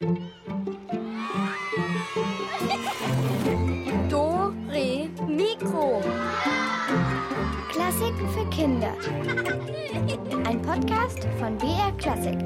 Do, 0.00 0.14
Re, 4.70 5.10
Mikro. 5.26 6.00
Klassiken 7.68 8.28
für 8.28 8.48
Kinder. 8.50 8.94
Ein 10.46 10.62
Podcast 10.62 11.26
von 11.40 11.58
BR 11.58 11.90
Klassik. 11.98 12.38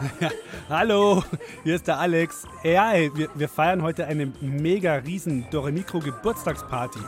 Hallo, 0.70 1.22
hier 1.64 1.74
ist 1.74 1.86
der 1.86 1.98
Alex. 1.98 2.46
Ja, 2.64 2.92
ey, 2.92 3.10
wir, 3.14 3.28
wir 3.34 3.50
feiern 3.50 3.82
heute 3.82 4.06
eine 4.06 4.32
mega 4.40 4.94
riesen 4.94 5.44
Doremikro 5.50 5.98
Geburtstagsparty. 5.98 7.00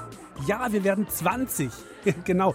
Ja, 0.46 0.70
wir 0.70 0.84
werden 0.84 1.08
20. 1.08 1.70
genau. 2.24 2.54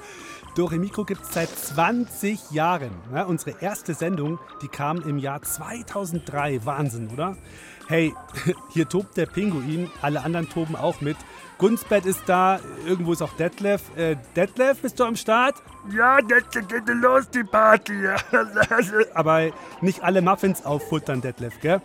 Doremikro 0.57 1.05
gibt 1.05 1.21
es 1.21 1.33
seit 1.33 1.49
20 1.49 2.49
Jahren. 2.49 2.89
Ja, 3.13 3.25
unsere 3.25 3.61
erste 3.61 3.93
Sendung, 3.93 4.39
die 4.63 4.67
kam 4.67 5.07
im 5.07 5.19
Jahr 5.19 5.39
2003. 5.39 6.65
Wahnsinn, 6.65 7.09
oder? 7.13 7.37
Hey, 7.87 8.15
hier 8.69 8.89
tobt 8.89 9.17
der 9.17 9.27
Pinguin, 9.27 9.91
alle 10.01 10.23
anderen 10.23 10.49
toben 10.49 10.75
auch 10.75 10.99
mit. 10.99 11.15
Gunstbett 11.59 12.07
ist 12.07 12.23
da, 12.25 12.59
irgendwo 12.87 13.13
ist 13.13 13.21
auch 13.21 13.33
Detlef. 13.33 13.95
Äh, 13.95 14.15
Detlef, 14.35 14.81
bist 14.81 14.99
du 14.99 15.03
am 15.03 15.15
Start? 15.15 15.61
Ja, 15.95 16.17
jetzt 16.27 16.51
geht 16.51 16.87
los, 16.87 17.29
die 17.29 17.43
Party. 17.43 18.07
Aber 19.13 19.51
nicht 19.81 20.03
alle 20.03 20.23
Muffins 20.23 20.65
auffuttern, 20.65 21.21
Detlef, 21.21 21.59
gell? 21.61 21.81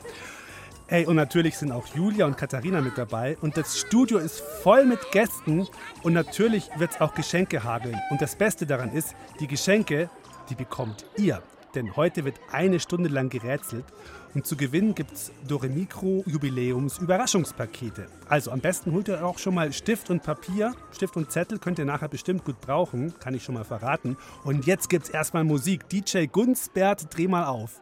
Hey, 0.93 1.07
und 1.07 1.17
natürlich 1.17 1.57
sind 1.57 1.73
auch 1.73 1.87
Julia 1.95 2.27
und 2.27 2.37
Katharina 2.37 2.83
mit 2.83 2.99
dabei. 2.99 3.39
Und 3.41 3.57
das 3.57 3.81
Studio 3.81 4.19
ist 4.19 4.43
voll 4.63 4.85
mit 4.85 5.01
Gästen. 5.11 5.67
Und 6.03 6.13
natürlich 6.13 6.69
wird 6.77 6.91
es 6.91 7.01
auch 7.01 7.15
Geschenke 7.15 7.65
hageln. 7.65 7.99
Und 8.11 8.21
das 8.21 8.37
Beste 8.37 8.67
daran 8.67 8.93
ist, 8.93 9.17
die 9.41 9.47
Geschenke, 9.47 10.11
die 10.51 10.55
bekommt 10.55 11.07
ihr. 11.17 11.43
Denn 11.75 11.97
heute 11.97 12.27
wird 12.27 12.39
eine 12.51 12.79
Stunde 12.79 13.09
lang 13.09 13.31
gerätselt. 13.31 13.87
Und 14.35 14.47
zu 14.47 14.55
gewinnen 14.55 14.95
gibt 14.95 15.13
es 15.13 15.33
Doremikro 15.49 16.25
Jubiläums 16.27 16.99
Überraschungspakete. 16.99 18.09
Also 18.29 18.51
am 18.51 18.61
besten 18.61 18.93
holt 18.93 19.09
ihr 19.09 19.25
auch 19.25 19.39
schon 19.39 19.55
mal 19.55 19.73
Stift 19.73 20.11
und 20.11 20.23
Papier. 20.23 20.75
Stift 20.95 21.17
und 21.17 21.33
Zettel 21.33 21.59
könnt 21.59 21.79
ihr 21.79 21.87
nachher 21.87 22.09
bestimmt 22.09 22.45
gut 22.45 22.61
brauchen, 22.61 23.19
kann 23.19 23.33
ich 23.33 23.45
schon 23.45 23.55
mal 23.55 23.65
verraten. 23.65 24.19
Und 24.45 24.67
jetzt 24.67 24.91
gibt's 24.91 25.09
erstmal 25.09 25.45
Musik. 25.45 25.89
DJ 25.89 26.27
Gunsbert, 26.27 27.07
dreh 27.17 27.29
mal 27.29 27.47
auf. 27.47 27.81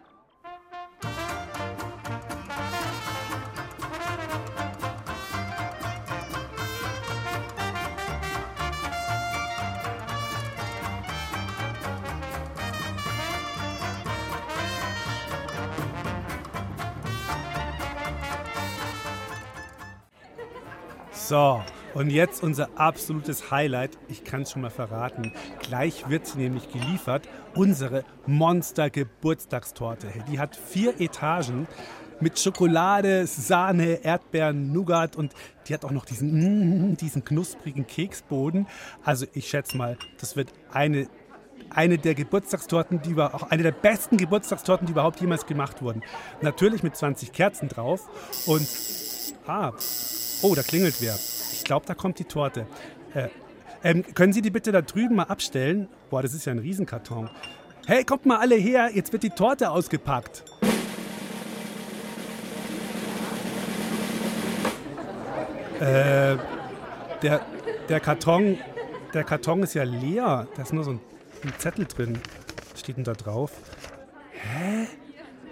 So, 21.31 21.63
und 21.95 22.11
jetzt 22.11 22.43
unser 22.43 22.71
absolutes 22.75 23.53
Highlight. 23.53 23.97
Ich 24.09 24.25
kann 24.25 24.43
es 24.43 24.51
schon 24.51 24.63
mal 24.63 24.71
verraten. 24.71 25.33
Gleich 25.61 26.09
wird 26.09 26.27
sie 26.27 26.39
nämlich 26.39 26.73
geliefert. 26.73 27.29
Unsere 27.55 28.03
Monster-Geburtstagstorte. 28.27 30.09
Die 30.29 30.41
hat 30.41 30.57
vier 30.57 31.01
Etagen 31.01 31.69
mit 32.19 32.41
Schokolade, 32.41 33.29
Sahne, 33.29 34.03
Erdbeeren, 34.03 34.73
Nougat 34.73 35.15
und 35.15 35.33
die 35.69 35.75
hat 35.75 35.85
auch 35.85 35.93
noch 35.93 36.05
diesen, 36.05 36.95
mm, 36.95 36.97
diesen 36.97 37.25
knusprigen 37.25 37.87
Keksboden. 37.87 38.67
Also 39.05 39.25
ich 39.33 39.49
schätze 39.49 39.77
mal, 39.77 39.97
das 40.19 40.35
wird 40.35 40.53
eine, 40.73 41.07
eine 41.71 41.97
der 41.99 42.17
Geburtstagstorten, 42.17 43.03
die 43.03 43.11
über, 43.11 43.37
auch 43.37 43.53
eine 43.53 43.63
der 43.63 43.71
besten 43.71 44.17
Geburtstagstorten, 44.17 44.85
die 44.85 44.91
überhaupt 44.95 45.21
jemals 45.21 45.47
gemacht 45.47 45.81
wurden. 45.81 46.03
Natürlich 46.43 46.83
mit 46.83 46.97
20 46.97 47.33
Kerzen 47.33 47.69
drauf 47.69 48.09
und 48.49 48.67
ah, 49.47 49.73
Oh, 50.43 50.55
da 50.55 50.63
klingelt 50.63 50.97
wer. 51.01 51.19
Ich 51.53 51.65
glaube, 51.65 51.85
da 51.87 51.95
kommt 51.95 52.19
die 52.19 52.25
Torte. 52.25 52.67
Äh, 53.15 53.29
ähm, 53.85 54.05
können 54.15 54.33
Sie 54.33 54.41
die 54.41 54.51
bitte 54.51 54.73
da 54.73 54.81
drüben 54.81 55.17
mal 55.17 55.25
abstellen? 55.25 55.89
Boah, 56.09 56.23
das 56.23 56.33
ist 56.33 56.47
ja 56.47 56.53
ein 56.53 56.59
Riesenkarton. 56.59 57.29
Hey, 57.87 58.05
kommt 58.05 58.25
mal 58.25 58.39
alle 58.39 58.55
her, 58.55 58.91
jetzt 58.95 59.13
wird 59.13 59.23
die 59.23 59.31
Torte 59.31 59.71
ausgepackt. 59.71 60.45
Äh, 65.81 66.37
der, 67.23 67.41
der 67.89 68.01
Karton, 68.01 68.59
der 69.15 69.25
Karton 69.25 69.63
ist 69.63 69.75
ja 69.75 69.83
leer. 69.83 70.47
Da 70.55 70.63
ist 70.63 70.73
nur 70.73 70.85
so 70.85 70.93
ein, 70.93 71.01
ein 71.43 71.53
Zettel 71.59 71.87
drin. 71.87 72.19
Steht 72.77 72.97
denn 72.97 73.05
da 73.05 73.13
drauf? 73.13 73.53
Hä? 74.33 74.87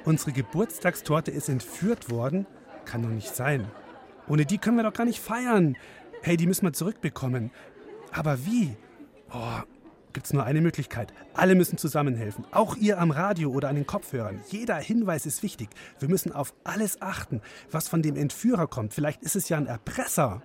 Unsere 0.05 0.33
Geburtstagstorte 0.33 1.31
ist 1.31 1.49
entführt 1.49 2.11
worden? 2.11 2.47
Kann 2.85 3.03
doch 3.03 3.11
nicht 3.11 3.35
sein. 3.35 3.71
Ohne 4.29 4.45
die 4.45 4.59
können 4.59 4.77
wir 4.77 4.85
doch 4.85 4.93
gar 4.93 5.05
nicht 5.05 5.21
feiern. 5.21 5.77
Hey, 6.23 6.37
die 6.37 6.47
müssen 6.47 6.67
wir 6.67 6.73
zurückbekommen. 6.73 7.51
Aber 8.13 8.45
wie? 8.45 8.77
Oh, 9.33 9.61
gibt's 10.13 10.33
nur 10.33 10.45
eine 10.45 10.61
Möglichkeit. 10.61 11.13
Alle 11.35 11.55
müssen 11.55 11.79
zusammenhelfen. 11.79 12.45
Auch 12.51 12.77
ihr 12.77 13.01
am 13.01 13.11
Radio 13.11 13.51
oder 13.51 13.69
an 13.69 13.77
den 13.77 13.87
Kopfhörern. 13.87 14.41
Jeder 14.49 14.77
Hinweis 14.77 15.27
ist 15.27 15.43
wichtig. 15.43 15.69
Wir 15.99 16.09
müssen 16.09 16.33
auf 16.33 16.55
alles 16.65 17.01
achten, 17.01 17.41
was 17.71 17.89
von 17.89 18.03
dem 18.03 18.17
Entführer 18.17 18.67
kommt. 18.67 18.95
Vielleicht 18.95 19.23
ist 19.23 19.37
es 19.37 19.49
ja 19.49 19.57
ein 19.57 19.67
Erpresser. 19.67 20.43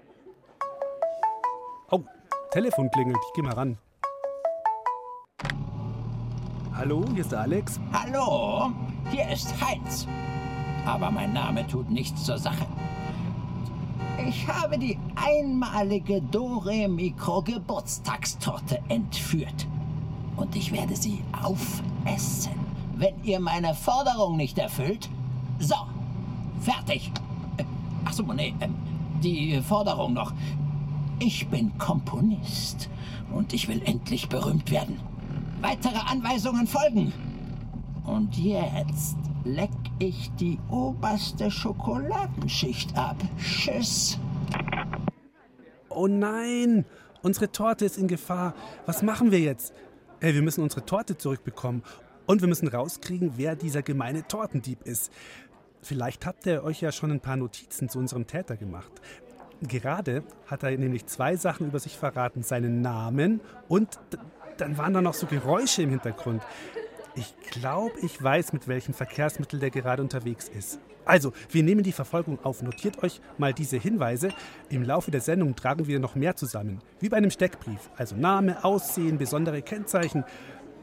Oh, 1.89 2.03
Telefon 2.51 2.89
klingelt. 2.91 3.17
Ich 3.17 3.33
geh 3.35 3.41
mal 3.41 3.53
ran. 3.53 3.77
Hallo, 6.75 7.05
hier 7.13 7.21
ist 7.21 7.33
Alex. 7.33 7.79
Hallo, 7.91 8.71
hier 9.11 9.29
ist 9.29 9.53
Heinz. 9.63 10.07
Aber 10.85 11.11
mein 11.11 11.31
Name 11.31 11.65
tut 11.67 11.89
nichts 11.89 12.23
zur 12.23 12.37
Sache. 12.37 12.65
Ich 14.17 14.47
habe 14.47 14.77
die 14.77 14.97
einmalige 15.15 16.21
Dore 16.21 16.87
Mikro 16.87 17.41
Geburtstagstorte 17.41 18.79
entführt. 18.87 19.67
Und 20.35 20.55
ich 20.55 20.71
werde 20.71 20.95
sie 20.95 21.21
aufessen, 21.41 22.53
wenn 22.95 23.15
ihr 23.23 23.39
meine 23.39 23.73
Forderung 23.73 24.37
nicht 24.37 24.57
erfüllt. 24.57 25.09
So, 25.59 25.75
fertig. 26.61 27.11
Äh, 27.57 27.63
Ach 28.05 28.13
so, 28.13 28.23
nee, 28.23 28.53
äh, 28.59 28.67
die 29.23 29.61
Forderung 29.61 30.13
noch. 30.13 30.33
Ich 31.19 31.47
bin 31.47 31.77
Komponist 31.77 32.89
und 33.33 33.53
ich 33.53 33.67
will 33.67 33.81
endlich 33.85 34.29
berühmt 34.29 34.69
werden. 34.71 34.99
Weitere 35.61 35.99
Anweisungen 35.99 36.67
folgen. 36.67 37.13
Und 38.05 38.37
jetzt 38.37 39.17
leck 39.45 39.71
ich 39.99 40.31
die 40.35 40.59
oberste 40.69 41.51
Schokoladenschicht 41.51 42.97
ab. 42.97 43.17
Tschüss. 43.37 44.19
Oh 45.89 46.07
nein, 46.07 46.85
unsere 47.21 47.51
Torte 47.51 47.85
ist 47.85 47.97
in 47.97 48.07
Gefahr. 48.07 48.55
Was 48.85 49.01
machen 49.03 49.31
wir 49.31 49.39
jetzt? 49.39 49.73
Hey, 50.19 50.33
wir 50.33 50.41
müssen 50.41 50.63
unsere 50.63 50.85
Torte 50.85 51.17
zurückbekommen. 51.17 51.83
Und 52.25 52.41
wir 52.41 52.47
müssen 52.47 52.69
rauskriegen, 52.69 53.33
wer 53.35 53.55
dieser 53.55 53.81
gemeine 53.81 54.25
Tortendieb 54.25 54.83
ist. 54.83 55.11
Vielleicht 55.81 56.25
habt 56.25 56.45
ihr 56.45 56.63
euch 56.63 56.79
ja 56.81 56.93
schon 56.93 57.11
ein 57.11 57.19
paar 57.19 57.35
Notizen 57.35 57.89
zu 57.89 57.99
unserem 57.99 58.25
Täter 58.25 58.55
gemacht. 58.55 58.91
Gerade 59.61 60.23
hat 60.47 60.63
er 60.63 60.77
nämlich 60.77 61.05
zwei 61.05 61.35
Sachen 61.35 61.67
über 61.67 61.79
sich 61.79 61.97
verraten. 61.97 62.43
Seinen 62.43 62.81
Namen 62.81 63.41
und 63.67 63.99
dann 64.57 64.77
waren 64.77 64.93
da 64.93 65.01
noch 65.01 65.13
so 65.13 65.27
Geräusche 65.27 65.81
im 65.83 65.89
Hintergrund. 65.89 66.41
Ich 67.15 67.35
glaube, 67.51 67.93
ich 68.01 68.21
weiß, 68.21 68.53
mit 68.53 68.67
welchem 68.67 68.93
Verkehrsmittel 68.93 69.59
der 69.59 69.69
gerade 69.69 70.01
unterwegs 70.01 70.49
ist. 70.49 70.79
Also, 71.05 71.33
wir 71.49 71.63
nehmen 71.63 71.83
die 71.83 71.91
Verfolgung 71.91 72.39
auf. 72.43 72.63
Notiert 72.63 73.03
euch 73.03 73.21
mal 73.37 73.53
diese 73.53 73.77
Hinweise. 73.77 74.29
Im 74.69 74.83
Laufe 74.83 75.11
der 75.11 75.21
Sendung 75.21 75.55
tragen 75.55 75.85
wir 75.85 75.99
noch 75.99 76.15
mehr 76.15 76.35
zusammen. 76.35 76.79
Wie 76.99 77.09
bei 77.09 77.17
einem 77.17 77.29
Steckbrief. 77.29 77.91
Also 77.97 78.15
Name, 78.15 78.63
Aussehen, 78.63 79.17
besondere 79.17 79.61
Kennzeichen. 79.61 80.23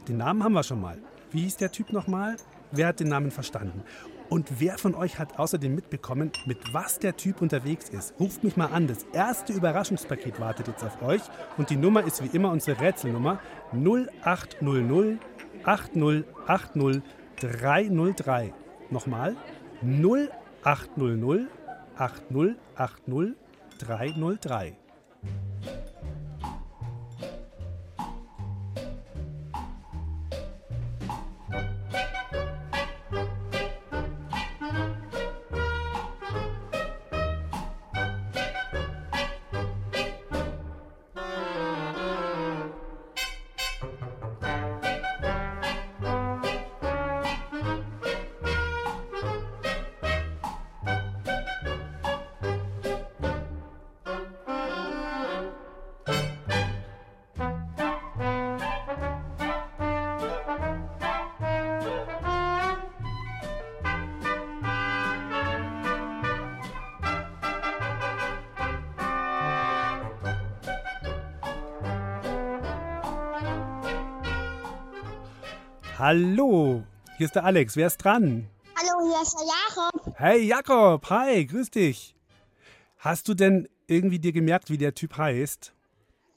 Den 0.06 0.18
Namen 0.18 0.44
haben 0.44 0.52
wir 0.52 0.62
schon 0.62 0.80
mal. 0.80 0.98
Wie 1.32 1.42
hieß 1.42 1.56
der 1.56 1.72
Typ 1.72 1.92
nochmal? 1.92 2.36
Wer 2.70 2.88
hat 2.88 3.00
den 3.00 3.08
Namen 3.08 3.30
verstanden? 3.30 3.82
Und 4.28 4.60
wer 4.60 4.78
von 4.78 4.94
euch 4.94 5.18
hat 5.18 5.40
außerdem 5.40 5.74
mitbekommen, 5.74 6.30
mit 6.46 6.72
was 6.72 7.00
der 7.00 7.16
Typ 7.16 7.42
unterwegs 7.42 7.88
ist? 7.88 8.14
Ruft 8.20 8.44
mich 8.44 8.56
mal 8.56 8.66
an. 8.66 8.86
Das 8.86 9.04
erste 9.12 9.52
Überraschungspaket 9.52 10.38
wartet 10.38 10.68
jetzt 10.68 10.84
auf 10.84 11.02
euch. 11.02 11.22
Und 11.56 11.70
die 11.70 11.76
Nummer 11.76 12.04
ist 12.04 12.22
wie 12.22 12.36
immer 12.36 12.52
unsere 12.52 12.80
Rätselnummer 12.80 13.40
0800 13.72 15.18
8080 15.64 17.02
303. 17.34 18.52
Nochmal 18.88 19.36
0800 19.82 21.48
8080 21.96 23.36
303. 23.78 24.79
Hallo, 76.00 76.82
hier 77.18 77.26
ist 77.26 77.34
der 77.34 77.44
Alex. 77.44 77.76
Wer 77.76 77.88
ist 77.88 77.98
dran? 77.98 78.48
Hallo, 78.74 79.06
hier 79.12 79.20
ist 79.20 79.34
der 79.34 79.46
Jakob. 79.46 80.18
Hey 80.18 80.46
Jakob, 80.46 81.10
hi, 81.10 81.44
grüß 81.44 81.68
dich. 81.68 82.16
Hast 82.96 83.28
du 83.28 83.34
denn 83.34 83.68
irgendwie 83.86 84.18
dir 84.18 84.32
gemerkt, 84.32 84.70
wie 84.70 84.78
der 84.78 84.94
Typ 84.94 85.18
heißt? 85.18 85.74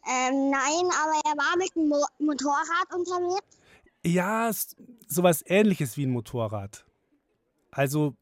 Ähm, 0.06 0.50
nein, 0.50 0.86
aber 1.02 1.22
er 1.24 1.38
war 1.38 1.58
mit 1.58 1.74
dem 1.78 1.88
Mo 1.88 2.06
Motorrad 2.20 2.94
unterwegs. 2.94 3.58
Ja, 4.04 4.52
sowas 5.08 5.46
ähnliches 5.48 5.96
wie 5.96 6.08
ein 6.08 6.12
Motorrad. 6.12 6.86
Also, 7.72 8.18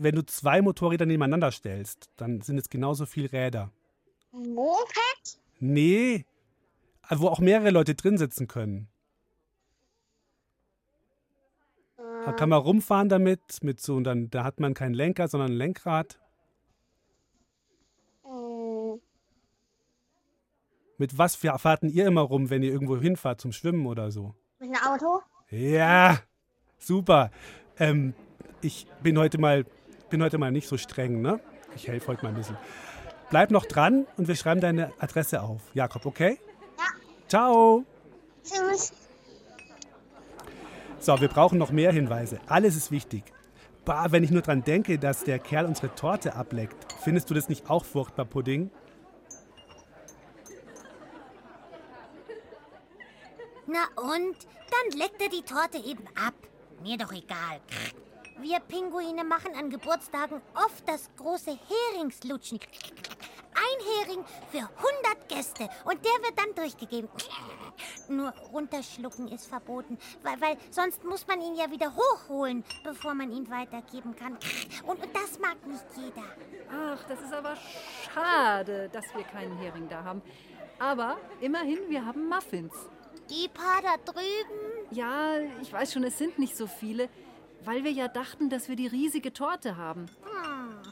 wenn 0.00 0.16
du 0.16 0.26
zwei 0.26 0.62
Motorräder 0.62 1.06
nebeneinander 1.06 1.52
stellst, 1.52 2.10
dann 2.16 2.40
sind 2.40 2.58
es 2.58 2.68
genauso 2.70 3.06
viel 3.06 3.26
Räder. 3.26 3.70
Ein 4.32 4.52
Moped? 4.52 5.38
Nee, 5.60 6.26
wo 7.08 7.28
auch 7.28 7.38
mehrere 7.38 7.70
Leute 7.70 7.94
drin 7.94 8.18
sitzen 8.18 8.48
können. 8.48 8.88
Da 12.26 12.32
kann 12.32 12.48
man 12.48 12.60
rumfahren 12.60 13.08
damit, 13.08 13.40
mit 13.62 13.80
so, 13.80 13.94
und 13.94 14.04
dann 14.04 14.30
da 14.30 14.42
hat 14.42 14.58
man 14.58 14.74
keinen 14.74 14.94
Lenker, 14.94 15.28
sondern 15.28 15.52
ein 15.52 15.56
Lenkrad. 15.56 16.18
Ähm, 18.24 19.00
Mit 20.98 21.16
was 21.18 21.36
fahrten 21.36 21.88
ihr 21.88 22.06
immer 22.06 22.22
rum, 22.22 22.50
wenn 22.50 22.62
ihr 22.62 22.72
irgendwo 22.72 22.96
hinfahrt 22.96 23.40
zum 23.40 23.52
Schwimmen 23.52 23.86
oder 23.86 24.10
so? 24.10 24.34
mit 24.58 24.70
einem 24.70 24.92
Auto? 24.92 25.20
Ja, 25.50 26.18
super. 26.78 27.30
Ähm, 27.78 28.14
ich 28.60 28.86
bin 29.02 29.18
heute 29.18 29.38
mal, 29.38 29.64
bin 30.10 30.22
heute 30.22 30.38
mal 30.38 30.50
nicht 30.50 30.66
so 30.66 30.76
streng, 30.76 31.20
ne? 31.22 31.38
Ich 31.74 31.86
helfe 31.86 32.08
heute 32.08 32.24
mal 32.24 32.30
ein 32.30 32.34
bisschen. 32.34 32.56
Bleib 33.30 33.50
noch 33.50 33.66
dran 33.66 34.06
und 34.16 34.28
wir 34.28 34.34
schreiben 34.34 34.60
deine 34.60 34.92
Adresse 34.98 35.42
auf. 35.42 35.62
Jakob, 35.74 36.06
okay? 36.06 36.38
Ja. 36.78 36.84
Ciao. 37.28 37.84
Tschüss. 38.42 38.92
So, 40.98 41.20
wir 41.20 41.28
brauchen 41.28 41.58
noch 41.58 41.70
mehr 41.70 41.92
Hinweise. 41.92 42.40
Alles 42.46 42.76
ist 42.76 42.90
wichtig. 42.90 43.24
Bah, 43.84 44.06
wenn 44.10 44.24
ich 44.24 44.30
nur 44.30 44.42
dran 44.42 44.64
denke, 44.64 44.98
dass 44.98 45.22
der 45.22 45.38
Kerl 45.38 45.66
unsere 45.66 45.94
Torte 45.94 46.34
ableckt, 46.34 46.92
findest 47.04 47.30
du 47.30 47.34
das 47.34 47.48
nicht 47.48 47.70
auch 47.70 47.84
furchtbar, 47.84 48.24
Pudding? 48.24 48.70
Na 53.66 53.84
und? 53.96 54.36
Dann 54.70 54.98
leckt 54.98 55.22
er 55.22 55.28
die 55.28 55.42
Torte 55.42 55.78
eben 55.78 56.04
ab. 56.16 56.34
Mir 56.82 56.98
doch 56.98 57.12
egal. 57.12 57.60
Wir 58.40 58.60
Pinguine 58.60 59.24
machen 59.24 59.54
an 59.58 59.70
Geburtstagen 59.70 60.42
oft 60.54 60.86
das 60.86 61.08
große 61.16 61.56
Heringslutschen. 61.92 62.58
Ein 63.56 64.06
Hering 64.06 64.24
für 64.50 64.58
100 64.58 65.28
Gäste 65.28 65.68
und 65.84 66.04
der 66.04 66.12
wird 66.22 66.36
dann 66.36 66.54
durchgegeben. 66.54 67.08
Nur 68.08 68.30
runterschlucken 68.52 69.28
ist 69.28 69.46
verboten, 69.46 69.98
weil, 70.22 70.40
weil 70.40 70.56
sonst 70.70 71.02
muss 71.04 71.26
man 71.26 71.40
ihn 71.40 71.56
ja 71.56 71.70
wieder 71.70 71.92
hochholen, 71.94 72.64
bevor 72.84 73.14
man 73.14 73.32
ihn 73.32 73.48
weitergeben 73.50 74.14
kann. 74.14 74.36
Und, 74.86 75.02
und 75.02 75.14
das 75.14 75.38
mag 75.40 75.56
nicht 75.66 75.84
jeder. 75.96 76.26
Ach, 76.70 77.02
das 77.08 77.20
ist 77.20 77.32
aber 77.32 77.56
schade, 78.12 78.88
dass 78.92 79.04
wir 79.14 79.24
keinen 79.24 79.56
Hering 79.58 79.88
da 79.88 80.04
haben. 80.04 80.22
Aber 80.78 81.16
immerhin, 81.40 81.78
wir 81.88 82.04
haben 82.04 82.28
Muffins. 82.28 82.72
Die 83.30 83.48
paar 83.48 83.82
da 83.82 83.96
drüben. 84.04 84.86
Ja, 84.90 85.38
ich 85.60 85.72
weiß 85.72 85.92
schon, 85.92 86.04
es 86.04 86.18
sind 86.18 86.38
nicht 86.38 86.56
so 86.56 86.66
viele, 86.66 87.08
weil 87.64 87.82
wir 87.82 87.90
ja 87.90 88.08
dachten, 88.08 88.50
dass 88.50 88.68
wir 88.68 88.76
die 88.76 88.86
riesige 88.86 89.32
Torte 89.32 89.76
haben. 89.76 90.06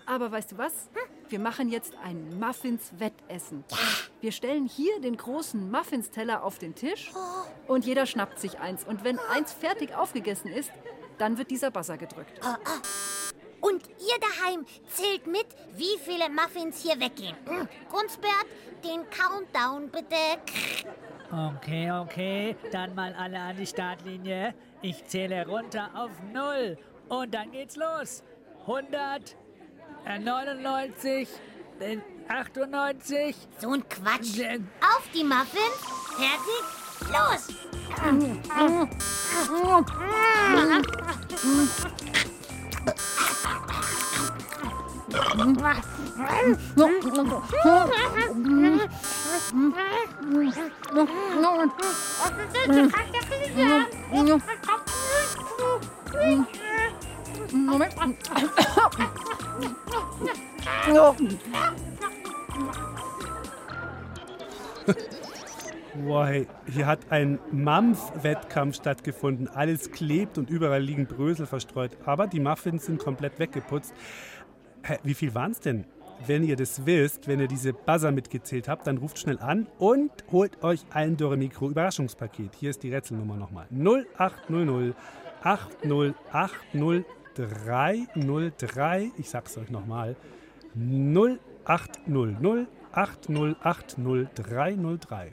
Aber 0.06 0.30
weißt 0.30 0.52
du 0.52 0.58
was? 0.58 0.90
Wir 1.28 1.38
machen 1.38 1.68
jetzt 1.70 1.94
ein 2.02 2.38
Muffins-Wettessen. 2.38 3.64
Wir 4.20 4.32
stellen 4.32 4.66
hier 4.66 5.00
den 5.00 5.16
großen 5.16 5.70
Muffins-Teller 5.70 6.44
auf 6.44 6.58
den 6.58 6.74
Tisch 6.74 7.10
und 7.66 7.86
jeder 7.86 8.06
schnappt 8.06 8.38
sich 8.38 8.58
eins. 8.58 8.84
Und 8.84 9.04
wenn 9.04 9.18
eins 9.18 9.52
fertig 9.52 9.94
aufgegessen 9.94 10.50
ist, 10.50 10.70
dann 11.18 11.38
wird 11.38 11.50
dieser 11.50 11.70
Buzzer 11.70 11.96
gedrückt. 11.96 12.40
Und 13.60 13.88
ihr 13.88 14.20
daheim 14.20 14.66
zählt 14.88 15.26
mit, 15.26 15.46
wie 15.74 15.98
viele 15.98 16.28
Muffins 16.28 16.82
hier 16.82 17.00
weggehen. 17.00 17.34
Hm. 17.46 17.66
Kunstbert, 17.90 18.46
den 18.84 19.08
Countdown 19.08 19.90
bitte. 19.90 20.14
Okay, 21.32 21.90
okay, 21.90 22.56
dann 22.70 22.94
mal 22.94 23.14
alle 23.14 23.40
an 23.40 23.56
die 23.56 23.66
Startlinie. 23.66 24.54
Ich 24.82 25.06
zähle 25.06 25.46
runter 25.46 25.90
auf 25.94 26.10
null 26.30 26.76
und 27.08 27.32
dann 27.32 27.50
geht's 27.52 27.76
los. 27.76 28.22
100, 28.66 29.32
äh, 29.32 29.36
99, 30.04 31.28
äh, 31.80 31.98
98. 32.28 33.36
So 33.58 33.72
ein 33.72 33.88
Quatsch. 33.88 34.38
Äh, 34.38 34.60
Auf 34.80 35.08
die 35.14 35.24
Muffins. 35.24 35.80
Fertig. 36.16 36.62
Los. 37.10 37.48
Boah, 66.04 66.26
hey, 66.26 66.46
hier 66.66 66.86
hat 66.86 67.00
ein 67.10 67.38
Mampf-Wettkampf 67.52 68.76
stattgefunden. 68.76 69.48
Alles 69.48 69.92
klebt 69.92 70.38
und 70.38 70.48
überall 70.50 70.82
liegen 70.82 71.06
Brösel 71.06 71.46
verstreut. 71.46 71.96
Aber 72.04 72.26
die 72.26 72.40
Muffins 72.40 72.86
sind 72.86 72.98
komplett 72.98 73.38
weggeputzt. 73.38 73.94
Hä, 74.82 74.98
wie 75.04 75.14
viel 75.14 75.32
waren 75.34 75.52
es 75.52 75.60
denn? 75.60 75.84
Wenn 76.26 76.44
ihr 76.44 76.56
das 76.56 76.84
wisst, 76.84 77.28
wenn 77.28 77.40
ihr 77.40 77.48
diese 77.48 77.72
Buzzer 77.72 78.12
mitgezählt 78.12 78.68
habt, 78.68 78.86
dann 78.86 78.98
ruft 78.98 79.18
schnell 79.18 79.38
an 79.38 79.66
und 79.78 80.10
holt 80.30 80.62
euch 80.62 80.84
ein 80.90 81.16
Doremikro 81.16 81.70
Überraschungspaket. 81.70 82.54
Hier 82.56 82.68
ist 82.70 82.82
die 82.82 82.92
Rätselnummer 82.92 83.36
nochmal. 83.36 83.66
0800 83.70 84.94
8080303. 87.36 89.10
Ich 89.18 89.30
sag's 89.30 89.56
euch 89.58 89.70
nochmal. 89.70 90.16
0800 90.74 92.68
8080303. 92.94 95.32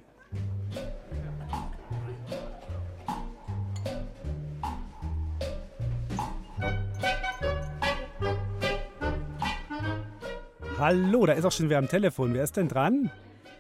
Hallo, 10.80 11.26
da 11.28 11.34
ist 11.34 11.46
auch 11.46 11.52
schon 11.52 11.70
wer 11.70 11.78
am 11.78 11.88
Telefon. 11.88 12.34
Wer 12.34 12.44
ist 12.44 12.58
denn 12.58 12.68
dran? 12.68 13.12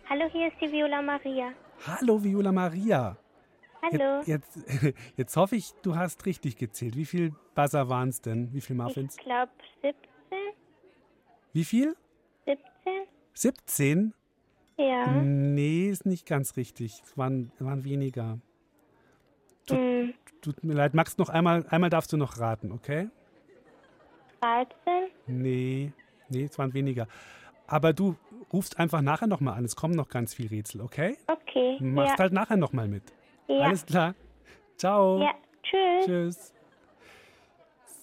Hallo, 0.09 0.23
hier 0.31 0.47
ist 0.47 0.55
die 0.59 0.71
Viola 0.71 1.03
Maria. 1.03 1.51
Hallo, 1.85 2.23
Viola 2.23 2.51
Maria. 2.51 3.15
Hallo. 3.81 4.21
Jetzt, 4.25 4.55
jetzt, 4.55 4.95
jetzt 5.17 5.37
hoffe 5.37 5.55
ich, 5.55 5.73
du 5.81 5.95
hast 5.95 6.25
richtig 6.25 6.57
gezählt. 6.57 6.95
Wie 6.95 7.05
viel 7.05 7.33
Buzzer 7.55 7.89
waren 7.89 8.09
es 8.09 8.21
denn? 8.21 8.53
Wie 8.53 8.61
viel 8.61 8.75
Muffins? 8.75 9.15
Ich 9.17 9.23
glaube 9.23 9.51
17. 9.81 9.97
Wie 11.53 11.63
viel? 11.63 11.95
17? 12.45 12.63
17? 13.33 14.13
Ja. 14.77 15.07
Nee, 15.21 15.89
ist 15.89 16.05
nicht 16.05 16.25
ganz 16.25 16.57
richtig. 16.57 17.01
Es 17.03 17.17
waren, 17.17 17.51
waren 17.59 17.83
weniger. 17.83 18.39
Hm, 19.69 20.13
Tut 20.41 20.63
mir 20.63 20.73
leid. 20.73 20.93
Max, 20.93 21.17
noch 21.17 21.29
einmal, 21.29 21.65
einmal 21.69 21.89
darfst 21.89 22.11
du 22.13 22.17
noch 22.17 22.39
raten, 22.39 22.71
okay? 22.71 23.09
13? 24.41 24.75
Nee, 25.27 25.91
nee, 26.29 26.43
es 26.45 26.57
waren 26.57 26.73
weniger. 26.73 27.07
Aber 27.67 27.93
du 27.93 28.15
rufst 28.51 28.79
einfach 28.79 29.01
nachher 29.01 29.27
nochmal 29.27 29.57
an. 29.57 29.65
Es 29.65 29.75
kommen 29.75 29.93
noch 29.95 30.09
ganz 30.09 30.33
viele 30.33 30.51
Rätsel, 30.51 30.81
okay? 30.81 31.17
Okay. 31.27 31.77
Machst 31.79 32.13
ja. 32.13 32.19
halt 32.19 32.33
nachher 32.33 32.57
nochmal 32.57 32.87
mit. 32.87 33.03
Ja. 33.59 33.65
Alles 33.67 33.85
klar. 33.85 34.15
Ciao. 34.77 35.21
ja. 35.21 35.33
Tschüss. 35.63 36.05
Tschüss. 36.05 36.53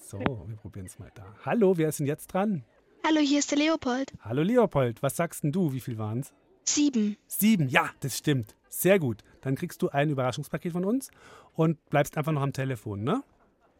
So, 0.07 0.19
wir 0.19 0.55
probieren 0.57 0.85
es 0.85 0.97
mal 0.97 1.11
da. 1.13 1.35
Hallo, 1.45 1.77
wer 1.77 1.89
ist 1.89 1.99
denn 1.99 2.07
jetzt 2.07 2.27
dran? 2.27 2.63
Hallo, 3.05 3.19
hier 3.19 3.39
ist 3.39 3.51
der 3.51 3.57
Leopold. 3.57 4.11
Hallo 4.21 4.41
Leopold, 4.41 5.03
was 5.03 5.15
sagst 5.15 5.43
denn 5.43 5.51
du? 5.51 5.71
Wie 5.71 5.79
viel 5.79 5.97
waren 5.97 6.21
es? 6.21 6.33
Sieben. 6.63 7.17
Sieben, 7.27 7.69
ja, 7.69 7.89
das 7.99 8.17
stimmt. 8.17 8.55
Sehr 8.69 8.99
gut. 8.99 9.23
Dann 9.41 9.55
kriegst 9.55 9.81
du 9.81 9.89
ein 9.89 10.09
Überraschungspaket 10.09 10.73
von 10.73 10.85
uns 10.85 11.09
und 11.53 11.83
bleibst 11.89 12.17
einfach 12.17 12.31
noch 12.31 12.41
am 12.41 12.53
Telefon, 12.53 13.03
ne? 13.03 13.23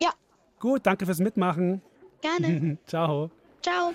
Ja. 0.02 0.12
Gut, 0.60 0.86
danke 0.86 1.06
fürs 1.06 1.20
Mitmachen. 1.20 1.82
Gerne. 2.22 2.78
Ciao. 2.86 3.30
Ciao. 3.62 3.94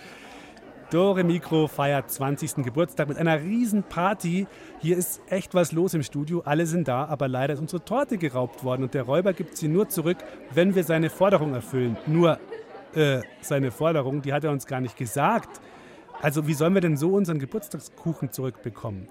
Dore 0.91 1.25
Mikro 1.25 1.67
feiert 1.67 2.11
20. 2.11 2.57
Geburtstag 2.65 3.09
mit 3.09 3.17
einer 3.17 3.41
riesen 3.41 3.83
Party. 3.83 4.47
Hier 4.81 4.97
ist 4.97 5.21
echt 5.29 5.55
was 5.55 5.73
los 5.73 5.95
im 5.95 6.03
Studio. 6.03 6.43
Alle 6.45 6.67
sind 6.67 6.89
da, 6.89 7.07
aber 7.07 7.29
leider 7.29 7.55
ist 7.55 7.61
unsere 7.61 7.85
Torte 7.85 8.19
geraubt 8.19 8.65
worden 8.65 8.85
und 8.85 8.95
der 8.95 9.03
Räuber 9.03 9.33
gibt 9.33 9.57
sie 9.57 9.69
nur 9.69 9.89
zurück, 9.89 10.19
wenn 10.53 10.75
wir 10.75 10.85
seine 10.85 11.11
Forderung 11.11 11.55
erfüllen. 11.55 11.97
Nur 12.07 12.39
äh, 12.95 13.21
seine 13.41 13.71
Forderung, 13.71 14.23
die 14.23 14.33
hat 14.33 14.45
er 14.45 14.51
uns 14.51 14.67
gar 14.67 14.81
nicht 14.81 14.97
gesagt. 14.97 15.61
Also 16.21 16.47
wie 16.47 16.55
sollen 16.55 16.75
wir 16.75 16.81
denn 16.81 16.97
so 16.97 17.11
unseren 17.11 17.39
Geburtstagskuchen 17.39 18.31
zurückbekommen? 18.31 19.09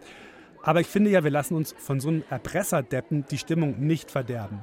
Aber 0.61 0.79
ich 0.79 0.87
finde 0.87 1.09
ja, 1.09 1.23
wir 1.23 1.31
lassen 1.31 1.55
uns 1.55 1.75
von 1.77 1.99
so 1.99 2.09
einem 2.09 2.23
Erpresserdeppen 2.29 3.25
die 3.29 3.37
Stimmung 3.37 3.79
nicht 3.79 4.09
verderben. 4.09 4.61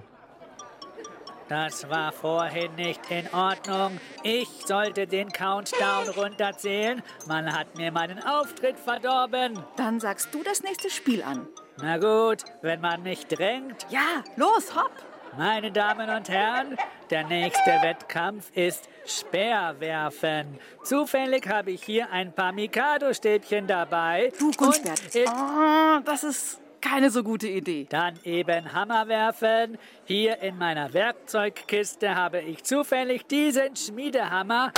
Das 1.51 1.91
war 1.91 2.13
vorhin 2.13 2.73
nicht 2.77 3.01
in 3.11 3.27
Ordnung. 3.35 3.99
Ich 4.23 4.49
sollte 4.67 5.09
den 5.09 5.33
Countdown 5.33 6.09
runterzählen. 6.17 7.03
Man 7.27 7.53
hat 7.53 7.77
mir 7.77 7.91
meinen 7.91 8.23
Auftritt 8.23 8.79
verdorben. 8.79 9.59
Dann 9.77 9.99
sagst 9.99 10.33
du 10.33 10.45
das 10.45 10.63
nächste 10.63 10.91
Spiel 10.91 11.25
an. 11.25 11.49
Na 11.83 11.99
gut, 11.99 12.45
wenn 12.63 12.81
man 12.81 13.03
mich 13.03 13.27
drängt. 13.27 13.85
Ja, 13.91 14.23
los, 14.37 14.77
hopp! 14.77 14.93
Meine 15.37 15.73
Damen 15.73 16.09
und 16.09 16.29
Herren, 16.29 16.77
der 17.11 17.25
nächste 17.25 17.71
Wettkampf 17.83 18.53
ist 18.55 18.89
Speerwerfen. 19.05 20.57
Zufällig 20.85 21.49
habe 21.49 21.73
ich 21.73 21.83
hier 21.83 22.13
ein 22.13 22.33
paar 22.33 22.53
Mikado-Stäbchen 22.53 23.67
dabei. 23.67 24.33
Du, 24.39 24.53
Gunsbert. 24.53 25.03
Oh, 25.27 25.99
das 26.05 26.23
ist 26.23 26.60
keine 26.81 27.11
so 27.11 27.23
gute 27.23 27.49
Idee. 27.49 27.87
Dann 27.89 28.19
eben 28.25 28.73
Hammer 28.73 29.09
werfen. 29.09 29.79
Hier 30.05 30.41
in 30.41 30.59
meiner 30.59 30.93
Werkzeugkiste 30.93 32.15
habe 32.15 32.41
ich 32.41 32.65
zufällig 32.65 33.27
diesen 33.27 33.77
Schmiedehammer. 33.77 34.73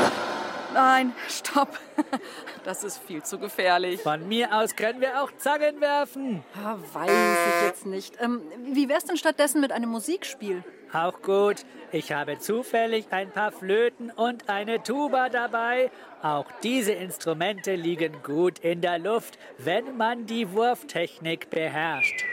Nein, 0.75 1.13
stopp. 1.29 1.79
Das 2.65 2.85
ist 2.85 2.99
viel 2.99 3.25
zu 3.25 3.41
gefährlich. 3.41 4.01
Von 4.03 4.29
mir 4.29 4.57
aus 4.57 4.77
können 4.77 5.01
wir 5.01 5.21
auch 5.21 5.33
Zangen 5.37 5.81
werfen. 5.81 6.45
Ah, 6.55 6.77
weiß 6.93 7.11
ich 7.11 7.67
jetzt 7.67 7.87
nicht. 7.87 8.15
Ähm, 8.21 8.41
wie 8.73 8.89
wär's 8.89 9.05
denn 9.05 9.17
stattdessen 9.17 9.61
mit 9.61 9.73
einem 9.73 9.91
Musikspiel? 9.91 10.63
Auch 10.93 11.23
gut. 11.23 11.65
Ich 11.91 12.13
habe 12.13 12.39
zufällig 12.39 13.07
ein 13.11 13.31
paar 13.31 13.51
Flöten 13.51 14.11
und 14.11 14.49
eine 14.49 14.83
Tuba 14.83 15.29
dabei. 15.31 15.91
Auch 16.23 16.47
diese 16.63 16.93
Instrumente 16.93 17.75
liegen 17.75 18.23
gut 18.23 18.59
in 18.59 18.81
der 18.81 18.99
Luft, 18.99 19.39
wenn 19.59 19.97
man 19.97 20.27
die 20.27 20.53
Wurftechnik 20.53 21.51
beherrscht. 21.51 22.25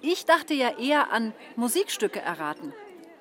Ich 0.00 0.24
dachte 0.24 0.54
ja 0.54 0.78
eher 0.78 1.12
an 1.12 1.34
Musikstücke 1.56 2.20
erraten. 2.20 2.72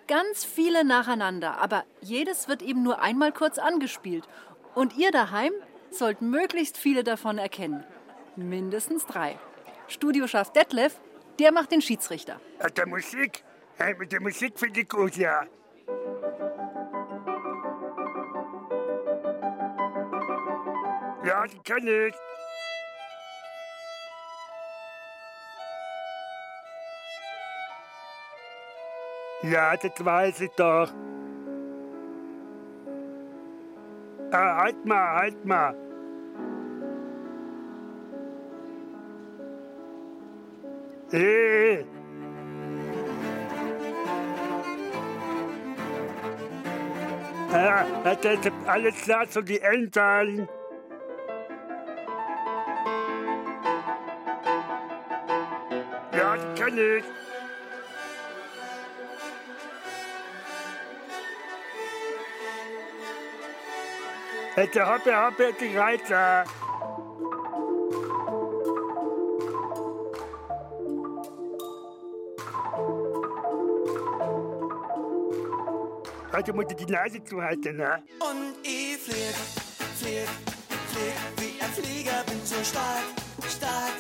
Ganz 0.07 0.45
viele 0.45 0.86
nacheinander, 0.86 1.59
aber 1.59 1.83
jedes 2.01 2.48
wird 2.48 2.62
eben 2.62 2.83
nur 2.83 3.01
einmal 3.01 3.31
kurz 3.31 3.59
angespielt. 3.59 4.27
Und 4.75 4.98
ihr 4.98 5.12
daheim 5.12 5.51
sollt 5.91 6.21
möglichst 6.21 6.77
viele 6.77 7.03
davon 7.03 7.38
erkennen. 7.38 7.83
Mindestens 8.36 9.05
drei. 9.05 9.38
Studioschaf 9.88 10.53
Detlef, 10.53 11.00
der 11.39 11.51
macht 11.51 11.71
den 11.71 11.81
Schiedsrichter. 11.81 12.39
Der 12.75 12.88
Musik? 12.88 13.43
Hey, 13.81 13.95
mit 13.98 14.12
der 14.12 14.19
Musik 14.19 14.59
finde 14.59 14.81
ich 14.81 14.89
gut, 14.89 15.15
ja. 15.15 15.43
Ja, 21.25 21.45
die 21.48 21.59
kann 21.63 21.88
ich. 21.88 22.13
Ja, 29.43 29.77
das 29.77 30.05
weiß 30.05 30.41
ich 30.41 30.51
doch. 30.57 30.91
Ah, 34.31 34.57
halt 34.57 34.86
mal, 34.86 35.15
halt 35.15 35.45
mal. 35.45 35.75
Hey. 41.12 41.98
Ja, 47.51 47.85
das 48.03 48.17
ist 48.23 48.51
alles 48.67 48.95
klar, 49.01 49.25
so 49.27 49.41
die 49.41 49.59
Eltern. 49.59 50.47
Ja, 56.15 56.37
die 56.37 56.61
kann 56.61 56.77
ich. 56.77 57.03
Hätte 64.55 64.85
Hoppe, 64.85 65.25
Hoppe, 65.25 65.53
die 65.59 65.77
Reiter. 65.77 66.43
Heute 76.39 76.53
muss 76.53 76.67
ich 76.69 76.77
die 76.77 76.86
Nase 76.86 77.22
zuhalten, 77.22 77.75
ne? 77.75 78.01
Und 78.22 78.55
ich 78.63 78.98
flieg, 78.98 79.36
flieg, 80.00 80.25
flieg 80.88 81.13
wie 81.36 81.62
ein 81.62 81.69
Flieger, 81.74 82.24
bin 82.27 82.39
so 82.46 82.55
stark, 82.63 83.03
stark, 83.46 83.91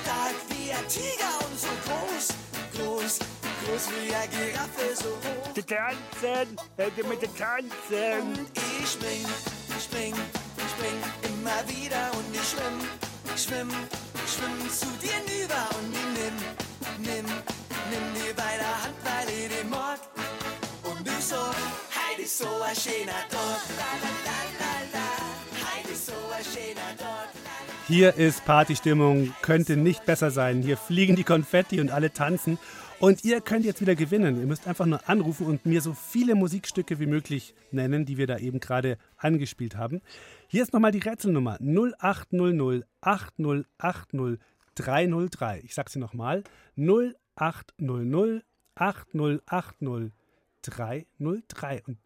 stark 0.00 0.34
wie 0.50 0.70
ein 0.70 0.86
Tiger 0.86 1.34
und 1.44 1.58
so 1.58 1.66
groß, 1.86 2.28
groß, 2.76 3.18
groß 3.18 3.88
wie 3.90 4.14
eine 4.14 4.28
Giraffe, 4.28 4.94
so 4.94 5.08
hoch. 5.08 5.52
Die 5.52 5.62
tanzen, 5.64 6.56
heute 6.78 7.04
mit 7.08 7.22
den 7.22 7.34
tanzen. 7.34 8.22
Und 8.22 8.46
ich 8.54 8.88
spring, 8.88 9.26
spring, 9.82 10.14
spring 10.70 10.98
immer 11.24 11.58
wieder 11.66 12.12
und 12.14 12.32
ich 12.32 12.50
schwimm, 12.50 12.78
schwimm, 13.34 13.70
schwimm 14.28 14.70
zu 14.70 14.86
dir 15.02 15.18
hinüber 15.26 15.66
und 15.76 15.92
ich 15.92 16.22
nimm, 16.22 16.36
nimm, 16.98 17.26
nimm 17.90 18.14
dir 18.14 18.32
bei 18.36 18.54
der 18.58 18.84
Hand, 18.84 18.94
weil 19.02 19.28
ich 19.28 19.48
den 19.48 19.69
so 22.40 22.62
ein 22.62 22.74
schöner 22.74 23.28
Tag. 23.28 23.60
Hier 27.86 28.14
ist 28.14 28.44
Partystimmung, 28.44 29.34
könnte 29.42 29.76
nicht 29.76 30.06
besser 30.06 30.30
sein. 30.30 30.62
Hier 30.62 30.76
fliegen 30.76 31.16
die 31.16 31.24
Konfetti 31.24 31.80
und 31.80 31.90
alle 31.90 32.12
tanzen. 32.12 32.56
Und 33.00 33.24
ihr 33.24 33.40
könnt 33.40 33.64
jetzt 33.64 33.80
wieder 33.80 33.96
gewinnen. 33.96 34.38
Ihr 34.38 34.46
müsst 34.46 34.68
einfach 34.68 34.86
nur 34.86 35.08
anrufen 35.08 35.46
und 35.46 35.66
mir 35.66 35.80
so 35.80 35.92
viele 35.92 36.34
Musikstücke 36.34 37.00
wie 37.00 37.06
möglich 37.06 37.54
nennen, 37.72 38.06
die 38.06 38.16
wir 38.16 38.26
da 38.26 38.38
eben 38.38 38.60
gerade 38.60 38.96
angespielt 39.16 39.76
haben. 39.76 40.00
Hier 40.46 40.62
ist 40.62 40.72
nochmal 40.72 40.92
die 40.92 41.00
Rätselnummer 41.00 41.58
0800 41.60 42.86
8080 43.00 44.38
303. 44.76 45.60
Ich 45.64 45.74
sag 45.74 45.90
sie 45.90 45.98
nochmal. 45.98 46.44
0800 46.76 48.44
8080 48.76 50.12
303. 50.62 51.82
Und 51.86 51.98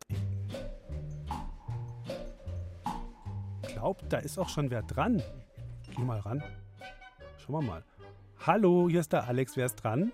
ich 3.62 3.74
glaube, 3.74 4.04
da 4.08 4.18
ist 4.18 4.38
auch 4.38 4.48
schon 4.48 4.70
wer 4.70 4.82
dran. 4.82 5.22
Geh 5.96 6.02
mal 6.02 6.20
ran. 6.20 6.42
Schauen 7.38 7.56
wir 7.56 7.62
mal. 7.62 7.84
Hallo, 8.46 8.88
hier 8.88 9.00
ist 9.00 9.12
der 9.12 9.24
Alex. 9.24 9.56
Wer 9.56 9.66
ist 9.66 9.76
dran? 9.76 10.12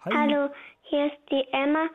Hallo, 0.00 0.50
hier 0.82 1.06
ist 1.06 1.18
die 1.30 1.44
Emma 1.52 1.88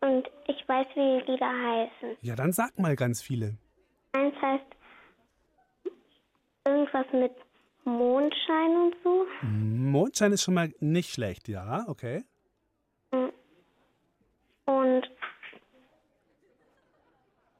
und 0.00 0.28
ich 0.48 0.68
weiß, 0.68 0.86
wie 0.94 1.24
die 1.24 1.32
Lieder 1.32 1.48
heißen. 1.48 2.18
Ja, 2.20 2.34
dann 2.34 2.52
sag 2.52 2.78
mal 2.78 2.94
ganz 2.94 3.22
viele. 3.22 3.56
Eins 4.12 4.34
heißt 4.42 4.66
irgendwas 6.66 7.06
mit 7.12 7.32
Mondschein 7.84 8.76
und 8.76 8.96
so. 9.02 9.26
Mondschein 9.42 10.32
ist 10.32 10.42
schon 10.42 10.54
mal 10.54 10.74
nicht 10.80 11.10
schlecht, 11.10 11.48
ja, 11.48 11.84
okay. 11.88 12.24
Und 14.66 15.08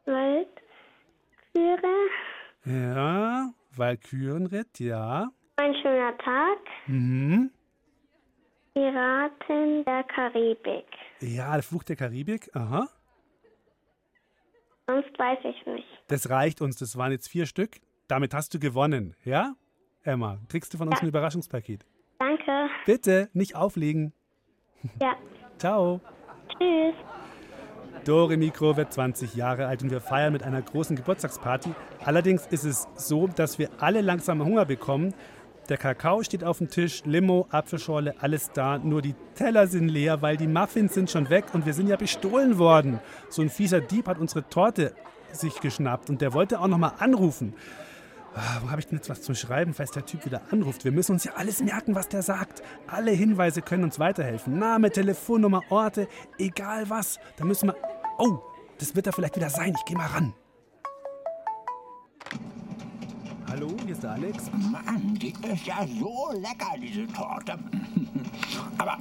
Waldchöre. 0.04 0.50
Ja, 2.64 3.50
Walkürenritt, 3.76 4.80
ja. 4.80 5.28
Ein 5.56 5.74
schöner 5.82 6.16
Tag. 6.18 6.58
Mhm. 6.86 7.50
Piraten 8.72 9.84
der 9.84 10.02
Karibik. 10.04 10.86
Ja, 11.20 11.52
der 11.54 11.62
Fluch 11.62 11.84
der 11.84 11.96
Karibik, 11.96 12.50
aha. 12.54 12.88
Sonst 14.86 15.18
weiß 15.18 15.38
ich 15.44 15.66
nicht. 15.66 15.86
Das 16.08 16.28
reicht 16.28 16.60
uns, 16.60 16.76
das 16.76 16.96
waren 16.96 17.12
jetzt 17.12 17.28
vier 17.28 17.46
Stück. 17.46 17.76
Damit 18.08 18.34
hast 18.34 18.52
du 18.52 18.58
gewonnen, 18.58 19.14
ja? 19.24 19.54
Emma, 20.02 20.38
kriegst 20.48 20.74
du 20.74 20.78
von 20.78 20.88
uns 20.88 21.00
ein 21.00 21.08
Überraschungspaket. 21.08 21.86
Danke. 22.18 22.68
Bitte, 22.84 23.30
nicht 23.32 23.56
auflegen. 23.56 24.12
Ja. 25.00 25.16
Ciao. 25.58 26.00
Tschüss. 26.48 26.94
Dore 28.04 28.36
Mikro 28.36 28.76
wird 28.76 28.92
20 28.92 29.34
Jahre 29.34 29.66
alt 29.66 29.82
und 29.82 29.90
wir 29.90 30.00
feiern 30.00 30.32
mit 30.32 30.42
einer 30.42 30.60
großen 30.60 30.94
Geburtstagsparty. 30.94 31.70
Allerdings 32.04 32.46
ist 32.46 32.64
es 32.64 32.86
so, 32.96 33.26
dass 33.26 33.58
wir 33.58 33.70
alle 33.78 34.02
langsam 34.02 34.44
Hunger 34.44 34.66
bekommen. 34.66 35.14
Der 35.70 35.78
Kakao 35.78 36.22
steht 36.22 36.44
auf 36.44 36.58
dem 36.58 36.68
Tisch, 36.68 37.02
Limo, 37.06 37.46
Apfelschorle, 37.50 38.14
alles 38.20 38.50
da. 38.52 38.76
Nur 38.76 39.00
die 39.00 39.14
Teller 39.34 39.66
sind 39.66 39.88
leer, 39.88 40.20
weil 40.20 40.36
die 40.36 40.46
Muffins 40.46 40.92
sind 40.92 41.10
schon 41.10 41.30
weg 41.30 41.46
und 41.54 41.64
wir 41.64 41.72
sind 41.72 41.88
ja 41.88 41.96
bestohlen 41.96 42.58
worden. 42.58 43.00
So 43.30 43.40
ein 43.40 43.48
fieser 43.48 43.80
Dieb 43.80 44.06
hat 44.06 44.18
unsere 44.18 44.46
Torte 44.48 44.94
sich 45.32 45.60
geschnappt 45.60 46.10
und 46.10 46.20
der 46.20 46.34
wollte 46.34 46.60
auch 46.60 46.68
noch 46.68 46.78
mal 46.78 46.92
anrufen. 46.98 47.54
Ah, 48.34 48.60
Wo 48.62 48.70
habe 48.70 48.80
ich 48.80 48.88
denn 48.88 48.98
jetzt 48.98 49.08
was 49.08 49.22
zum 49.22 49.36
Schreiben, 49.36 49.74
falls 49.74 49.92
der 49.92 50.04
Typ 50.04 50.26
wieder 50.26 50.42
anruft? 50.50 50.84
Wir 50.84 50.90
müssen 50.92 51.12
uns 51.12 51.24
ja 51.24 51.32
alles 51.36 51.62
merken, 51.62 51.94
was 51.94 52.08
der 52.08 52.22
sagt. 52.22 52.62
Alle 52.88 53.12
Hinweise 53.12 53.62
können 53.62 53.84
uns 53.84 53.98
weiterhelfen. 54.00 54.58
Name, 54.58 54.90
Telefonnummer, 54.90 55.62
Orte, 55.70 56.08
egal 56.36 56.90
was. 56.90 57.18
Da 57.36 57.44
müssen 57.44 57.68
wir. 57.68 57.93
Oh, 58.18 58.38
das 58.78 58.94
wird 58.94 59.06
er 59.06 59.12
vielleicht 59.12 59.36
wieder 59.36 59.50
sein. 59.50 59.74
Ich 59.76 59.84
gehe 59.84 59.96
mal 59.96 60.06
ran. 60.06 60.32
Hallo, 63.48 63.74
hier 63.84 63.92
ist 63.92 64.02
der 64.02 64.12
Alex. 64.12 64.50
Mann, 64.52 65.14
die 65.14 65.34
ist 65.52 65.66
ja 65.66 65.86
so 65.86 66.30
lecker, 66.32 66.74
diese 66.80 67.06
Torte. 67.08 67.58
Aber 68.78 68.98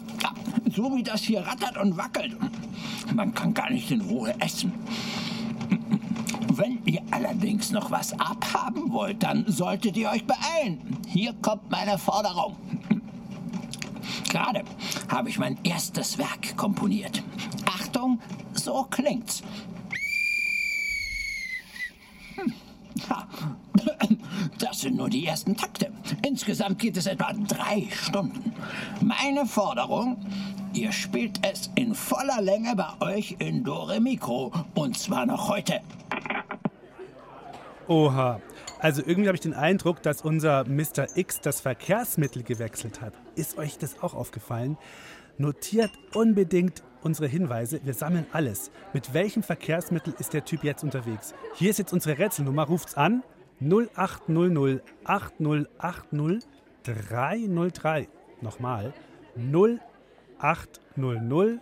so 0.72 0.96
wie 0.96 1.04
das 1.04 1.22
hier 1.22 1.42
rattert 1.42 1.78
und 1.78 1.96
wackelt. 1.98 2.36
Man 3.14 3.34
kann 3.34 3.54
gar 3.54 3.70
nicht 3.70 3.92
in 3.92 4.02
Ruhe 4.02 4.34
essen. 4.40 4.74
Wenn 6.56 6.84
ihr 6.86 7.02
allerdings 7.12 7.72
noch 7.72 7.90
was 7.90 8.14
abhaben 8.20 8.92
wollt, 8.92 9.24
dann 9.24 9.46
solltet 9.48 9.98
ihr 9.98 10.10
euch 10.10 10.26
beeilen. 10.26 11.00
Hier 11.08 11.34
kommt 11.42 11.70
meine 11.72 11.98
Forderung. 11.98 12.56
Gerade 14.34 14.64
habe 15.10 15.30
ich 15.30 15.38
mein 15.38 15.60
erstes 15.64 16.18
Werk 16.18 16.58
komponiert. 16.58 17.22
Achtung, 17.68 18.20
so 18.54 18.88
klingt's. 18.90 19.44
Hm. 22.34 22.52
Das 24.58 24.82
sind 24.82 24.98
nur 24.98 25.10
die 25.10 25.28
ersten 25.28 25.56
Takte. 25.56 25.92
Insgesamt 26.26 26.80
geht 26.80 26.98
es 26.98 27.06
etwa 27.06 27.32
drei 27.48 27.88
Stunden. 27.92 28.54
Meine 29.02 29.46
Forderung, 29.46 30.18
ihr 30.74 30.92
spielt 30.92 31.46
es 31.46 31.70
in 31.76 31.94
voller 31.94 32.42
Länge 32.42 32.76
bei 32.76 33.06
euch 33.06 33.36
in 33.38 33.64
Dore 33.64 34.00
Mikro. 34.00 34.52
Und 34.74 34.98
zwar 34.98 35.28
noch 35.28 35.48
heute. 35.48 35.80
Oha. 37.88 38.42
Also 38.84 39.02
irgendwie 39.06 39.30
habe 39.30 39.38
ich 39.38 39.42
den 39.42 39.54
Eindruck, 39.54 40.04
dass 40.04 40.24
unser 40.24 40.66
Mr. 40.66 41.08
X 41.16 41.40
das 41.40 41.62
Verkehrsmittel 41.62 42.44
gewechselt 42.44 43.00
hat. 43.00 43.14
Ist 43.34 43.58
euch 43.58 43.78
das 43.78 44.04
auch 44.04 44.14
aufgefallen? 44.14 44.78
Notiert 45.38 45.92
unbedingt 46.14 46.84
unsere 47.02 47.30
Hinweise. 47.30 47.80
Wir 47.86 47.94
sammeln 47.94 48.26
alles. 48.34 48.72
Mit 48.92 49.14
welchem 49.14 49.42
Verkehrsmittel 49.42 50.14
ist 50.20 50.34
der 50.34 50.44
Typ 50.44 50.66
jetzt 50.66 50.84
unterwegs? 50.84 51.34
Hier 51.56 51.70
ist 51.70 51.80
jetzt 51.80 51.94
unsere 51.94 52.20
Rätselnummer. 52.20 52.64
Ruft's 52.64 52.96
an. 52.96 53.24
0800 53.62 54.84
8080 55.06 56.46
303. 56.84 58.10
Nochmal. 58.42 58.94
0800 59.38 61.62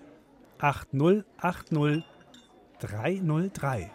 8080 0.57 2.03
303. 2.79 3.91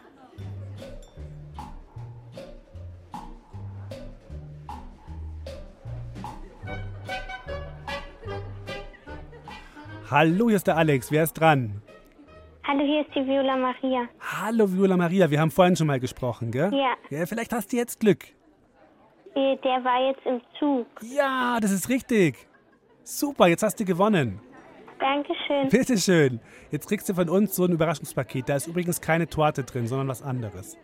Hallo, 10.11 10.49
hier 10.49 10.57
ist 10.57 10.67
der 10.67 10.77
Alex. 10.77 11.11
Wer 11.11 11.25
ist 11.25 11.35
dran? 11.35 11.83
Hallo, 12.65 12.81
hier 12.85 13.01
ist 13.03 13.15
die 13.15 13.27
Viola 13.27 13.57
Maria. 13.57 14.09
Hallo, 14.21 14.71
Viola 14.73 14.97
Maria. 14.97 15.31
Wir 15.31 15.41
haben 15.41 15.51
vorhin 15.51 15.77
schon 15.77 15.87
mal 15.87 16.01
gesprochen, 16.01 16.51
gell? 16.51 16.73
Ja. 16.73 16.95
ja 17.11 17.27
vielleicht 17.27 17.53
hast 17.53 17.73
du 17.73 17.77
jetzt 17.77 18.01
Glück. 18.01 18.25
Äh, 19.35 19.57
Der 19.59 19.85
war 19.85 20.09
jetzt 20.09 20.25
im 20.27 20.41
Zug. 20.59 20.87
Ja, 21.03 21.59
das 21.61 21.71
ist 21.71 21.89
richtig. 21.89 22.47
Super, 23.05 23.47
jetzt 23.49 23.63
hast 23.63 23.79
du 23.79 23.85
gewonnen. 23.85 24.41
Dankeschön. 24.99 25.69
Bitteschön. 25.69 26.41
Jetzt 26.71 26.89
kriegst 26.89 27.09
du 27.09 27.15
von 27.15 27.29
uns 27.29 27.55
so 27.55 27.65
ein 27.65 27.73
Überraschungspaket. 27.73 28.49
Da 28.49 28.57
ist 28.57 28.67
übrigens 28.67 29.01
keine 29.01 29.29
Torte 29.29 29.63
drin, 29.63 29.87
sondern 29.87 30.09
was 30.09 30.23
anderes. 30.23 30.77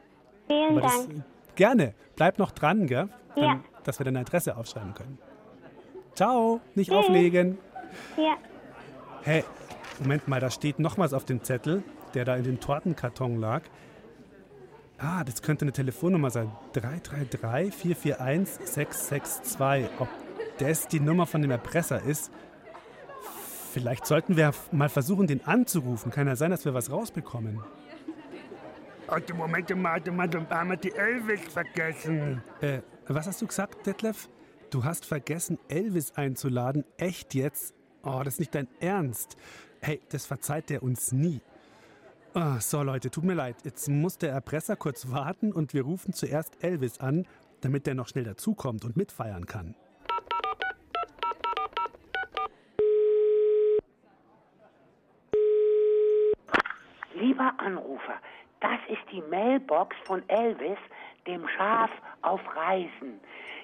Vielen 0.49 0.73
Aber 0.73 0.81
das, 0.83 1.09
Dank. 1.09 1.25
gerne. 1.57 1.95
Bleib 2.17 2.39
noch 2.39 2.51
dran, 2.51 2.87
gell? 2.87 3.09
Dann, 3.35 3.45
Ja. 3.45 3.61
Dass 3.85 3.99
wir 3.99 4.05
deine 4.05 4.21
Adresse 4.21 4.57
aufschreiben 4.57 4.95
können. 4.95 5.19
Ciao. 6.15 6.61
Nicht 6.75 6.91
Tschüss. 6.91 6.99
auflegen. 6.99 7.59
Ja. 8.17 8.37
Hey, 9.25 9.45
Moment 10.01 10.27
mal, 10.27 10.41
da 10.41 10.51
steht 10.51 10.81
noch 10.81 10.99
was 10.99 11.13
auf 11.13 11.25
dem 11.25 11.45
Zettel, 11.45 11.85
der 12.15 12.25
da 12.25 12.35
in 12.35 12.43
dem 12.43 12.59
Tortenkarton 12.59 13.37
lag. 13.37 13.63
Ah, 14.99 15.23
das 15.23 15.43
könnte 15.43 15.65
eine 15.65 15.71
Telefonnummer 15.71 16.31
sein. 16.31 16.51
333 16.73 17.73
441 17.73 18.67
662. 18.67 20.01
Ob 20.01 20.09
das 20.59 20.89
die 20.89 20.99
Nummer 20.99 21.27
von 21.27 21.41
dem 21.41 21.53
Erpresser 21.53 22.03
ist? 22.03 22.33
Vielleicht 23.73 24.07
sollten 24.07 24.37
wir 24.37 24.53
mal 24.73 24.89
versuchen, 24.89 25.29
den 25.29 25.45
anzurufen. 25.47 26.11
Kann 26.11 26.27
ja 26.27 26.35
sein, 26.35 26.51
dass 26.51 26.65
wir 26.65 26.75
was 26.75 26.91
rausbekommen. 26.91 27.61
Also 29.07 29.35
Moment 29.35 29.71
mal, 29.77 29.93
warte 29.93 30.11
mal, 30.11 30.29
dann 30.29 30.49
haben 30.51 30.71
wir 30.71 30.77
die 30.77 30.93
Elvis 30.93 31.43
vergessen. 31.43 32.43
Äh, 32.61 32.81
was 33.07 33.29
hast 33.29 33.41
du 33.41 33.47
gesagt, 33.47 33.87
Detlef? 33.87 34.29
Du 34.71 34.83
hast 34.83 35.07
vergessen, 35.07 35.59
Elvis 35.69 36.13
einzuladen. 36.13 36.85
Echt 36.97 37.35
jetzt? 37.35 37.75
Oh, 38.05 38.21
das 38.25 38.35
ist 38.35 38.41
nicht 38.41 38.55
dein 38.55 38.67
Ernst. 38.81 39.37
Hey, 39.81 40.01
das 40.11 40.27
verzeiht 40.27 40.71
der 40.71 40.83
uns 40.83 41.13
nie. 41.13 41.41
Ah, 42.35 42.59
so, 42.59 42.83
Leute, 42.83 43.11
tut 43.11 43.23
mir 43.23 43.35
leid. 43.35 43.57
Jetzt 43.65 43.89
muss 43.89 44.19
der 44.19 44.33
Erpresser 44.33 44.75
kurz 44.75 45.13
warten 45.13 45.53
und 45.53 45.73
wir 45.73 45.83
rufen 45.83 46.13
zuerst 46.13 46.65
Elvis 46.65 46.99
an, 46.99 47.27
damit 47.61 47.87
der 47.87 47.95
noch 47.95 48.09
schnell 48.09 48.25
dazukommt 48.25 48.85
und 48.85 48.97
mitfeiern 48.97 49.47
kann. 49.47 49.77
Lieber 57.15 57.53
Anrufer, 57.59 58.17
das 58.61 58.81
ist 58.89 59.03
die 59.13 59.23
Mailbox 59.31 59.95
von 60.07 60.29
Elvis, 60.29 60.79
dem 61.27 61.47
Schaf 61.57 61.91
auf 62.23 62.41
Reisen. 62.57 63.21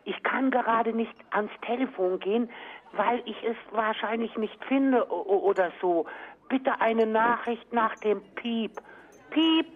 Ich 0.09 0.23
kann 0.23 0.51
gerade 0.51 0.94
nicht 0.94 1.12
ans 1.33 1.51
Telefon 1.66 2.18
gehen, 2.18 2.49
weil 2.92 3.23
ich 3.27 3.37
es 3.44 3.57
wahrscheinlich 3.73 4.35
nicht 4.38 4.59
finde 4.64 5.07
oder 5.07 5.71
so. 5.83 6.07
Bitte 6.49 6.81
eine 6.81 7.05
Nachricht 7.05 7.71
nach 7.75 7.94
dem 7.97 8.23
Piep. 8.37 8.81
Piep. 9.29 9.66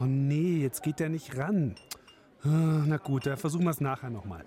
Oh 0.00 0.04
nee, 0.04 0.62
jetzt 0.62 0.82
geht 0.82 0.98
der 0.98 1.10
nicht 1.10 1.38
ran. 1.38 1.76
Ah, 2.42 2.82
Na 2.86 2.96
gut, 2.96 3.26
dann 3.26 3.36
versuchen 3.36 3.62
wir 3.62 3.70
es 3.70 3.80
nachher 3.80 4.10
nochmal. 4.10 4.44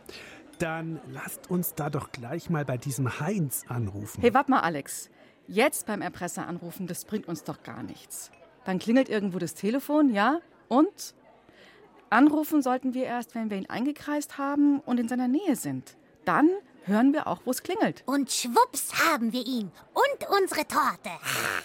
Dann 0.60 1.00
lasst 1.14 1.50
uns 1.50 1.74
da 1.74 1.90
doch 1.90 2.12
gleich 2.12 2.50
mal 2.50 2.66
bei 2.66 2.76
diesem 2.78 3.22
Heinz 3.22 3.64
anrufen. 3.70 4.20
Hey, 4.20 4.34
warte 4.34 4.52
mal, 4.52 4.60
Alex. 4.60 5.10
Jetzt 5.48 5.88
beim 5.88 6.02
Erpresser 6.02 6.46
anrufen, 6.46 6.88
das 6.88 7.06
bringt 7.06 7.30
uns 7.30 7.46
doch 7.46 7.64
gar 7.64 7.84
nichts. 7.84 8.32
Dann 8.66 8.80
klingelt 8.80 9.08
irgendwo 9.08 9.40
das 9.40 9.54
Telefon, 9.54 10.10
ja? 10.10 10.42
Und? 10.68 11.16
Anrufen 12.10 12.62
sollten 12.62 12.94
wir 12.94 13.04
erst, 13.04 13.36
wenn 13.36 13.50
wir 13.50 13.58
ihn 13.58 13.70
eingekreist 13.70 14.38
haben 14.38 14.80
und 14.80 15.00
in 15.00 15.08
seiner 15.08 15.28
Nähe 15.28 15.56
sind. 15.56 15.98
Dann 16.26 16.50
hören 16.86 17.14
wir 17.14 17.28
auch, 17.28 17.42
wo 17.46 17.52
es 17.52 17.64
klingelt. 17.64 18.04
Und 18.06 18.32
schwupps 18.32 18.94
haben 19.06 19.34
wir 19.34 19.46
ihn. 19.46 19.72
Und 19.94 20.30
unsere 20.42 20.66
Torte. 20.68 21.10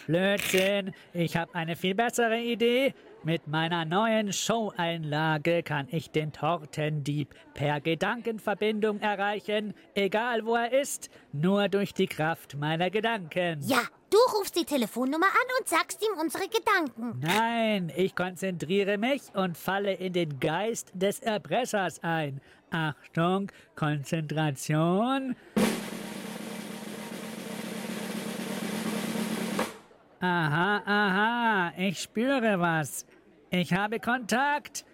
Blödsinn, 0.07 0.93
ich 1.13 1.37
habe 1.37 1.55
eine 1.55 1.77
viel 1.77 1.95
bessere 1.95 2.41
Idee. 2.41 2.95
Mit 3.25 3.47
meiner 3.47 3.85
neuen 3.85 4.33
Show-Einlage 4.33 5.63
kann 5.63 5.87
ich 5.91 6.11
den 6.11 6.33
Tortendieb 6.33 7.35
per 7.55 7.81
Gedankenverbindung 7.81 9.01
erreichen, 9.01 9.75
egal 9.95 10.45
wo 10.45 10.57
er 10.57 10.73
ist, 10.73 11.09
nur 11.33 11.69
durch 11.69 11.95
die 11.95 12.09
Kraft 12.09 12.57
meiner 12.57 12.91
Gedanken. 12.91 13.61
Ja, 13.63 13.83
du 14.13 14.19
rufst 14.39 14.57
die 14.57 14.65
Telefonnummer 14.65 15.27
an 15.27 15.59
und 15.59 15.69
sagst 15.69 16.03
ihm 16.03 16.19
unsere 16.21 16.45
Gedanken. 16.49 17.19
Nein, 17.21 17.93
ich 17.97 18.15
konzentriere 18.15 18.99
mich 18.99 19.23
und 19.35 19.57
falle 19.57 19.95
in 19.95 20.13
den 20.13 20.39
Geist 20.39 20.93
des 20.95 21.21
Erpressers 21.21 22.03
ein. 22.03 22.41
Achtung, 22.71 23.51
Konzentration. 23.75 25.37
Aha, 30.21 30.83
aha, 30.87 31.73
ich 31.77 32.01
spüre 32.01 32.61
was. 32.61 33.07
Ich 33.51 33.73
habe 33.73 33.99
Kontakt. 33.99 34.85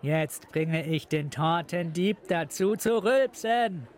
Jetzt 0.00 0.48
bringe 0.50 0.86
ich 0.86 1.08
den 1.08 1.30
Tortendieb 1.30 2.18
dazu 2.28 2.76
zu 2.76 3.02
rülpsen. 3.02 3.88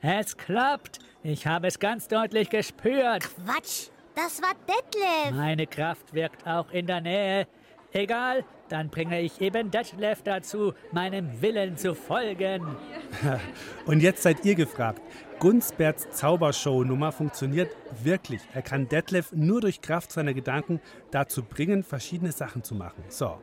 Es 0.00 0.36
klappt. 0.36 1.00
Ich 1.24 1.46
habe 1.46 1.68
es 1.68 1.78
ganz 1.78 2.08
deutlich 2.08 2.50
gespürt. 2.50 3.22
Quatsch, 3.22 3.90
das 4.16 4.42
war 4.42 4.54
Detlef. 4.66 5.36
Meine 5.36 5.68
Kraft 5.68 6.12
wirkt 6.12 6.44
auch 6.46 6.70
in 6.72 6.86
der 6.86 7.00
Nähe. 7.00 7.46
Egal, 7.92 8.44
dann 8.68 8.88
bringe 8.88 9.20
ich 9.20 9.40
eben 9.40 9.70
Detlef 9.70 10.22
dazu, 10.22 10.72
meinem 10.90 11.40
Willen 11.40 11.76
zu 11.76 11.94
folgen. 11.94 12.76
Und 13.86 14.00
jetzt 14.00 14.22
seid 14.22 14.44
ihr 14.44 14.56
gefragt. 14.56 15.00
Gunsberts 15.38 16.10
Zaubershow-Nummer 16.10 17.12
funktioniert 17.12 17.70
wirklich. 18.02 18.40
Er 18.52 18.62
kann 18.62 18.88
Detlef 18.88 19.30
nur 19.32 19.60
durch 19.60 19.80
Kraft 19.80 20.10
seiner 20.10 20.34
Gedanken 20.34 20.80
dazu 21.12 21.44
bringen, 21.44 21.84
verschiedene 21.84 22.32
Sachen 22.32 22.64
zu 22.64 22.74
machen. 22.74 23.04
So, 23.08 23.38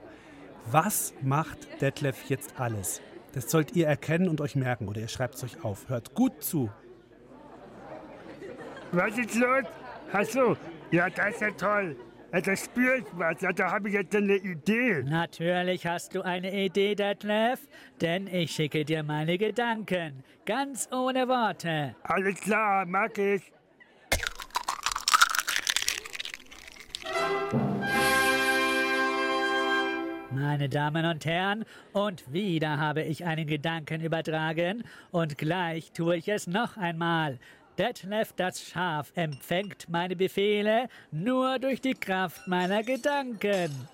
was 0.69 1.13
macht 1.21 1.81
Detlef 1.81 2.29
jetzt 2.29 2.59
alles? 2.59 3.01
Das 3.33 3.49
sollt 3.49 3.75
ihr 3.75 3.87
erkennen 3.87 4.27
und 4.27 4.41
euch 4.41 4.55
merken 4.55 4.89
oder 4.89 4.99
ihr 4.99 5.07
schreibt 5.07 5.35
es 5.35 5.43
euch 5.45 5.63
auf. 5.63 5.87
Hört 5.87 6.13
gut 6.13 6.43
zu. 6.43 6.69
Was 8.91 9.17
ist 9.17 9.35
los? 9.35 9.65
Ach 10.11 10.25
so, 10.25 10.57
ja, 10.89 11.09
das 11.09 11.35
ist 11.35 11.41
ja 11.41 11.51
toll. 11.51 11.95
Ja, 12.33 12.41
da 12.41 12.55
spüre 12.55 12.97
ich 12.97 13.05
was. 13.13 13.41
Ja, 13.41 13.51
da 13.51 13.71
habe 13.71 13.89
ich 13.89 13.95
jetzt 13.95 14.15
eine 14.15 14.35
Idee. 14.35 15.03
Natürlich 15.03 15.85
hast 15.85 16.15
du 16.15 16.21
eine 16.23 16.51
Idee, 16.51 16.95
Detlef, 16.95 17.67
denn 18.01 18.27
ich 18.27 18.51
schicke 18.51 18.85
dir 18.85 19.03
meine 19.03 19.37
Gedanken, 19.37 20.23
ganz 20.45 20.89
ohne 20.91 21.27
Worte. 21.27 21.95
Alles 22.03 22.39
klar, 22.41 22.85
mag 22.85 23.17
ich. 23.17 23.51
Meine 30.31 30.69
Damen 30.69 31.05
und 31.05 31.25
Herren, 31.25 31.65
und 31.91 32.31
wieder 32.31 32.77
habe 32.77 33.01
ich 33.01 33.25
einen 33.25 33.47
Gedanken 33.47 34.01
übertragen, 34.01 34.83
und 35.11 35.37
gleich 35.37 35.91
tue 35.91 36.17
ich 36.17 36.27
es 36.27 36.47
noch 36.47 36.77
einmal. 36.77 37.39
Detlef 37.79 38.33
das 38.33 38.61
Schaf 38.61 39.13
empfängt 39.15 39.87
meine 39.87 40.17
Befehle 40.17 40.89
nur 41.11 41.59
durch 41.59 41.79
die 41.79 41.93
Kraft 41.93 42.45
meiner 42.45 42.83
Gedanken. 42.83 43.87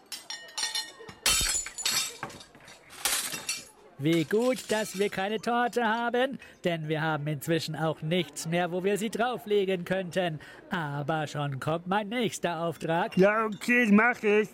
Wie 4.00 4.24
gut, 4.24 4.72
dass 4.72 4.98
wir 4.98 5.10
keine 5.10 5.38
Torte 5.38 5.88
haben, 5.88 6.40
denn 6.64 6.90
wir 6.90 7.04
haben 7.04 7.28
inzwischen 7.28 7.76
auch 7.76 8.02
nichts 8.02 8.48
mehr, 8.48 8.72
wo 8.72 8.84
wir 8.84 8.98
sie 8.98 9.12
drauflegen 9.12 9.86
könnten. 9.86 10.40
Aber 10.72 11.28
schon 11.28 11.60
kommt 11.60 11.86
mein 11.86 12.10
nächster 12.10 12.62
Auftrag. 12.62 13.16
Ja, 13.16 13.46
okay, 13.46 13.88
mach 13.92 14.22
ich. 14.24 14.50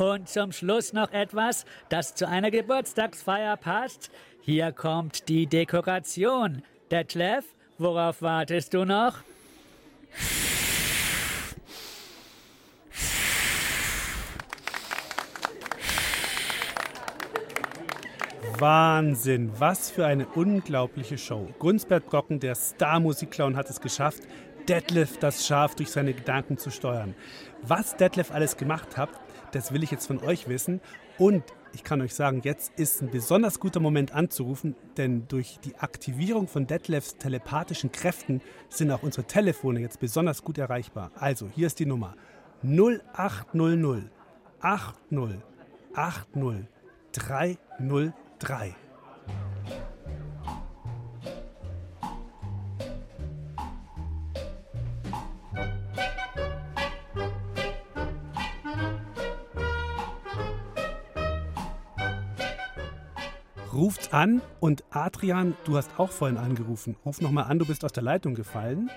Und 0.00 0.30
zum 0.30 0.50
Schluss 0.50 0.94
noch 0.94 1.12
etwas, 1.12 1.66
das 1.90 2.14
zu 2.14 2.26
einer 2.26 2.50
Geburtstagsfeier 2.50 3.58
passt. 3.58 4.10
Hier 4.40 4.72
kommt 4.72 5.28
die 5.28 5.46
Dekoration. 5.46 6.62
Detlef, 6.90 7.44
worauf 7.76 8.22
wartest 8.22 8.72
du 8.72 8.86
noch? 8.86 9.18
Wahnsinn, 18.58 19.52
was 19.58 19.90
für 19.90 20.06
eine 20.06 20.26
unglaubliche 20.28 21.18
Show. 21.18 21.46
Gunsbert 21.58 22.06
Brocken, 22.06 22.40
der 22.40 22.54
Star-Musikclown, 22.54 23.54
hat 23.54 23.68
es 23.68 23.82
geschafft, 23.82 24.22
Detlef 24.66 25.18
das 25.18 25.46
Schaf 25.46 25.74
durch 25.74 25.90
seine 25.90 26.14
Gedanken 26.14 26.56
zu 26.56 26.70
steuern. 26.70 27.14
Was 27.60 27.96
Detlef 27.98 28.30
alles 28.30 28.56
gemacht 28.56 28.96
hat, 28.96 29.10
das 29.52 29.72
will 29.72 29.82
ich 29.82 29.90
jetzt 29.90 30.06
von 30.06 30.18
euch 30.22 30.48
wissen. 30.48 30.80
Und 31.18 31.44
ich 31.72 31.84
kann 31.84 32.00
euch 32.00 32.14
sagen, 32.14 32.40
jetzt 32.44 32.72
ist 32.78 33.02
ein 33.02 33.10
besonders 33.10 33.60
guter 33.60 33.80
Moment 33.80 34.12
anzurufen, 34.12 34.74
denn 34.96 35.28
durch 35.28 35.58
die 35.64 35.76
Aktivierung 35.76 36.48
von 36.48 36.66
Detlefs 36.66 37.16
telepathischen 37.16 37.92
Kräften 37.92 38.40
sind 38.68 38.90
auch 38.90 39.02
unsere 39.02 39.26
Telefone 39.26 39.80
jetzt 39.80 40.00
besonders 40.00 40.42
gut 40.42 40.58
erreichbar. 40.58 41.12
Also, 41.14 41.48
hier 41.54 41.66
ist 41.66 41.78
die 41.78 41.86
Nummer 41.86 42.16
0800 42.62 44.10
80 44.60 45.42
80 45.94 46.66
303. 47.12 48.76
Ruft 63.90 64.14
an 64.14 64.40
und 64.60 64.84
Adrian, 64.90 65.56
du 65.64 65.76
hast 65.76 65.98
auch 65.98 66.12
vorhin 66.12 66.38
angerufen. 66.38 66.94
Ruf 67.04 67.20
nochmal 67.20 67.46
an, 67.46 67.58
du 67.58 67.66
bist 67.66 67.84
aus 67.84 67.90
der 67.90 68.04
Leitung 68.04 68.36
gefallen. 68.36 68.88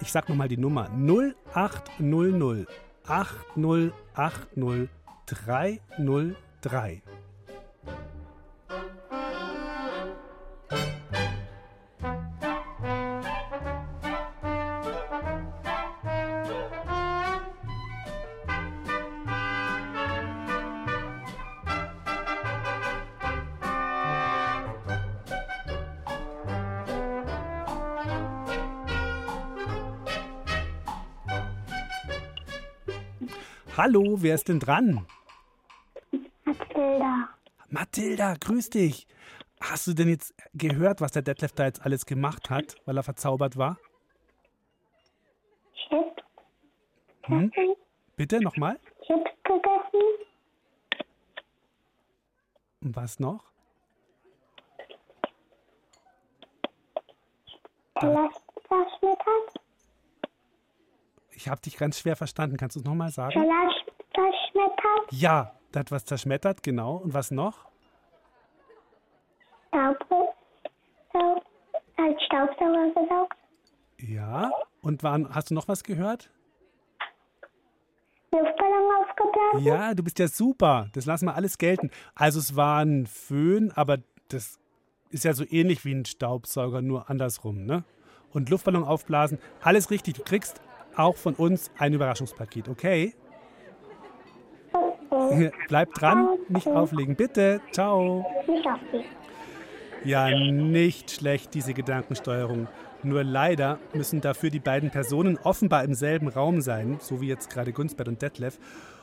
Ich 0.00 0.10
sag 0.10 0.28
nochmal 0.28 0.48
die 0.48 0.56
Nummer 0.56 0.90
0800 0.90 2.66
8080 3.06 4.88
303. 5.26 7.02
Hallo, 33.82 34.20
wer 34.20 34.34
ist 34.34 34.46
denn 34.48 34.60
dran? 34.60 35.06
Mathilda. 36.44 37.30
Mathilda, 37.70 38.34
grüß 38.38 38.68
dich. 38.68 39.06
Hast 39.58 39.86
du 39.86 39.94
denn 39.94 40.10
jetzt 40.10 40.34
gehört, 40.52 41.00
was 41.00 41.12
der 41.12 41.22
Detlef 41.22 41.52
da 41.52 41.64
jetzt 41.64 41.80
alles 41.80 42.04
gemacht 42.04 42.50
hat, 42.50 42.76
weil 42.84 42.98
er 42.98 43.02
verzaubert 43.02 43.56
war? 43.56 43.78
Chips. 45.72 46.22
Hm? 47.22 47.50
Bitte 48.16 48.40
nochmal? 48.40 48.78
Chips 49.06 49.30
gegessen. 49.44 50.02
Und 52.82 52.96
was 52.96 53.18
noch? 53.18 53.50
Salat 57.98 58.32
zerschmettert. 58.68 59.59
Ich 61.40 61.48
habe 61.48 61.62
dich 61.62 61.78
ganz 61.78 61.98
schwer 61.98 62.16
verstanden. 62.16 62.58
Kannst 62.58 62.76
du 62.76 62.80
es 62.80 62.84
nochmal 62.84 63.10
sagen? 63.10 63.32
Salat 63.32 63.72
zerschmettert. 64.14 65.10
Ja, 65.10 65.54
da 65.72 65.80
hat 65.80 65.90
was 65.90 66.04
zerschmettert, 66.04 66.62
genau. 66.62 66.96
Und 66.96 67.14
was 67.14 67.30
noch? 67.30 67.66
Staub, 69.68 69.96
Staub, 71.08 71.42
als 71.96 72.22
Staubsauger 72.24 72.88
gesaugt. 72.88 73.36
Ja. 74.00 74.52
Und 74.82 75.02
waren, 75.02 75.34
hast 75.34 75.50
du 75.50 75.54
noch 75.54 75.66
was 75.66 75.82
gehört? 75.82 76.30
Luftballon 78.32 78.90
aufgeblasen. 79.00 79.64
Ja, 79.64 79.94
du 79.94 80.02
bist 80.02 80.18
ja 80.18 80.28
super. 80.28 80.90
Das 80.92 81.06
lassen 81.06 81.24
wir 81.24 81.36
alles 81.36 81.56
gelten. 81.56 81.90
Also 82.14 82.38
es 82.38 82.54
war 82.54 82.84
ein 82.84 83.06
Föhn, 83.06 83.72
aber 83.74 83.96
das 84.28 84.60
ist 85.08 85.24
ja 85.24 85.32
so 85.32 85.46
ähnlich 85.48 85.86
wie 85.86 85.94
ein 85.94 86.04
Staubsauger, 86.04 86.82
nur 86.82 87.08
andersrum, 87.08 87.64
ne? 87.64 87.84
Und 88.30 88.50
Luftballon 88.50 88.84
aufblasen, 88.84 89.38
alles 89.62 89.90
richtig. 89.90 90.14
Du 90.14 90.22
kriegst 90.22 90.60
auch 90.96 91.16
von 91.16 91.34
uns 91.34 91.70
ein 91.78 91.92
Überraschungspaket, 91.92 92.68
okay? 92.68 93.14
Bleib 95.68 95.92
dran, 95.94 96.38
nicht 96.48 96.66
auflegen, 96.66 97.16
bitte. 97.16 97.60
Ciao. 97.72 98.24
Nicht 98.46 98.66
auflegen. 98.66 99.10
Ja, 100.04 100.30
nicht 100.30 101.10
schlecht, 101.10 101.52
diese 101.54 101.74
Gedankensteuerung. 101.74 102.68
Nur 103.02 103.24
leider 103.24 103.78
müssen 103.92 104.20
dafür 104.20 104.50
die 104.50 104.60
beiden 104.60 104.90
Personen 104.90 105.38
offenbar 105.42 105.84
im 105.84 105.94
selben 105.94 106.28
Raum 106.28 106.60
sein, 106.60 106.98
so 107.00 107.20
wie 107.20 107.28
jetzt 107.28 107.50
gerade 107.50 107.72
Gunsbert 107.72 108.08
und 108.08 108.22
Detlef. 108.22 108.58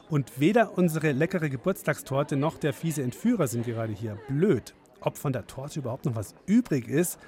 Und 0.09 0.39
weder 0.39 0.77
unsere 0.77 1.11
leckere 1.11 1.49
Geburtstagstorte 1.49 2.35
noch 2.35 2.57
der 2.57 2.73
fiese 2.73 3.03
Entführer 3.03 3.47
sind 3.47 3.65
gerade 3.65 3.93
hier. 3.93 4.17
Blöd. 4.27 4.73
Ob 5.01 5.17
von 5.17 5.33
der 5.33 5.45
Torte 5.45 5.79
überhaupt 5.79 6.05
noch 6.05 6.15
was 6.15 6.33
übrig 6.45 6.87
ist, 6.87 7.19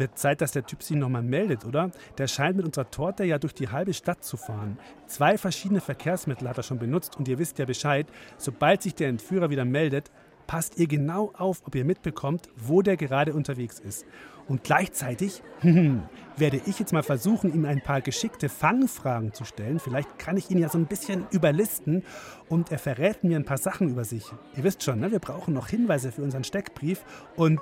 wird 0.00 0.18
Zeit, 0.18 0.40
dass 0.40 0.52
der 0.52 0.66
Typ 0.66 0.82
sich 0.82 0.96
nochmal 0.96 1.22
meldet, 1.22 1.64
oder? 1.64 1.92
Der 2.18 2.26
scheint 2.26 2.56
mit 2.56 2.66
unserer 2.66 2.90
Torte 2.90 3.24
ja 3.24 3.38
durch 3.38 3.54
die 3.54 3.68
halbe 3.68 3.94
Stadt 3.94 4.24
zu 4.24 4.36
fahren. 4.36 4.78
Zwei 5.06 5.38
verschiedene 5.38 5.80
Verkehrsmittel 5.80 6.48
hat 6.48 6.56
er 6.56 6.64
schon 6.64 6.78
benutzt 6.78 7.16
und 7.16 7.28
ihr 7.28 7.38
wisst 7.38 7.58
ja 7.58 7.66
Bescheid. 7.66 8.06
Sobald 8.36 8.82
sich 8.82 8.94
der 8.94 9.08
Entführer 9.08 9.50
wieder 9.50 9.64
meldet, 9.64 10.10
passt 10.50 10.78
ihr 10.78 10.88
genau 10.88 11.30
auf, 11.36 11.62
ob 11.64 11.76
ihr 11.76 11.84
mitbekommt, 11.84 12.48
wo 12.56 12.82
der 12.82 12.96
gerade 12.96 13.34
unterwegs 13.34 13.78
ist. 13.78 14.04
Und 14.48 14.64
gleichzeitig 14.64 15.44
werde 15.62 16.60
ich 16.66 16.80
jetzt 16.80 16.92
mal 16.92 17.04
versuchen, 17.04 17.54
ihm 17.54 17.64
ein 17.64 17.82
paar 17.82 18.00
geschickte 18.00 18.48
Fangfragen 18.48 19.32
zu 19.32 19.44
stellen. 19.44 19.78
Vielleicht 19.78 20.18
kann 20.18 20.36
ich 20.36 20.50
ihn 20.50 20.58
ja 20.58 20.68
so 20.68 20.76
ein 20.76 20.86
bisschen 20.86 21.24
überlisten 21.30 22.02
und 22.48 22.72
er 22.72 22.80
verrät 22.80 23.22
mir 23.22 23.36
ein 23.36 23.44
paar 23.44 23.58
Sachen 23.58 23.90
über 23.90 24.04
sich. 24.04 24.24
Ihr 24.56 24.64
wisst 24.64 24.82
schon, 24.82 24.98
ne? 24.98 25.12
wir 25.12 25.20
brauchen 25.20 25.54
noch 25.54 25.68
Hinweise 25.68 26.10
für 26.10 26.22
unseren 26.22 26.42
Steckbrief 26.42 27.04
und 27.36 27.60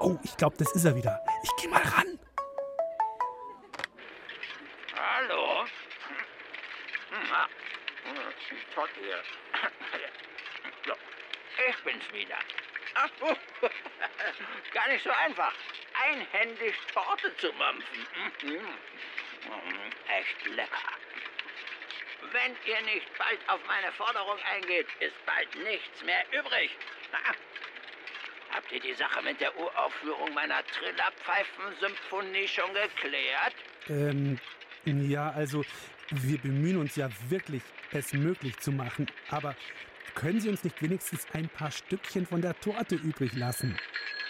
Oh, 0.00 0.16
ich 0.22 0.36
glaube, 0.36 0.56
das 0.56 0.72
ist 0.74 0.84
er 0.84 0.94
wieder. 0.94 1.20
Ich 1.42 1.56
gehe 1.56 1.68
mal 1.68 1.82
ran. 1.82 2.18
Hallo? 4.96 5.64
Ich 11.68 11.84
bin's 11.84 12.12
wieder. 12.12 12.38
Gar 14.72 14.88
nicht 14.88 15.02
so 15.02 15.10
einfach, 15.10 15.52
einhändig 16.06 16.74
Torte 16.94 17.36
zu 17.38 17.52
mampfen. 17.54 18.06
Echt 20.08 20.46
lecker. 20.46 20.92
Wenn 22.32 22.56
ihr 22.66 22.80
nicht 22.82 23.06
bald 23.18 23.38
auf 23.48 23.60
meine 23.66 23.92
Forderung 23.92 24.38
eingeht, 24.54 24.88
ist 25.00 25.26
bald 25.26 25.54
nichts 25.56 26.02
mehr 26.02 26.24
übrig. 26.32 26.70
Habt 28.58 28.72
ihr 28.72 28.80
die 28.80 28.94
Sache 28.94 29.22
mit 29.22 29.40
der 29.40 29.56
Uraufführung 29.56 30.34
meiner 30.34 30.64
Trillerpfeifen-Symphonie 30.66 32.48
schon 32.48 32.66
geklärt? 32.74 33.54
Ähm, 33.88 34.36
ja, 34.84 35.30
also 35.30 35.64
wir 36.10 36.38
bemühen 36.38 36.76
uns 36.78 36.96
ja 36.96 37.08
wirklich, 37.28 37.62
es 37.92 38.12
möglich 38.12 38.58
zu 38.58 38.72
machen. 38.72 39.06
Aber 39.30 39.54
können 40.16 40.40
Sie 40.40 40.48
uns 40.48 40.64
nicht 40.64 40.82
wenigstens 40.82 41.24
ein 41.34 41.48
paar 41.48 41.70
Stückchen 41.70 42.26
von 42.26 42.42
der 42.42 42.58
Torte 42.58 42.96
übrig 42.96 43.32
lassen? 43.34 43.78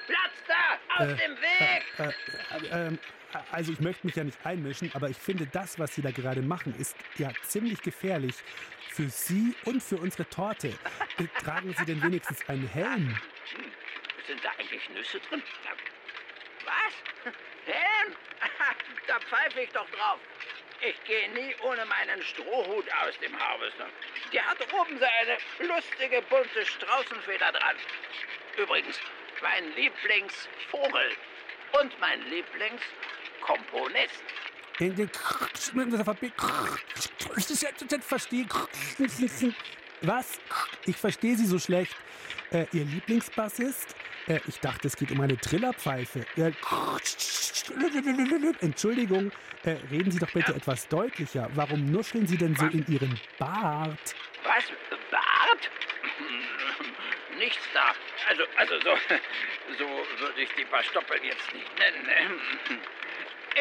Platz 0.06 0.32
da! 0.46 1.04
Aus 1.04 1.08
Äh, 1.08 1.16
dem 1.16 1.36
Weg! 1.40 1.84
Äh, 1.96 2.66
äh, 2.66 2.86
ähm, 2.86 2.98
also 3.50 3.72
ich 3.72 3.80
möchte 3.80 4.06
mich 4.06 4.14
ja 4.16 4.24
nicht 4.24 4.44
einmischen, 4.44 4.90
aber 4.92 5.08
ich 5.08 5.16
finde, 5.16 5.46
das, 5.46 5.78
was 5.78 5.94
Sie 5.94 6.02
da 6.02 6.10
gerade 6.10 6.42
machen, 6.42 6.74
ist 6.78 6.94
ja 7.16 7.30
ziemlich 7.44 7.80
gefährlich. 7.80 8.34
Für 8.90 9.08
Sie 9.08 9.54
und 9.64 9.82
für 9.82 9.96
unsere 9.96 10.28
Torte. 10.28 10.68
Äh, 10.68 11.28
Tragen 11.42 11.74
Sie 11.78 11.86
denn 11.86 12.02
wenigstens 12.02 12.46
einen 12.46 12.68
Helm? 12.68 13.16
Eigentlich 14.58 14.88
Nüsse 14.90 15.20
drin? 15.20 15.42
Was? 16.64 17.34
Helen? 17.66 18.16
Da 19.06 19.18
pfeife 19.20 19.60
ich 19.62 19.70
doch 19.70 19.88
drauf. 19.90 20.18
Ich 20.80 21.02
gehe 21.04 21.30
nie 21.32 21.54
ohne 21.62 21.84
meinen 21.86 22.22
Strohhut 22.22 22.84
aus 23.02 23.18
dem 23.20 23.38
Harvester. 23.38 23.86
Der 24.32 24.44
hat 24.46 24.58
oben 24.72 24.98
so 24.98 25.04
eine 25.04 25.38
lustige 25.68 26.22
bunte 26.22 26.64
Straußenfeder 26.64 27.52
dran. 27.52 27.76
Übrigens, 28.56 29.00
mein 29.42 29.74
Lieblingsvogel 29.74 31.16
und 31.80 31.98
mein 32.00 32.22
Lieblingskomponist. 32.28 34.22
Den, 34.78 34.94
den. 34.94 35.10
Was? 40.02 40.38
Ich 40.86 40.96
verstehe 40.96 41.34
Sie 41.36 41.46
so 41.46 41.58
schlecht. 41.58 41.96
Äh, 42.52 42.66
Ihr 42.72 42.84
Lieblingsbassist? 42.84 43.96
Äh, 44.28 44.40
ich 44.46 44.60
dachte, 44.60 44.88
es 44.88 44.96
geht 44.96 45.10
um 45.10 45.20
eine 45.20 45.36
Trillerpfeife. 45.36 46.26
Äh, 46.36 46.52
Entschuldigung, 48.60 49.32
äh, 49.64 49.70
reden 49.90 50.10
Sie 50.10 50.18
doch 50.18 50.30
bitte 50.30 50.54
etwas 50.54 50.86
deutlicher. 50.88 51.48
Warum 51.54 51.90
nuscheln 51.90 52.26
Sie 52.26 52.36
denn 52.36 52.54
so 52.54 52.66
in 52.66 52.84
Ihren 52.88 53.18
Bart? 53.38 54.14
Was? 54.44 54.64
Bart? 55.10 55.70
Nichts 57.38 57.62
da. 57.72 57.94
Also, 58.28 58.44
also 58.56 58.74
so, 58.80 58.90
so 59.78 59.84
würde 60.20 60.42
ich 60.42 60.50
die 60.58 60.64
paar 60.64 60.82
Stoppeln 60.82 61.24
jetzt 61.24 61.54
nicht 61.54 61.78
nennen. 61.78 62.04
ne? 62.04 62.80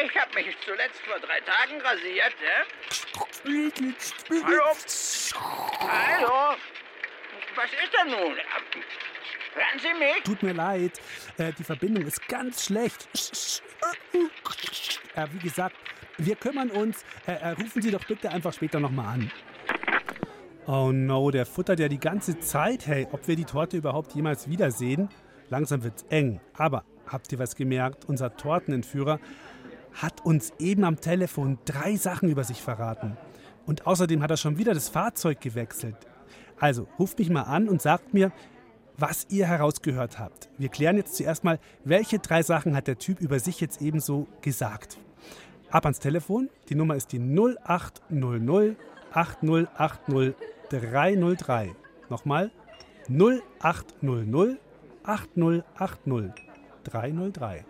Ich 0.04 0.16
habe 0.16 0.34
mich 0.34 0.56
zuletzt 0.64 1.00
vor 1.00 1.18
drei 1.18 1.40
Tagen 1.40 1.80
rasiert, 1.80 2.34
ne? 2.40 2.66
Hallo? 4.44 4.76
Hallo? 5.80 6.56
Was 7.54 7.72
ist 7.72 7.92
denn 7.92 8.10
nun? 8.10 8.36
Hören 9.58 9.80
Sie 9.80 9.98
mich? 9.98 10.22
Tut 10.22 10.42
mir 10.44 10.52
leid, 10.52 11.00
äh, 11.36 11.52
die 11.58 11.64
Verbindung 11.64 12.04
ist 12.04 12.28
ganz 12.28 12.66
schlecht. 12.66 13.08
Äh, 15.16 15.26
wie 15.32 15.38
gesagt, 15.38 15.74
wir 16.16 16.36
kümmern 16.36 16.70
uns. 16.70 17.04
Äh, 17.26 17.32
äh, 17.32 17.48
rufen 17.50 17.82
Sie 17.82 17.90
doch 17.90 18.04
bitte 18.04 18.30
einfach 18.30 18.52
später 18.52 18.78
nochmal 18.78 19.14
an. 19.14 19.32
Oh 20.66 20.92
no, 20.92 21.32
der 21.32 21.44
futtert 21.44 21.80
ja 21.80 21.88
die 21.88 21.98
ganze 21.98 22.38
Zeit. 22.38 22.86
Hey, 22.86 23.08
ob 23.10 23.26
wir 23.26 23.34
die 23.34 23.46
Torte 23.46 23.76
überhaupt 23.76 24.14
jemals 24.14 24.48
wiedersehen? 24.48 25.08
Langsam 25.48 25.82
wird's 25.82 26.04
eng. 26.08 26.40
Aber 26.54 26.84
habt 27.08 27.32
ihr 27.32 27.40
was 27.40 27.56
gemerkt? 27.56 28.04
Unser 28.04 28.36
Tortenentführer 28.36 29.18
hat 29.94 30.24
uns 30.24 30.52
eben 30.60 30.84
am 30.84 31.00
Telefon 31.00 31.58
drei 31.64 31.96
Sachen 31.96 32.28
über 32.28 32.44
sich 32.44 32.62
verraten. 32.62 33.16
Und 33.66 33.88
außerdem 33.88 34.22
hat 34.22 34.30
er 34.30 34.36
schon 34.36 34.56
wieder 34.56 34.72
das 34.72 34.88
Fahrzeug 34.88 35.40
gewechselt. 35.40 35.96
Also, 36.60 36.86
ruft 36.96 37.18
mich 37.18 37.30
mal 37.30 37.42
an 37.42 37.68
und 37.68 37.82
sagt 37.82 38.14
mir, 38.14 38.30
was 38.98 39.26
ihr 39.30 39.46
herausgehört 39.46 40.18
habt. 40.18 40.48
Wir 40.58 40.68
klären 40.68 40.96
jetzt 40.96 41.16
zuerst 41.16 41.44
mal, 41.44 41.58
welche 41.84 42.18
drei 42.18 42.42
Sachen 42.42 42.76
hat 42.76 42.88
der 42.88 42.98
Typ 42.98 43.20
über 43.20 43.38
sich 43.38 43.60
jetzt 43.60 43.80
ebenso 43.80 44.26
gesagt. 44.42 44.98
Ab 45.70 45.84
ans 45.86 46.00
Telefon. 46.00 46.50
Die 46.68 46.74
Nummer 46.74 46.96
ist 46.96 47.12
die 47.12 47.20
0800 47.20 48.76
8080 49.12 50.34
303. 50.70 51.70
Nochmal 52.10 52.50
0800 53.08 54.58
8080 55.04 56.32
303. 56.84 57.64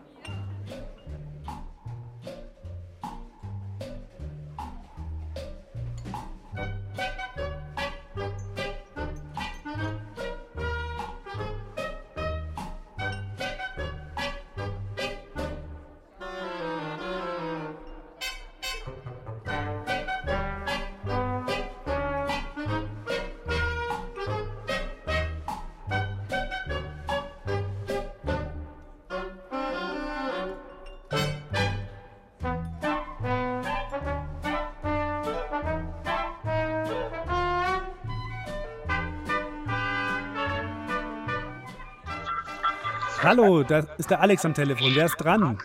Hallo, 43.28 43.62
da 43.62 43.80
ist 43.98 44.08
der 44.08 44.22
Alex 44.22 44.42
am 44.46 44.54
Telefon. 44.54 44.90
Wer 44.94 45.04
ist 45.04 45.16
dran? 45.18 45.58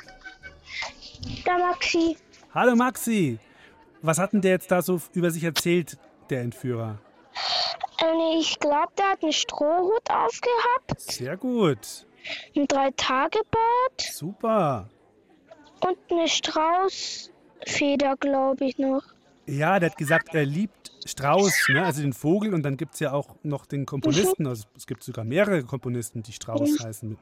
Der 1.46 1.58
Maxi. 1.58 2.18
Hallo 2.54 2.76
Maxi. 2.76 3.40
Was 4.02 4.18
hat 4.18 4.34
denn 4.34 4.42
der 4.42 4.52
jetzt 4.52 4.70
da 4.70 4.82
so 4.82 5.00
über 5.14 5.32
sich 5.32 5.46
erzählt, 5.46 5.98
der 6.30 6.42
Entführer? 6.42 7.00
Ähm, 8.02 8.38
ich 8.38 8.60
glaube, 8.60 8.92
der 8.98 9.12
hat 9.12 9.24
einen 9.24 9.32
Strohhut 9.32 10.10
aufgehabt, 10.10 11.00
Sehr 11.00 11.38
gut. 11.38 12.06
ein 12.54 12.68
Drei-Tage-Bart 12.68 14.02
Super. 14.12 14.90
und 15.80 15.98
eine 16.12 16.28
Straußfeder, 16.28 18.18
glaube 18.18 18.66
ich 18.66 18.78
noch. 18.78 19.04
Ja, 19.46 19.80
der 19.80 19.92
hat 19.92 19.98
gesagt, 19.98 20.36
er 20.36 20.46
liebt 20.46 20.92
Strauß, 21.06 21.70
ne? 21.70 21.86
also 21.86 22.02
den 22.02 22.12
Vogel. 22.12 22.54
Und 22.54 22.64
dann 22.64 22.76
gibt 22.76 22.96
es 22.96 23.00
ja 23.00 23.14
auch 23.14 23.36
noch 23.44 23.66
den 23.66 23.86
Komponisten. 23.86 24.48
Also 24.48 24.66
es 24.76 24.86
gibt 24.86 25.04
sogar 25.04 25.24
mehrere 25.24 25.64
Komponisten, 25.64 26.24
die 26.24 26.34
Strauß 26.34 26.84
heißen 26.84 27.18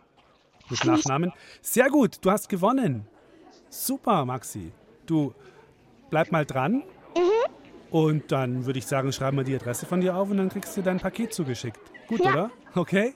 mit, 0.71 0.85
Nachnamen. 0.85 1.31
Sehr 1.61 1.89
gut, 1.89 2.17
du 2.21 2.31
hast 2.31 2.49
gewonnen. 2.49 3.05
Super, 3.69 4.25
Maxi. 4.25 4.71
Du 5.05 5.33
bleib 6.09 6.31
mal 6.31 6.45
dran. 6.45 6.83
Und 7.89 8.31
dann 8.31 8.65
würde 8.65 8.79
ich 8.79 8.85
sagen, 8.87 9.11
schreib 9.11 9.33
mal 9.33 9.43
die 9.43 9.55
Adresse 9.55 9.85
von 9.85 9.99
dir 10.01 10.15
auf 10.15 10.29
und 10.29 10.37
dann 10.37 10.49
kriegst 10.49 10.75
du 10.77 10.81
dein 10.81 10.99
Paket 10.99 11.33
zugeschickt. 11.33 11.79
Gut, 12.07 12.19
Ja. 12.23 12.31
oder? 12.31 12.51
Okay? 12.75 13.13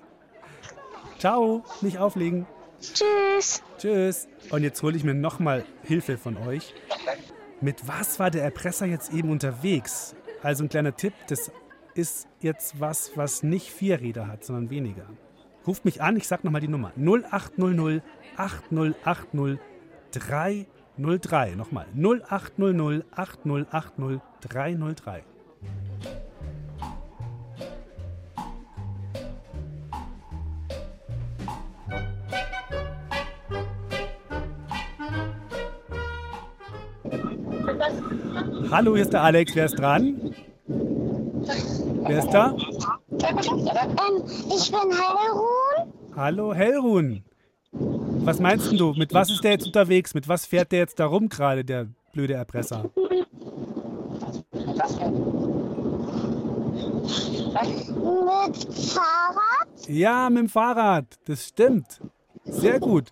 Ciao, 1.18 1.64
nicht 1.82 1.98
auflegen. 1.98 2.46
Tschüss. 2.82 3.64
Tschüss. 3.78 4.28
Und 4.52 4.64
jetzt 4.64 4.84
hole 4.84 4.98
ich 4.98 5.04
mir 5.06 5.14
nochmal 5.14 5.64
Hilfe 5.84 6.18
von 6.18 6.36
euch. 6.38 6.74
Mit 7.62 7.88
was 7.88 8.20
war 8.20 8.30
der 8.30 8.44
Erpresser 8.44 8.86
jetzt 8.86 9.14
eben 9.14 9.30
unterwegs? 9.32 10.14
Also 10.44 10.64
ein 10.66 10.70
kleiner 10.70 10.96
Tipp, 10.96 11.14
das 11.30 11.52
ist 11.94 12.28
jetzt 12.42 12.80
was, 12.80 13.12
was 13.16 13.44
nicht 13.44 13.72
vier 13.72 14.02
Räder 14.02 14.28
hat, 14.28 14.44
sondern 14.44 14.70
weniger. 14.70 15.06
Ruft 15.68 15.84
mich 15.84 16.02
an, 16.02 16.16
ich 16.16 16.28
sag 16.28 16.44
nochmal 16.44 16.62
die 16.62 16.68
Nummer. 16.68 16.92
0800 16.96 18.04
8080 18.38 19.58
303. 20.12 21.56
Nochmal. 21.56 21.88
0800 21.96 23.06
8080 23.12 24.22
303. 24.42 25.24
Hallo, 38.72 38.94
hier 38.94 39.04
ist 39.04 39.14
der 39.14 39.24
Alex. 39.24 39.56
Wer 39.56 39.66
ist 39.66 39.80
dran? 39.80 40.36
Wer 42.08 42.20
ist 42.20 42.30
da? 42.30 42.54
Ähm, 43.28 44.24
ich 44.56 44.72
bin 44.72 44.92
Heilruhn. 44.92 45.94
Hallo, 46.16 46.54
Hellrun. 46.54 47.24
Was 47.72 48.40
meinst 48.40 48.72
du? 48.80 48.94
Mit 48.94 49.14
was 49.14 49.32
ist 49.32 49.44
der 49.44 49.52
jetzt 49.52 49.66
unterwegs? 49.66 50.14
Mit 50.14 50.28
was 50.28 50.46
fährt 50.46 50.72
der 50.72 50.80
jetzt 50.80 51.00
da 51.00 51.08
rum 51.08 51.28
gerade, 51.28 51.66
der 51.66 51.88
blöde 52.14 52.36
Erpresser? 52.36 52.92
Mit 52.96 53.26
Fahrrad. 58.76 59.68
Ja, 59.88 60.30
mit 60.30 60.40
dem 60.40 60.50
Fahrrad. 60.50 61.06
Das 61.26 61.48
stimmt. 61.48 62.02
Sehr 62.44 62.80
gut. 62.80 63.10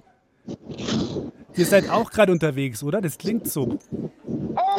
Ihr 1.55 1.65
seid 1.65 1.89
auch 1.89 2.11
gerade 2.11 2.31
unterwegs, 2.31 2.83
oder? 2.83 3.01
Das 3.01 3.17
klingt 3.17 3.47
so. 3.47 3.63
Äh, 3.63 3.67
wir 3.67 4.77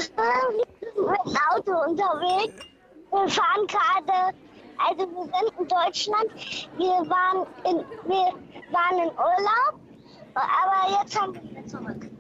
sind 0.80 0.96
mit 0.96 1.38
Auto 1.50 1.90
unterwegs. 1.90 2.64
Wir 3.10 3.28
fahren 3.28 3.66
gerade, 3.66 4.36
also 4.78 5.10
wir 5.10 5.24
sind 5.24 5.60
in 5.60 5.68
Deutschland. 5.68 6.26
Wir 6.76 7.10
waren 7.10 7.46
in, 7.64 7.84
wir 8.06 8.32
waren 8.72 8.98
in 8.98 9.10
Urlaub, 9.10 9.80
aber 10.34 11.02
jetzt 11.02 11.20
haben 11.20 11.34
wir 11.34 11.66
zurück. 11.66 12.10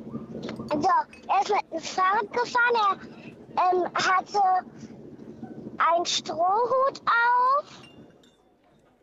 Also, 0.70 0.88
er 1.28 1.42
ist 1.42 1.50
mit 1.50 1.72
dem 1.72 1.80
Fahrrad 1.80 2.32
gefahren. 2.32 2.98
Er 3.56 3.72
ähm, 3.72 3.84
hatte 3.94 4.40
einen 5.78 6.06
Strohhut 6.06 7.00
auf. 7.06 7.82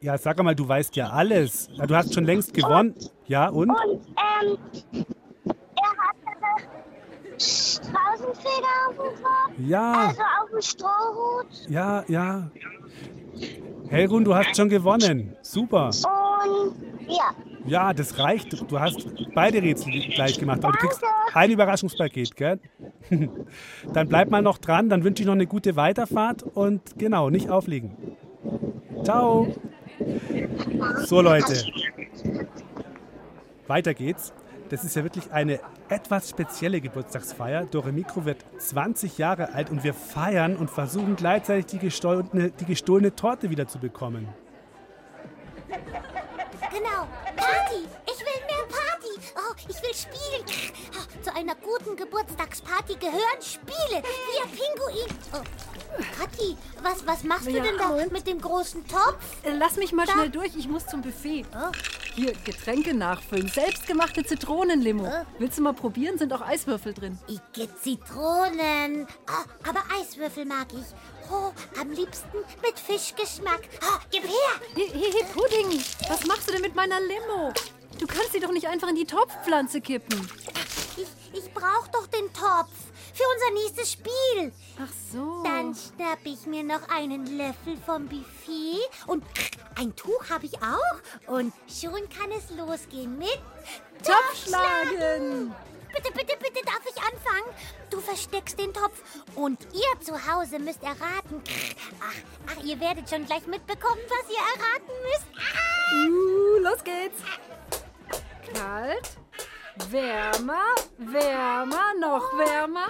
Ja, 0.01 0.17
sag 0.17 0.41
mal, 0.41 0.55
du 0.55 0.67
weißt 0.67 0.95
ja 0.95 1.09
alles. 1.09 1.67
Du 1.67 1.95
hast 1.95 2.13
schon 2.13 2.25
längst 2.25 2.53
gewonnen. 2.53 2.95
Ja, 3.27 3.49
und? 3.49 3.69
Und 3.69 4.01
ähm, 4.17 4.57
er 5.53 5.91
hatte 5.97 6.80
Straußenfeder 7.41 8.73
auf 8.87 8.95
dem 8.95 9.23
Kopf. 9.23 9.67
Ja. 9.67 9.93
Also 10.07 10.21
auf 10.21 10.49
dem 10.51 10.61
Strohhut. 10.61 11.69
Ja, 11.69 12.03
ja. 12.07 12.51
Hellrun, 13.89 14.23
du 14.23 14.33
hast 14.35 14.55
schon 14.55 14.69
gewonnen. 14.69 15.35
Super. 15.41 15.87
Und 15.87 16.73
ja, 17.07 17.35
Ja, 17.65 17.93
das 17.93 18.17
reicht. 18.17 18.69
Du 18.71 18.79
hast 18.79 19.05
beide 19.35 19.61
Rätsel 19.61 19.91
gleich 20.13 20.39
gemacht, 20.39 20.63
aber 20.63 20.73
du 20.73 20.79
kriegst 20.79 21.01
ein 21.33 21.51
Überraschungspaket, 21.51 22.35
gell? 22.35 22.59
Dann 23.93 24.07
bleib 24.07 24.29
mal 24.29 24.41
noch 24.41 24.57
dran, 24.57 24.87
dann 24.87 25.03
wünsche 25.03 25.23
ich 25.23 25.27
noch 25.27 25.33
eine 25.33 25.47
gute 25.47 25.75
Weiterfahrt 25.75 26.43
und 26.43 26.81
genau, 26.97 27.29
nicht 27.29 27.49
auflegen. 27.49 27.91
Ciao. 29.03 29.47
So 31.05 31.21
Leute, 31.21 31.65
weiter 33.67 33.93
geht's. 33.93 34.33
Das 34.71 34.85
ist 34.85 34.95
ja 34.95 35.03
wirklich 35.03 35.33
eine 35.33 35.59
etwas 35.89 36.29
spezielle 36.29 36.79
Geburtstagsfeier. 36.79 37.65
Dore 37.65 37.91
Mikro 37.91 38.23
wird 38.23 38.45
20 38.57 39.17
Jahre 39.17 39.53
alt 39.53 39.69
und 39.69 39.83
wir 39.83 39.93
feiern 39.93 40.55
und 40.55 40.69
versuchen 40.71 41.17
gleichzeitig 41.17 41.65
die 41.65 41.79
gestohlene, 41.79 42.51
die 42.51 42.65
gestohlene 42.65 43.13
Torte 43.13 43.49
wieder 43.49 43.67
zu 43.67 43.79
bekommen. 43.79 44.29
Genau, 45.67 47.05
Party. 47.35 47.83
Ich 48.05 48.19
will 48.19 48.45
mehr 48.47 48.63
Party. 48.69 49.19
Oh, 49.35 49.53
ich 49.57 49.81
will 49.83 49.93
spielen. 49.93 50.45
Oh, 50.93 51.21
zu 51.21 51.35
einer 51.35 51.55
guten 51.55 51.97
Geburtstagsparty 51.97 52.95
gehören 52.95 53.41
Spiele. 53.41 54.01
Wir 54.01 54.45
Pinguin. 54.45 55.17
Oh, 55.33 55.43
Kathi, 56.17 56.55
was, 56.81 57.05
was 57.05 57.23
machst 57.25 57.47
Ja, 57.47 57.61
du 57.61 57.61
denn 57.61 57.77
da 57.77 58.05
mit 58.09 58.25
dem 58.25 58.39
großen 58.39 58.87
Topf? 58.87 59.17
Lass 59.43 59.75
mich 59.75 59.91
mal 59.91 60.05
Da. 60.05 60.13
schnell 60.13 60.29
durch, 60.29 60.55
ich 60.55 60.69
muss 60.69 60.87
zum 60.87 61.01
Buffet. 61.01 61.45
Hier, 62.13 62.33
Getränke 62.43 62.93
nachfüllen. 62.93 63.47
Selbstgemachte 63.47 64.25
Zitronenlimo. 64.25 65.09
Willst 65.39 65.57
du 65.57 65.61
mal 65.63 65.73
probieren? 65.73 66.17
Sind 66.17 66.33
auch 66.33 66.41
Eiswürfel 66.41 66.93
drin. 66.93 67.17
Icke 67.27 67.69
Zitronen. 67.81 69.07
Ah, 69.27 69.45
aber 69.67 69.81
Eiswürfel 69.97 70.45
mag 70.45 70.67
ich. 70.73 70.85
Oh, 71.31 71.51
am 71.79 71.89
liebsten 71.91 72.37
mit 72.61 72.77
Fischgeschmack. 72.77 73.61
Oh, 73.81 73.99
gib 74.11 74.23
her. 74.23 74.31
Hey, 74.75 75.23
Pudding, 75.33 75.79
was 76.09 76.25
machst 76.25 76.49
du 76.49 76.51
denn 76.51 76.61
mit 76.61 76.75
meiner 76.75 76.99
Limo? 76.99 77.53
Du 77.97 78.07
kannst 78.07 78.33
sie 78.33 78.41
doch 78.41 78.51
nicht 78.51 78.67
einfach 78.67 78.89
in 78.89 78.95
die 78.95 79.05
Topfpflanze 79.05 79.79
kippen. 79.79 80.29
Ich, 80.97 81.07
ich 81.37 81.53
brauch 81.53 81.87
doch 81.93 82.07
den 82.07 82.25
Topf 82.33 82.71
für 83.13 83.23
unser 83.33 83.61
nächstes 83.61 83.91
Spiel. 83.93 84.51
Ach 84.79 84.91
so. 85.11 85.43
Dann 85.43 85.75
schnapp 85.75 86.19
ich 86.23 86.45
mir 86.45 86.63
noch 86.63 86.87
einen 86.89 87.37
Löffel 87.37 87.77
vom 87.85 88.07
Buffet 88.07 88.79
und 89.07 89.23
ein 89.75 89.95
Tuch 89.95 90.29
habe 90.29 90.45
ich 90.45 90.55
auch. 90.61 91.31
Und 91.31 91.53
schon 91.67 92.09
kann 92.09 92.31
es 92.31 92.49
losgehen 92.55 93.17
mit 93.17 93.39
Topfschlagen. 94.03 95.53
Bitte, 95.93 96.11
bitte, 96.13 96.37
bitte, 96.37 96.65
darf 96.65 96.81
ich 96.85 96.97
anfangen? 97.01 97.53
Du 97.89 97.99
versteckst 97.99 98.57
den 98.57 98.73
Topf 98.73 99.01
und 99.35 99.59
ihr 99.73 99.99
zu 100.01 100.13
Hause 100.13 100.57
müsst 100.59 100.81
erraten. 100.81 101.43
Ach, 101.99 102.15
ach, 102.47 102.63
ihr 102.63 102.79
werdet 102.79 103.09
schon 103.09 103.25
gleich 103.25 103.45
mitbekommen, 103.45 104.01
was 104.07 104.29
ihr 104.29 104.39
erraten 104.55 104.93
müsst. 105.03 105.27
Ah! 105.37 105.71
Uh, 106.07 106.57
los 106.59 106.83
geht's. 106.83 107.21
Kalt, 108.53 109.17
wärmer, 109.89 110.75
wärmer, 110.97 111.93
noch 111.99 112.31
wärmer. 112.37 112.89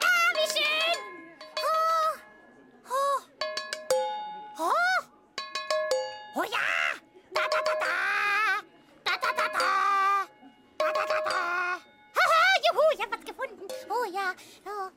Ah, 0.00 0.30
wie 0.34 0.48
schön! 0.50 0.98
Oh, 1.58 2.10
oh, 2.88 3.18
oh, 4.58 4.98
oh 6.34 6.44
ja! 6.44 6.66
Da, 7.32 7.42
da, 7.50 7.60
da, 7.64 7.74
da! 7.80 7.94
Da, 9.04 9.12
da, 9.22 9.30
da, 9.36 9.46
da! 9.52 9.68
Da, 10.78 10.86
da, 10.92 11.02
da, 11.06 11.18
da! 11.24 11.36
Haha, 12.16 12.40
juhu, 12.64 12.84
ich 12.94 13.00
hab 13.02 13.10
was 13.12 13.24
gefunden! 13.24 13.66
Oh 13.88 14.06
ja, 14.12 14.34
oh. 14.66 14.90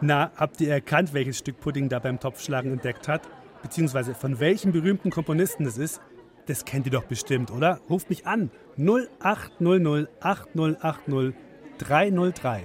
Na, 0.00 0.30
habt 0.36 0.60
ihr 0.60 0.72
erkannt, 0.72 1.12
welches 1.12 1.38
Stück 1.38 1.60
Pudding 1.60 1.88
da 1.90 1.98
beim 1.98 2.18
Topfschlagen 2.18 2.72
entdeckt 2.72 3.06
hat? 3.06 3.28
Beziehungsweise 3.62 4.14
von 4.14 4.40
welchem 4.40 4.72
berühmten 4.72 5.10
Komponisten 5.10 5.66
es 5.66 5.78
ist? 5.78 6.00
Das 6.46 6.64
kennt 6.64 6.86
ihr 6.86 6.92
doch 6.92 7.04
bestimmt, 7.04 7.50
oder? 7.50 7.80
Ruft 7.88 8.10
mich 8.10 8.26
an. 8.26 8.50
0800 8.76 10.08
8080 10.20 11.34
303. 11.78 12.62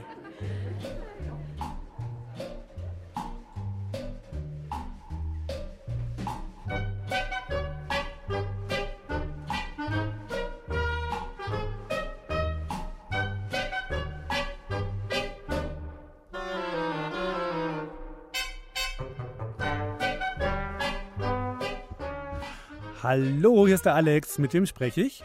Hallo, 23.56 23.68
hier 23.68 23.76
ist 23.76 23.86
der 23.86 23.96
Alex. 23.96 24.38
Mit 24.38 24.54
wem 24.54 24.66
spreche 24.66 25.00
ich? 25.00 25.24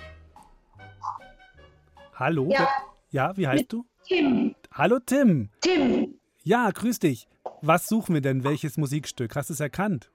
Hallo? 2.15 2.49
Ja. 2.49 2.69
Ja, 3.11 3.37
wie 3.37 3.49
heißt 3.49 3.73
du? 3.73 3.85
Tim. 4.07 4.55
Hallo 4.73 5.01
Tim. 5.05 5.49
Tim. 5.61 6.15
Ja, 6.45 6.71
grüß 6.71 7.01
dich. 7.01 7.27
Was 7.61 7.89
suchen 7.89 8.15
wir 8.15 8.21
denn? 8.21 8.45
Welches 8.45 8.77
Musikstück? 8.77 9.35
Hast 9.35 9.51
du 9.51 9.55
es 9.55 9.59
erkannt? 9.59 10.13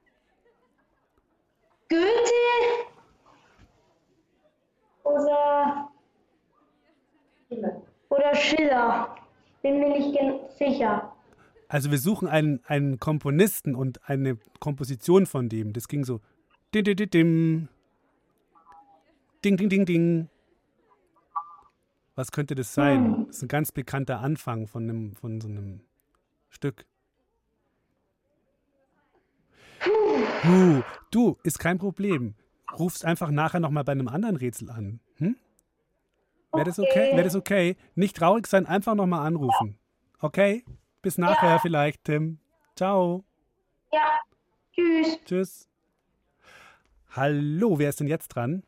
Goethe 1.89 2.05
oder 5.03 5.91
oder 8.07 8.33
Schiller. 8.33 9.13
Bin 9.61 9.79
mir 9.79 9.89
nicht 9.89 10.17
sicher. 10.57 11.13
Also 11.67 11.91
wir 11.91 11.97
suchen 11.97 12.29
einen, 12.29 12.61
einen 12.65 12.97
Komponisten 12.97 13.75
und 13.75 14.07
eine 14.07 14.37
Komposition 14.61 15.25
von 15.25 15.49
dem. 15.49 15.73
Das 15.73 15.89
ging 15.89 16.05
so. 16.05 16.21
Din, 16.73 16.85
din, 16.85 17.09
dim. 17.09 17.67
Ding, 19.45 19.57
ding, 19.57 19.69
ding, 19.69 19.85
ding. 19.85 20.29
Was 22.15 22.31
könnte 22.31 22.55
das 22.55 22.73
sein? 22.73 23.25
Das 23.27 23.35
ist 23.35 23.43
ein 23.43 23.47
ganz 23.47 23.71
bekannter 23.71 24.19
Anfang 24.19 24.65
von, 24.65 24.89
einem, 24.89 25.13
von 25.13 25.39
so 25.39 25.47
einem 25.47 25.81
Stück. 26.49 26.87
Puh, 30.41 30.81
du, 31.11 31.37
ist 31.43 31.59
kein 31.59 31.77
Problem. 31.77 32.33
Rufst 32.73 33.05
einfach 33.05 33.29
nachher 33.29 33.59
nochmal 33.59 33.83
bei 33.83 33.91
einem 33.91 34.07
anderen 34.07 34.35
Rätsel 34.35 34.71
an. 34.71 34.99
Hm? 35.17 35.35
Wäre 36.51 36.65
das 36.65 36.79
okay? 36.79 36.89
Okay. 36.89 37.11
Wäre 37.11 37.23
das 37.23 37.35
okay? 37.35 37.77
Nicht 37.93 38.17
traurig 38.17 38.47
sein, 38.47 38.65
einfach 38.65 38.95
nochmal 38.95 39.27
anrufen. 39.27 39.77
Okay? 40.21 40.65
Bis 41.03 41.19
nachher 41.19 41.59
vielleicht, 41.59 42.03
Tim. 42.05 42.39
Ciao. 42.75 43.23
Ja. 43.93 44.21
Tschüss. 44.73 45.19
Tschüss. 45.23 45.69
Hallo, 47.11 47.77
wer 47.77 47.89
ist 47.89 47.99
denn 47.99 48.07
jetzt 48.07 48.29
dran? 48.29 48.63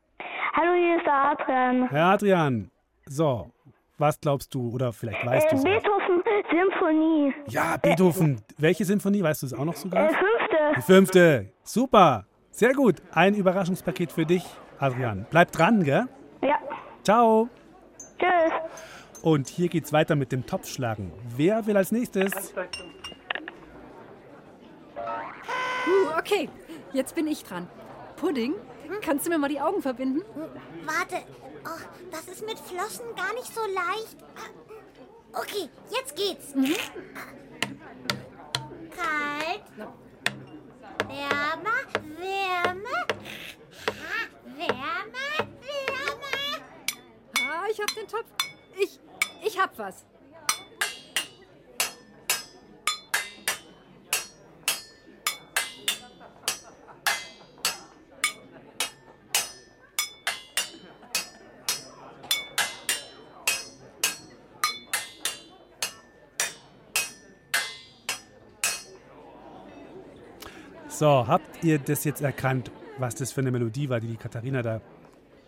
Hallo, 0.59 0.73
hier 0.73 0.97
ist 0.97 1.05
der 1.05 1.13
Adrian. 1.13 1.89
Herr 1.89 2.05
Adrian. 2.07 2.71
So, 3.05 3.51
was 3.97 4.19
glaubst 4.19 4.53
du? 4.55 4.71
Oder 4.73 4.91
vielleicht 4.91 5.23
weißt 5.25 5.45
Äh, 5.45 5.49
du 5.51 5.55
es. 5.57 5.63
Beethoven 5.63 6.23
Symphonie. 6.49 7.33
Ja, 7.49 7.77
Beethoven. 7.77 8.41
Welche 8.57 8.83
Symphonie? 8.85 9.21
Weißt 9.21 9.43
du 9.43 9.45
es 9.47 9.53
auch 9.53 9.65
noch 9.65 9.75
sogar? 9.75 10.09
Äh, 10.09 10.13
fünfte. 10.13 10.57
Die 10.77 10.81
fünfte. 10.81 11.49
Super. 11.63 12.25
Sehr 12.51 12.73
gut. 12.73 12.95
Ein 13.11 13.35
Überraschungspaket 13.35 14.11
für 14.11 14.25
dich, 14.25 14.43
Adrian. 14.79 15.27
Bleib 15.29 15.51
dran, 15.51 15.83
gell? 15.83 16.05
Ja. 16.41 16.57
Ciao. 17.03 17.49
Tschüss. 18.17 18.51
Und 19.21 19.47
hier 19.49 19.67
geht's 19.69 19.93
weiter 19.93 20.15
mit 20.15 20.31
dem 20.31 20.45
Topfschlagen. 20.47 21.11
Wer 21.35 21.67
will 21.67 21.77
als 21.77 21.91
nächstes? 21.91 22.31
Uh, 24.95 26.17
okay, 26.17 26.49
jetzt 26.93 27.13
bin 27.15 27.27
ich 27.27 27.43
dran. 27.43 27.67
Pudding, 28.15 28.53
kannst 29.01 29.25
du 29.25 29.29
mir 29.29 29.37
mal 29.37 29.49
die 29.49 29.59
Augen 29.61 29.81
verbinden? 29.81 30.21
Warte, 30.85 31.23
oh, 31.65 31.81
das 32.11 32.27
ist 32.27 32.45
mit 32.45 32.59
Flossen 32.59 33.05
gar 33.15 33.33
nicht 33.33 33.53
so 33.53 33.61
leicht. 33.61 34.17
Okay, 35.33 35.69
jetzt 35.91 36.15
geht's. 36.15 36.53
Kalt, 38.95 39.63
wärmer, 41.07 41.79
wärmer, 42.17 43.05
Ah, 43.87 44.27
wärmer, 44.57 45.51
wärmer. 45.61 46.65
Ah, 47.39 47.67
ich 47.69 47.79
hab 47.79 47.93
den 47.93 48.07
Topf. 48.07 48.25
Ich, 48.79 48.99
ich 49.45 49.59
hab 49.59 49.77
was. 49.77 50.05
So, 70.97 71.27
habt 71.27 71.63
ihr 71.63 71.77
das 71.77 72.05
jetzt 72.05 72.23
erkannt, 72.23 72.71
was 72.97 73.13
das 73.13 73.31
für 73.31 73.41
eine 73.41 73.51
Melodie 73.51 73.87
war, 73.87 73.99
die 73.99 74.07
die 74.07 74.17
Katharina 74.17 74.63
da 74.63 74.81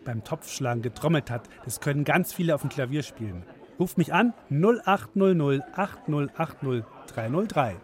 beim 0.06 0.24
Topfschlagen 0.24 0.84
getrommelt 0.84 1.32
hat? 1.32 1.50
Das 1.66 1.80
können 1.80 2.04
ganz 2.04 2.32
viele 2.32 2.54
auf 2.54 2.62
dem 2.62 2.70
Klavier 2.70 3.02
spielen. 3.02 3.42
Ruft 3.80 3.98
mich 3.98 4.14
an 4.14 4.36
0800 4.52 5.64
8080 5.76 6.84
303. 7.08 7.78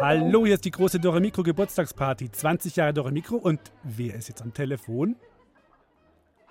Hallo, 0.00 0.44
hier 0.44 0.54
ist 0.54 0.64
die 0.64 0.72
große 0.72 0.98
Dore 0.98 1.20
Mikro 1.20 1.44
Geburtstagsparty. 1.44 2.32
20 2.32 2.74
Jahre 2.74 2.92
Dore 2.92 3.12
Mikro 3.12 3.36
und 3.36 3.60
wer 3.84 4.16
ist 4.16 4.26
jetzt 4.26 4.42
am 4.42 4.52
Telefon? 4.52 5.14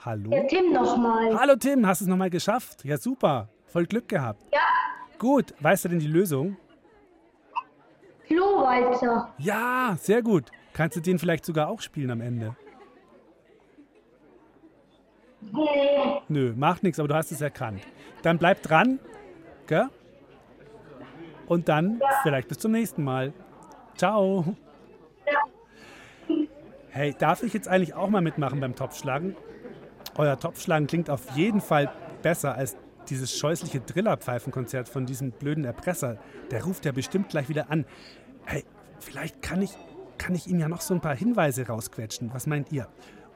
Hallo? 0.05 0.29
Der 0.29 0.47
Tim 0.47 0.71
nochmal. 0.71 1.37
Hallo 1.37 1.57
Tim, 1.57 1.85
hast 1.85 1.99
du 1.99 2.05
es 2.05 2.09
nochmal 2.09 2.29
geschafft? 2.29 2.85
Ja, 2.85 2.97
super. 2.97 3.49
Voll 3.67 3.85
Glück 3.85 4.07
gehabt. 4.07 4.43
Ja. 4.51 4.59
Gut, 5.19 5.53
weißt 5.59 5.85
du 5.85 5.89
denn 5.89 5.99
die 5.99 6.07
Lösung? 6.07 6.57
Klowalzer. 8.25 9.33
Ja, 9.37 9.95
sehr 9.99 10.21
gut. 10.21 10.51
Kannst 10.73 10.97
du 10.97 11.01
den 11.01 11.17
vielleicht 11.17 11.45
sogar 11.45 11.69
auch 11.69 11.81
spielen 11.81 12.11
am 12.11 12.21
Ende? 12.21 12.55
Nee. 15.41 16.21
Nö, 16.27 16.53
macht 16.55 16.83
nichts, 16.83 16.99
aber 16.99 17.07
du 17.07 17.15
hast 17.15 17.31
es 17.31 17.41
erkannt. 17.41 17.81
Dann 18.21 18.37
bleib 18.37 18.61
dran, 18.63 18.99
gell? 19.65 19.89
Und 21.47 21.69
dann 21.69 22.01
vielleicht 22.23 22.49
bis 22.49 22.57
zum 22.57 22.73
nächsten 22.73 23.03
Mal. 23.03 23.33
Ciao. 23.95 24.55
Hey, 26.89 27.15
darf 27.17 27.43
ich 27.43 27.53
jetzt 27.53 27.67
eigentlich 27.67 27.93
auch 27.93 28.09
mal 28.09 28.21
mitmachen 28.21 28.59
beim 28.59 28.75
Topfschlagen? 28.75 29.35
Euer 30.17 30.39
Topfschlagen 30.39 30.87
klingt 30.87 31.09
auf 31.09 31.29
jeden 31.35 31.61
Fall 31.61 31.91
besser 32.21 32.55
als 32.55 32.75
dieses 33.09 33.37
scheußliche 33.37 33.81
Drillerpfeifenkonzert 33.81 34.89
von 34.89 35.05
diesem 35.05 35.31
blöden 35.31 35.65
Erpresser. 35.65 36.17
Der 36.51 36.63
ruft 36.63 36.85
ja 36.85 36.91
bestimmt 36.91 37.29
gleich 37.29 37.49
wieder 37.49 37.69
an. 37.71 37.85
Hey, 38.45 38.65
vielleicht 38.99 39.41
kann 39.41 39.61
ich, 39.61 39.71
kann 40.17 40.35
ich 40.35 40.47
ihm 40.47 40.59
ja 40.59 40.67
noch 40.67 40.81
so 40.81 40.93
ein 40.93 41.01
paar 41.01 41.15
Hinweise 41.15 41.67
rausquetschen. 41.67 42.33
Was 42.33 42.47
meint 42.47 42.71
ihr? 42.71 42.87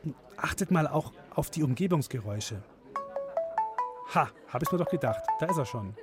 Und 0.03 0.15
achtet 0.37 0.71
mal 0.71 0.87
auch 0.87 1.11
auf 1.35 1.49
die 1.49 1.63
Umgebungsgeräusche. 1.63 2.61
Ha, 4.13 4.29
hab 4.49 4.61
ich 4.61 4.71
mir 4.71 4.77
doch 4.77 4.89
gedacht. 4.89 5.23
Da 5.39 5.45
ist 5.45 5.57
er 5.57 5.65
schon. 5.65 5.95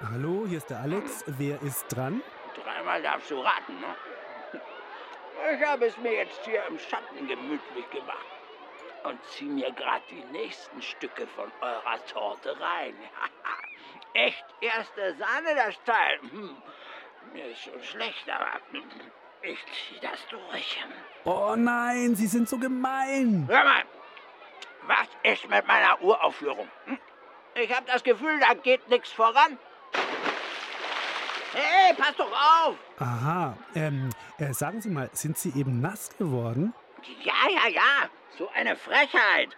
Hallo, 0.10 0.44
hier 0.46 0.58
ist 0.58 0.70
der 0.70 0.80
Alex. 0.80 1.24
Wer 1.26 1.60
ist 1.62 1.86
dran? 1.88 2.22
Dreimal 2.62 3.02
darfst 3.02 3.30
du 3.30 3.40
raten, 3.40 3.74
ne? 3.80 3.94
Ich 5.54 5.64
habe 5.64 5.86
es 5.86 5.96
mir 5.98 6.12
jetzt 6.12 6.40
hier 6.44 6.60
im 6.68 6.78
Schatten 6.78 7.28
gemütlich 7.28 7.90
gemacht 7.90 8.35
und 9.06 9.18
zieh 9.30 9.44
mir 9.44 9.70
gerade 9.72 10.02
die 10.10 10.24
nächsten 10.32 10.82
Stücke 10.82 11.26
von 11.28 11.50
eurer 11.60 12.04
Torte 12.06 12.58
rein. 12.60 12.94
Echt 14.14 14.44
erste 14.60 15.14
Sahne, 15.16 15.54
das 15.54 15.74
Teil. 15.84 16.18
Hm. 16.30 16.56
Mir 17.32 17.46
ist 17.46 17.62
schon 17.62 17.82
schlecht, 17.82 18.28
aber 18.28 18.60
ich 19.42 19.58
zieh 19.66 20.00
das 20.00 20.26
durch. 20.28 20.84
Oh 21.24 21.54
nein, 21.56 22.14
Sie 22.14 22.26
sind 22.26 22.48
so 22.48 22.58
gemein. 22.58 23.46
Hör 23.48 23.64
mal, 23.64 23.84
was 24.86 25.08
ist 25.22 25.48
mit 25.48 25.66
meiner 25.66 26.00
Uraufführung? 26.02 26.68
Hm? 26.86 26.98
Ich 27.54 27.74
habe 27.74 27.86
das 27.86 28.02
Gefühl, 28.02 28.38
da 28.40 28.54
geht 28.54 28.88
nichts 28.88 29.12
voran. 29.12 29.58
Hey, 31.52 31.94
pass 31.94 32.14
doch 32.16 32.30
auf! 32.30 32.76
Aha, 32.98 33.56
ähm, 33.74 34.10
äh, 34.38 34.52
sagen 34.52 34.80
Sie 34.80 34.90
mal, 34.90 35.08
sind 35.12 35.38
Sie 35.38 35.58
eben 35.58 35.80
nass 35.80 36.16
geworden? 36.18 36.74
Ja, 37.22 37.48
ja, 37.48 37.68
ja, 37.68 38.10
so 38.36 38.48
eine 38.54 38.76
Frechheit. 38.76 39.56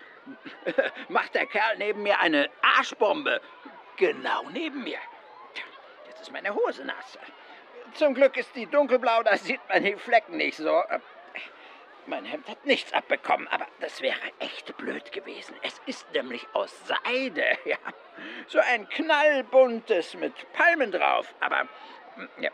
Macht 1.09 1.35
der 1.35 1.47
Kerl 1.47 1.79
neben 1.79 2.03
mir 2.03 2.18
eine 2.20 2.51
Arschbombe. 2.62 3.41
Genau 3.97 4.45
neben 4.51 4.85
mir. 4.85 4.99
Jetzt 6.07 6.22
ist 6.22 6.33
meine 6.33 6.55
Hose 6.55 6.85
nass. 6.85 7.18
Zum 7.95 8.14
Glück 8.14 8.37
ist 8.37 8.55
die 8.55 8.66
dunkelblau, 8.66 9.22
da 9.22 9.37
sieht 9.37 9.61
man 9.68 9.83
die 9.83 9.97
Flecken 9.97 10.37
nicht 10.37 10.57
so. 10.57 10.83
Mein 12.07 12.24
Hemd 12.24 12.49
hat 12.49 12.64
nichts 12.64 12.93
abbekommen, 12.93 13.49
aber 13.49 13.66
das 13.81 14.01
wäre 14.01 14.18
echt 14.39 14.74
blöd 14.79 15.12
gewesen. 15.12 15.55
Es 15.62 15.81
ist 15.85 16.11
nämlich 16.12 16.47
aus 16.55 16.72
Seide, 16.87 17.59
ja. 17.64 17.76
So 18.47 18.59
ein 18.61 18.89
knallbuntes 18.89 20.14
mit 20.14 20.33
Palmen 20.53 20.91
drauf, 20.91 21.35
aber 21.41 21.64
mm, 22.16 22.43
ja. 22.43 22.51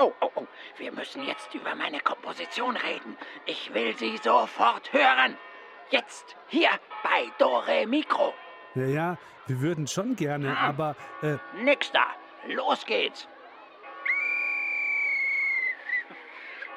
Oh, 0.00 0.12
oh, 0.20 0.30
oh, 0.34 0.46
wir 0.78 0.92
müssen 0.92 1.22
jetzt 1.26 1.54
über 1.54 1.74
meine 1.74 2.00
Komposition 2.00 2.76
reden. 2.76 3.16
Ich 3.44 3.72
will 3.74 3.94
sie 3.98 4.16
sofort 4.16 4.92
hören. 4.92 5.36
Jetzt, 5.90 6.36
hier 6.48 6.70
bei 7.02 7.26
Dore 7.38 7.86
Mikro. 7.86 8.32
Ja, 8.74 8.84
ja, 8.86 9.18
wir 9.46 9.60
würden 9.60 9.86
schon 9.86 10.16
gerne, 10.16 10.56
aber 10.56 10.96
äh, 11.22 11.36
Nix 11.62 11.90
da. 11.92 12.06
Los 12.46 12.86
geht's. 12.86 13.28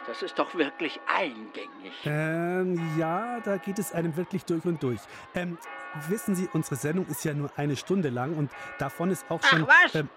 Das 0.05 0.21
ist 0.21 0.37
doch 0.37 0.53
wirklich 0.55 0.99
eingängig. 1.07 1.93
ähm, 2.03 2.97
ja, 2.99 3.39
da 3.39 3.55
geht 3.55 3.79
es 3.79 3.93
einem 3.93 4.17
wirklich 4.17 4.43
durch 4.43 4.65
und 4.65 4.83
durch. 4.83 4.99
Ähm, 5.33 5.57
wissen 6.09 6.35
Sie, 6.35 6.49
unsere 6.51 6.75
Sendung 6.75 7.05
ist 7.07 7.23
ja 7.23 7.33
nur 7.33 7.49
eine 7.55 7.77
Stunde 7.77 8.09
lang 8.09 8.35
und 8.35 8.51
davon 8.79 9.11
ist 9.11 9.25
auch 9.31 9.39
Ach 9.41 9.47
schon. 9.47 9.65
was? 9.67 9.95
ähm, 9.95 10.09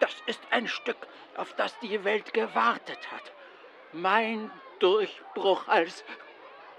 Das 0.00 0.14
ist 0.26 0.40
ein 0.50 0.68
Stück, 0.68 0.96
auf 1.36 1.54
das 1.54 1.78
die 1.80 2.04
Welt 2.04 2.32
gewartet 2.34 3.10
hat. 3.10 3.32
Mein 3.92 4.50
Durchbruch 4.78 5.68
als 5.68 6.04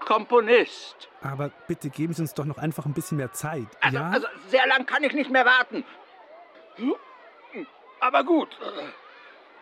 Komponist. 0.00 1.08
aber 1.22 1.50
bitte 1.66 1.90
geben 1.90 2.12
Sie 2.14 2.22
uns 2.22 2.32
doch 2.32 2.44
noch 2.44 2.58
einfach 2.58 2.86
ein 2.86 2.94
bisschen 2.94 3.18
mehr 3.18 3.32
Zeit. 3.32 3.66
Also, 3.80 3.98
ja? 3.98 4.10
also 4.10 4.26
sehr 4.46 4.66
lang 4.68 4.86
kann 4.86 5.02
ich 5.02 5.12
nicht 5.12 5.30
mehr 5.30 5.44
warten. 5.44 5.84
Aber 8.00 8.24
gut. 8.24 8.56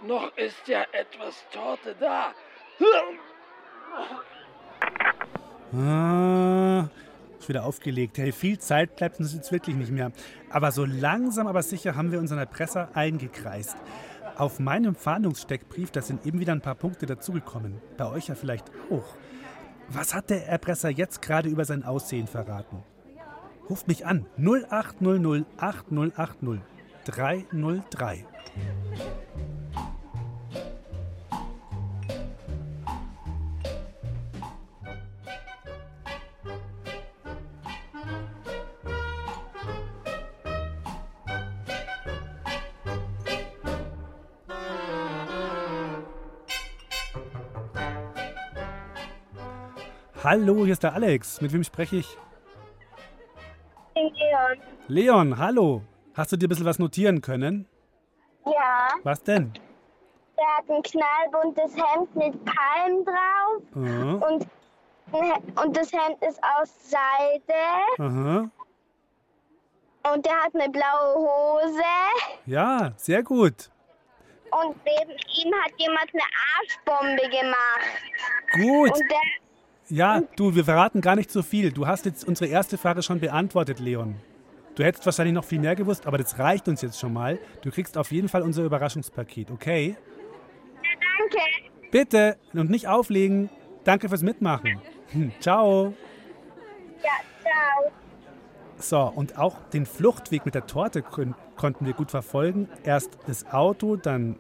Noch 0.02 0.36
ist 0.36 0.68
ja 0.68 0.84
etwas 0.92 1.44
Torte 1.50 1.96
da. 1.98 2.34
Ah, 5.72 6.88
wieder 7.49 7.64
aufgelegt. 7.64 8.18
Hey, 8.18 8.32
viel 8.32 8.59
Zeit 8.59 8.97
bleibt 8.97 9.20
uns 9.20 9.34
jetzt 9.34 9.53
wirklich 9.53 9.76
nicht 9.76 9.92
mehr. 9.92 10.12
Aber 10.51 10.72
so 10.72 10.84
langsam, 10.84 11.47
aber 11.47 11.62
sicher 11.62 11.97
haben 11.97 12.12
wir 12.12 12.18
unseren 12.18 12.38
Erpresser 12.38 12.90
eingekreist. 12.94 13.76
Auf 14.36 14.59
meinem 14.59 14.94
Fahndungssteckbrief, 14.94 15.90
da 15.90 16.03
sind 16.03 16.26
eben 16.26 16.40
wieder 16.40 16.53
ein 16.53 16.61
paar 16.61 16.74
Punkte 16.74 17.07
dazugekommen. 17.07 17.80
Bei 17.97 18.07
euch 18.11 18.28
ja 18.28 18.34
vielleicht 18.34 18.70
auch. 18.90 19.16
Was 19.88 20.14
hat 20.14 20.30
der 20.30 20.47
Erpresser 20.49 20.90
jetzt 20.90 21.22
gerade 21.22 21.49
über 21.49 21.64
sein 21.64 21.84
Aussehen 21.84 22.26
verraten? 22.26 22.82
Ruft 23.70 23.88
mich 23.88 24.05
an. 24.05 24.26
0800 24.38 25.47
8080 25.57 26.61
303. 27.05 28.36
Hallo, 50.27 50.64
hier 50.64 50.72
ist 50.72 50.83
der 50.83 50.93
Alex. 50.93 51.41
Mit 51.41 51.53
wem 51.53 51.62
spreche 51.62 51.95
ich? 51.99 52.18
Leon. 53.95 54.59
Leon, 54.89 55.39
hallo. 55.39 55.83
Hast 56.14 56.33
du 56.33 56.37
dir 56.37 56.47
ein 56.47 56.49
bisschen 56.49 56.66
was 56.66 56.81
notieren 56.81 57.20
können? 57.20 57.68
Ja, 58.45 58.89
Was 59.05 59.22
denn? 59.22 59.53
der 60.37 60.47
hat 60.57 60.68
ein 60.68 60.83
knallbuntes 60.83 61.77
Hemd 61.77 62.16
mit 62.16 62.45
Palmen 62.45 63.05
drauf 63.05 63.62
und, 63.72 64.47
und 65.64 65.77
das 65.77 65.93
Hemd 65.93 66.20
ist 66.29 66.41
aus 66.59 66.91
Seide 66.91 67.55
Aha. 67.99 68.51
und 70.12 70.27
der 70.27 70.33
hat 70.43 70.53
eine 70.55 70.68
blaue 70.68 71.14
Hose 71.14 71.83
Ja, 72.47 72.93
sehr 72.97 73.22
gut. 73.22 73.70
und 74.51 74.77
neben 74.85 75.12
ihm 75.12 75.55
hat 75.64 75.72
jemand 75.79 76.11
eine 76.12 76.24
Arschbombe 76.59 77.29
gemacht. 77.31 78.03
Gut. 78.53 78.91
Und 78.93 79.11
der, 79.11 79.20
Ja, 79.89 80.22
du, 80.37 80.55
wir 80.55 80.64
verraten 80.64 81.01
gar 81.01 81.16
nicht 81.16 81.30
so 81.30 81.43
viel. 81.43 81.70
Du 81.70 81.87
hast 81.87 82.07
jetzt 82.07 82.26
unsere 82.26 82.51
erste 82.51 82.76
Frage 82.76 83.03
schon 83.03 83.20
beantwortet, 83.20 83.78
Leon. 83.78 84.16
Du 84.74 84.84
hättest 84.84 85.07
wahrscheinlich 85.07 85.34
noch 85.34 85.45
viel 85.45 85.61
mehr 85.61 85.76
gewusst, 85.76 86.07
aber 86.07 86.18
das 86.18 86.39
reicht 86.39 86.68
uns 86.68 86.82
jetzt 86.82 86.99
schon 86.99 87.12
mal. 87.12 87.39
Du 87.62 87.70
kriegst 87.70 87.97
auf 87.97 88.11
jeden 88.12 88.28
Fall 88.28 88.43
unser 88.43 88.64
Überraschungspaket, 88.64 89.51
okay? 89.51 89.97
danke. 91.30 91.39
Bitte 91.91 92.37
und 92.53 92.70
nicht 92.70 92.89
auflegen. 92.89 93.49
Danke 93.84 94.09
fürs 94.09 94.22
Mitmachen. 94.22 94.80
Hm, 95.12 95.32
Ciao. 95.41 95.95
Ja, 97.03 97.11
ciao. 97.41 97.93
So, 98.78 99.01
und 99.16 99.39
auch 99.39 99.57
den 99.72 99.87
Fluchtweg 99.87 100.45
mit 100.45 100.55
der 100.55 100.66
Torte 100.66 101.03
kon 101.03 101.34
konnten 101.57 101.87
wir 101.87 101.95
gut 101.95 102.11
verfolgen. 102.11 102.68
Erst 102.84 103.16
das 103.26 103.47
Auto, 103.51 103.97
dann 103.97 104.39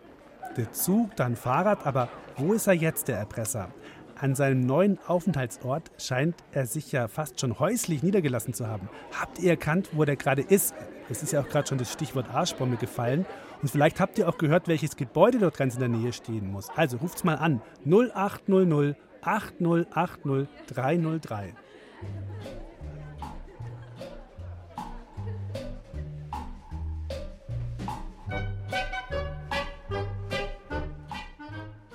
der 0.58 0.72
Zug, 0.72 1.16
dann 1.16 1.34
Fahrrad. 1.34 1.86
Aber 1.86 2.10
wo 2.36 2.52
ist 2.52 2.66
er 2.66 2.74
jetzt, 2.74 3.08
der 3.08 3.16
Erpresser? 3.16 3.70
An 4.18 4.34
seinem 4.34 4.60
neuen 4.60 4.98
Aufenthaltsort 5.06 5.90
scheint 5.98 6.36
er 6.50 6.66
sich 6.66 6.90
ja 6.90 7.06
fast 7.06 7.38
schon 7.38 7.58
häuslich 7.58 8.02
niedergelassen 8.02 8.54
zu 8.54 8.66
haben. 8.66 8.88
Habt 9.12 9.38
ihr 9.38 9.50
erkannt, 9.50 9.90
wo 9.92 10.06
der 10.06 10.16
gerade 10.16 10.40
ist? 10.40 10.74
Es 11.10 11.22
ist 11.22 11.34
ja 11.34 11.42
auch 11.42 11.48
gerade 11.48 11.68
schon 11.68 11.76
das 11.76 11.92
Stichwort 11.92 12.30
Arschbombe 12.32 12.78
gefallen. 12.78 13.26
Und 13.60 13.70
vielleicht 13.70 14.00
habt 14.00 14.18
ihr 14.18 14.26
auch 14.26 14.38
gehört, 14.38 14.68
welches 14.68 14.96
Gebäude 14.96 15.38
dort 15.38 15.58
ganz 15.58 15.74
in 15.74 15.80
der 15.80 15.90
Nähe 15.90 16.14
stehen 16.14 16.50
muss. 16.50 16.70
Also 16.74 16.96
ruft's 16.96 17.24
mal 17.24 17.34
an. 17.34 17.60
0800 17.84 18.96
8080 19.20 20.48
303. 20.68 21.52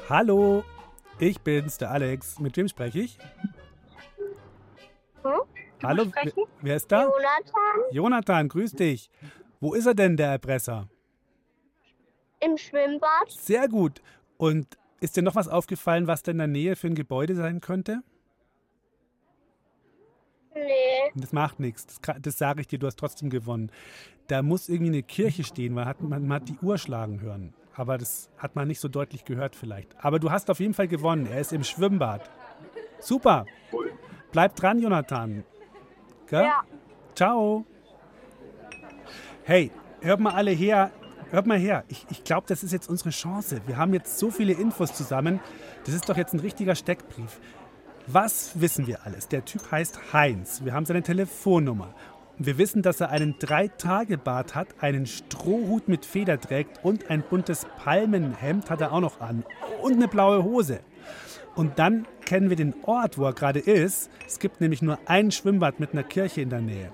Hallo 0.07 0.63
ich 1.21 1.39
bin's, 1.41 1.77
der 1.77 1.91
Alex. 1.91 2.39
Mit 2.39 2.57
wem 2.57 2.67
spreche 2.67 2.99
ich? 2.99 3.17
Hm? 5.23 5.31
Hallo, 5.83 6.05
wer, 6.23 6.33
wer 6.61 6.75
ist 6.75 6.91
da? 6.91 7.03
Jonathan 7.03 7.81
Jonathan, 7.91 8.49
grüß 8.49 8.73
dich. 8.73 9.09
Wo 9.59 9.73
ist 9.73 9.85
er 9.85 9.93
denn, 9.95 10.17
der 10.17 10.27
Erpresser? 10.31 10.87
im 12.43 12.57
Schwimmbad. 12.57 13.29
Sehr 13.29 13.67
gut. 13.69 14.01
Und 14.37 14.75
ist 14.99 15.15
dir 15.15 15.21
noch 15.21 15.35
was 15.35 15.47
aufgefallen, 15.47 16.07
was 16.07 16.23
da 16.23 16.31
in 16.31 16.39
der 16.39 16.47
Nähe 16.47 16.75
für 16.75 16.87
ein 16.87 16.95
Gebäude 16.95 17.35
sein 17.35 17.61
könnte? 17.61 18.01
Nee. 20.55 21.11
Das 21.13 21.33
macht 21.33 21.59
nichts. 21.59 21.85
Das, 21.85 22.01
kann- 22.01 22.19
das 22.21 22.39
sage 22.39 22.61
ich 22.61 22.67
dir, 22.67 22.79
du 22.79 22.87
hast 22.87 22.97
trotzdem 22.97 23.29
gewonnen. 23.29 23.71
Da 24.25 24.41
muss 24.41 24.69
irgendwie 24.69 24.91
eine 24.91 25.03
Kirche 25.03 25.43
stehen, 25.43 25.75
weil 25.75 25.93
man, 25.99 26.25
man 26.27 26.33
hat 26.41 26.49
die 26.49 26.57
Uhr 26.63 26.79
schlagen 26.79 27.21
hören. 27.21 27.53
Aber 27.75 27.97
das 27.97 28.29
hat 28.37 28.55
man 28.55 28.67
nicht 28.67 28.79
so 28.79 28.87
deutlich 28.87 29.25
gehört 29.25 29.55
vielleicht. 29.55 29.95
Aber 30.03 30.19
du 30.19 30.31
hast 30.31 30.49
auf 30.49 30.59
jeden 30.59 30.73
Fall 30.73 30.87
gewonnen. 30.87 31.25
Er 31.25 31.39
ist 31.39 31.53
im 31.53 31.63
Schwimmbad. 31.63 32.29
Super. 32.99 33.45
Bleib 34.31 34.55
dran, 34.55 34.79
Jonathan. 34.79 35.43
Gell? 36.27 36.43
Ja. 36.43 36.61
Ciao. 37.15 37.65
Hey, 39.43 39.71
hört 40.01 40.19
mal 40.19 40.33
alle 40.33 40.51
her. 40.51 40.91
Hört 41.31 41.47
mal 41.47 41.57
her. 41.57 41.85
Ich, 41.87 42.05
ich 42.09 42.23
glaube, 42.23 42.45
das 42.47 42.63
ist 42.63 42.73
jetzt 42.73 42.89
unsere 42.89 43.09
Chance. 43.09 43.61
Wir 43.65 43.77
haben 43.77 43.93
jetzt 43.93 44.19
so 44.19 44.31
viele 44.31 44.53
Infos 44.53 44.93
zusammen. 44.93 45.39
Das 45.85 45.95
ist 45.95 46.09
doch 46.09 46.17
jetzt 46.17 46.33
ein 46.33 46.39
richtiger 46.41 46.75
Steckbrief. 46.75 47.39
Was 48.07 48.59
wissen 48.59 48.87
wir 48.87 49.05
alles? 49.05 49.27
Der 49.27 49.45
Typ 49.45 49.71
heißt 49.71 50.13
Heinz. 50.13 50.63
Wir 50.65 50.73
haben 50.73 50.85
seine 50.85 51.03
Telefonnummer. 51.03 51.93
Wir 52.43 52.57
wissen, 52.57 52.81
dass 52.81 52.99
er 52.99 53.11
einen 53.11 53.35
Drei-Tage-Bart 53.37 54.55
hat, 54.55 54.69
einen 54.79 55.05
Strohhut 55.05 55.87
mit 55.87 56.07
Feder 56.07 56.41
trägt 56.41 56.83
und 56.83 57.11
ein 57.11 57.21
buntes 57.21 57.67
Palmenhemd 57.77 58.67
hat 58.71 58.81
er 58.81 58.93
auch 58.93 58.99
noch 58.99 59.21
an. 59.21 59.43
Und 59.83 59.93
eine 59.93 60.07
blaue 60.07 60.43
Hose. 60.43 60.79
Und 61.53 61.77
dann 61.77 62.07
kennen 62.25 62.49
wir 62.49 62.55
den 62.55 62.73
Ort, 62.81 63.19
wo 63.19 63.25
er 63.25 63.33
gerade 63.33 63.59
ist. 63.59 64.09
Es 64.25 64.39
gibt 64.39 64.59
nämlich 64.59 64.81
nur 64.81 64.97
ein 65.05 65.29
Schwimmbad 65.29 65.79
mit 65.79 65.93
einer 65.93 66.01
Kirche 66.01 66.41
in 66.41 66.49
der 66.49 66.61
Nähe. 66.61 66.91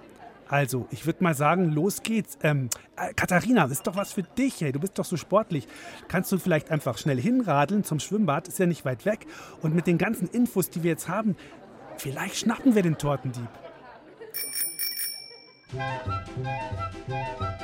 Also, 0.50 0.86
ich 0.92 1.06
würde 1.06 1.24
mal 1.24 1.34
sagen, 1.34 1.72
los 1.72 2.04
geht's. 2.04 2.38
Ähm, 2.44 2.70
äh, 2.98 3.14
Katharina, 3.14 3.64
das 3.64 3.72
ist 3.72 3.88
doch 3.88 3.96
was 3.96 4.12
für 4.12 4.24
dich, 4.24 4.60
hey. 4.60 4.74
Du 4.74 4.82
bist 4.82 5.00
doch 5.00 5.06
so 5.06 5.16
sportlich. 5.16 5.66
Kannst 6.10 6.30
du 6.34 6.40
vielleicht 6.40 6.72
einfach 6.72 6.98
schnell 6.98 7.22
hinradeln 7.22 7.86
zum 7.86 8.02
Schwimmbad? 8.02 8.50
Ist 8.50 8.60
ja 8.60 8.66
nicht 8.66 8.84
weit 8.84 9.06
weg. 9.06 9.26
Und 9.62 9.74
mit 9.74 9.88
den 9.88 9.98
ganzen 9.98 10.28
Infos, 10.28 10.70
die 10.70 10.84
wir 10.84 10.92
jetzt 10.92 11.08
haben, 11.08 11.38
vielleicht 11.96 12.36
schnappen 12.36 12.76
wir 12.76 12.84
den 12.84 12.98
Tortendieb. 12.98 13.48
Música 15.74 17.58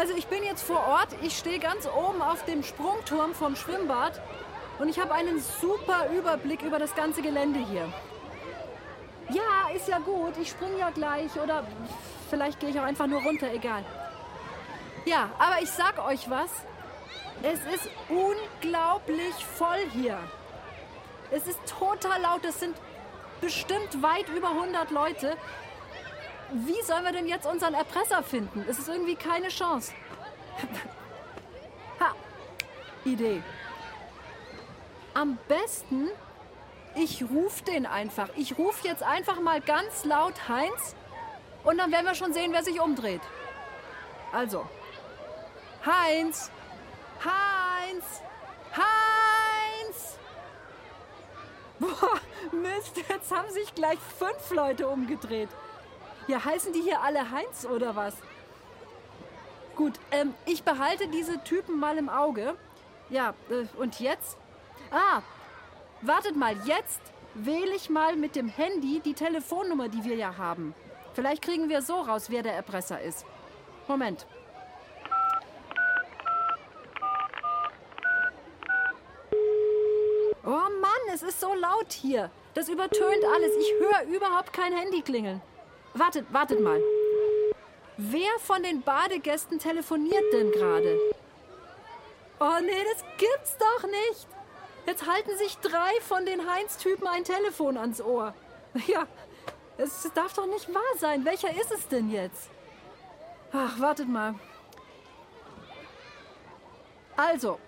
Also 0.00 0.14
ich 0.14 0.28
bin 0.28 0.42
jetzt 0.42 0.62
vor 0.62 0.82
Ort. 0.86 1.08
Ich 1.20 1.36
stehe 1.36 1.58
ganz 1.58 1.86
oben 1.86 2.22
auf 2.22 2.46
dem 2.46 2.62
Sprungturm 2.62 3.34
vom 3.34 3.54
Schwimmbad 3.54 4.18
und 4.78 4.88
ich 4.88 4.98
habe 4.98 5.12
einen 5.12 5.38
super 5.60 6.08
Überblick 6.10 6.62
über 6.62 6.78
das 6.78 6.94
ganze 6.94 7.20
Gelände 7.20 7.60
hier. 7.70 7.86
Ja, 9.28 9.76
ist 9.76 9.88
ja 9.88 9.98
gut. 9.98 10.38
Ich 10.40 10.48
springe 10.48 10.78
ja 10.78 10.88
gleich 10.88 11.38
oder 11.38 11.66
vielleicht 12.30 12.60
gehe 12.60 12.70
ich 12.70 12.80
auch 12.80 12.84
einfach 12.84 13.08
nur 13.08 13.20
runter, 13.20 13.52
egal. 13.52 13.84
Ja, 15.04 15.28
aber 15.38 15.60
ich 15.60 15.70
sag 15.70 16.02
euch 16.02 16.30
was. 16.30 16.48
Es 17.42 17.60
ist 17.74 17.90
unglaublich 18.08 19.34
voll 19.58 19.84
hier. 19.92 20.18
Es 21.30 21.46
ist 21.46 21.60
total 21.78 22.22
laut. 22.22 22.42
Es 22.46 22.58
sind 22.58 22.74
bestimmt 23.42 24.02
weit 24.02 24.30
über 24.34 24.48
100 24.48 24.92
Leute. 24.92 25.36
Wie 26.52 26.82
sollen 26.82 27.04
wir 27.04 27.12
denn 27.12 27.28
jetzt 27.28 27.46
unseren 27.46 27.74
Erpresser 27.74 28.22
finden? 28.22 28.64
Es 28.68 28.78
ist 28.78 28.88
irgendwie 28.88 29.14
keine 29.14 29.48
Chance. 29.48 29.92
ha, 32.00 32.14
Idee. 33.04 33.42
Am 35.14 35.38
besten, 35.46 36.08
ich 36.96 37.22
rufe 37.22 37.62
den 37.64 37.86
einfach. 37.86 38.28
Ich 38.36 38.58
rufe 38.58 38.86
jetzt 38.86 39.02
einfach 39.02 39.40
mal 39.40 39.60
ganz 39.60 40.04
laut 40.04 40.48
Heinz 40.48 40.96
und 41.62 41.78
dann 41.78 41.92
werden 41.92 42.06
wir 42.06 42.14
schon 42.14 42.32
sehen, 42.32 42.52
wer 42.52 42.64
sich 42.64 42.80
umdreht. 42.80 43.22
Also, 44.32 44.66
Heinz! 45.84 46.50
Heinz! 47.24 48.22
Heinz! 48.76 50.18
Boah, 51.78 52.20
Mist, 52.52 52.96
jetzt 53.08 53.32
haben 53.34 53.50
sich 53.50 53.74
gleich 53.74 53.98
fünf 54.18 54.50
Leute 54.50 54.88
umgedreht. 54.88 55.48
Ja, 56.30 56.44
heißen 56.44 56.72
die 56.72 56.82
hier 56.82 57.00
alle 57.00 57.32
Heinz 57.32 57.66
oder 57.66 57.96
was? 57.96 58.14
Gut, 59.74 59.94
ähm, 60.12 60.32
ich 60.46 60.62
behalte 60.62 61.08
diese 61.08 61.42
Typen 61.42 61.80
mal 61.80 61.98
im 61.98 62.08
Auge. 62.08 62.54
Ja, 63.08 63.34
äh, 63.50 63.66
und 63.76 63.98
jetzt? 63.98 64.36
Ah, 64.92 65.22
wartet 66.02 66.36
mal, 66.36 66.54
jetzt 66.66 67.00
wähle 67.34 67.74
ich 67.74 67.90
mal 67.90 68.14
mit 68.14 68.36
dem 68.36 68.46
Handy 68.48 69.00
die 69.00 69.14
Telefonnummer, 69.14 69.88
die 69.88 70.04
wir 70.04 70.14
ja 70.14 70.36
haben. 70.36 70.72
Vielleicht 71.14 71.42
kriegen 71.42 71.68
wir 71.68 71.82
so 71.82 72.00
raus, 72.00 72.26
wer 72.28 72.44
der 72.44 72.54
Erpresser 72.54 73.00
ist. 73.00 73.26
Moment. 73.88 74.24
Oh 80.44 80.68
Mann, 80.80 81.02
es 81.12 81.24
ist 81.24 81.40
so 81.40 81.52
laut 81.54 81.92
hier. 81.92 82.30
Das 82.54 82.68
übertönt 82.68 83.24
alles. 83.34 83.50
Ich 83.56 83.72
höre 83.80 84.14
überhaupt 84.14 84.52
kein 84.52 84.72
Handy 84.72 85.02
klingeln. 85.02 85.42
Wartet, 85.94 86.32
wartet 86.32 86.60
mal. 86.60 86.80
Wer 87.96 88.38
von 88.38 88.62
den 88.62 88.80
Badegästen 88.82 89.58
telefoniert 89.58 90.32
denn 90.32 90.50
gerade? 90.52 90.98
Oh 92.38 92.58
nee, 92.62 92.84
das 92.92 93.04
gibt's 93.18 93.56
doch 93.58 93.82
nicht. 93.88 94.26
Jetzt 94.86 95.06
halten 95.06 95.36
sich 95.36 95.58
drei 95.58 96.00
von 96.00 96.24
den 96.24 96.50
Heinz-Typen 96.50 97.06
ein 97.06 97.24
Telefon 97.24 97.76
ans 97.76 98.00
Ohr. 98.00 98.34
Ja, 98.86 99.06
es 99.76 100.08
darf 100.14 100.32
doch 100.34 100.46
nicht 100.46 100.72
wahr 100.72 100.96
sein. 100.98 101.24
Welcher 101.24 101.50
ist 101.50 101.72
es 101.72 101.88
denn 101.88 102.10
jetzt? 102.10 102.48
Ach, 103.52 103.78
wartet 103.80 104.08
mal. 104.08 104.34
Also, 107.16 107.58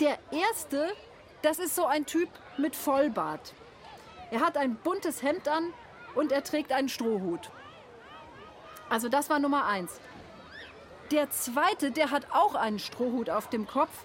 der 0.00 0.18
erste, 0.30 0.94
das 1.42 1.58
ist 1.58 1.74
so 1.74 1.84
ein 1.84 2.06
Typ 2.06 2.28
mit 2.56 2.76
Vollbart. 2.76 3.52
Er 4.30 4.40
hat 4.40 4.56
ein 4.56 4.76
buntes 4.76 5.22
Hemd 5.22 5.48
an 5.48 5.74
und 6.14 6.32
er 6.32 6.44
trägt 6.44 6.72
einen 6.72 6.88
Strohhut. 6.88 7.50
Also 8.88 9.08
das 9.08 9.28
war 9.30 9.38
Nummer 9.38 9.66
eins. 9.66 10.00
Der 11.10 11.30
zweite, 11.30 11.90
der 11.90 12.10
hat 12.10 12.26
auch 12.30 12.54
einen 12.54 12.78
Strohhut 12.78 13.30
auf 13.30 13.48
dem 13.48 13.66
Kopf 13.66 14.04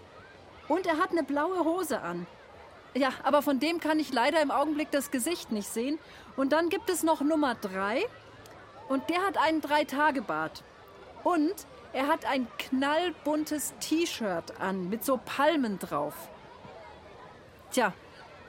und 0.67 0.85
er 0.85 0.97
hat 0.97 1.11
eine 1.11 1.23
blaue 1.23 1.63
Hose 1.65 2.01
an. 2.01 2.25
Ja, 2.95 3.09
aber 3.23 3.41
von 3.41 3.59
dem 3.59 3.79
kann 3.79 3.99
ich 3.99 4.13
leider 4.13 4.41
im 4.41 4.51
Augenblick 4.51 4.91
das 4.91 5.09
Gesicht 5.09 5.51
nicht 5.51 5.67
sehen. 5.67 5.97
Und 6.35 6.53
dann 6.53 6.69
gibt 6.69 6.89
es 6.89 7.03
noch 7.03 7.21
Nummer 7.21 7.55
drei 7.55 8.05
und 8.87 9.09
der 9.09 9.25
hat 9.25 9.37
einen 9.37 9.61
Drei-Tage-Bart. 9.61 10.63
Und 11.23 11.53
er 11.93 12.07
hat 12.07 12.25
ein 12.25 12.47
knallbuntes 12.57 13.73
T-Shirt 13.79 14.59
an 14.59 14.89
mit 14.89 15.03
so 15.03 15.19
Palmen 15.23 15.79
drauf. 15.79 16.13
Tja, 17.71 17.93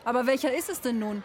aber 0.05 0.27
welcher 0.27 0.55
ist 0.55 0.69
es 0.69 0.81
denn 0.81 0.99
nun? 0.99 1.23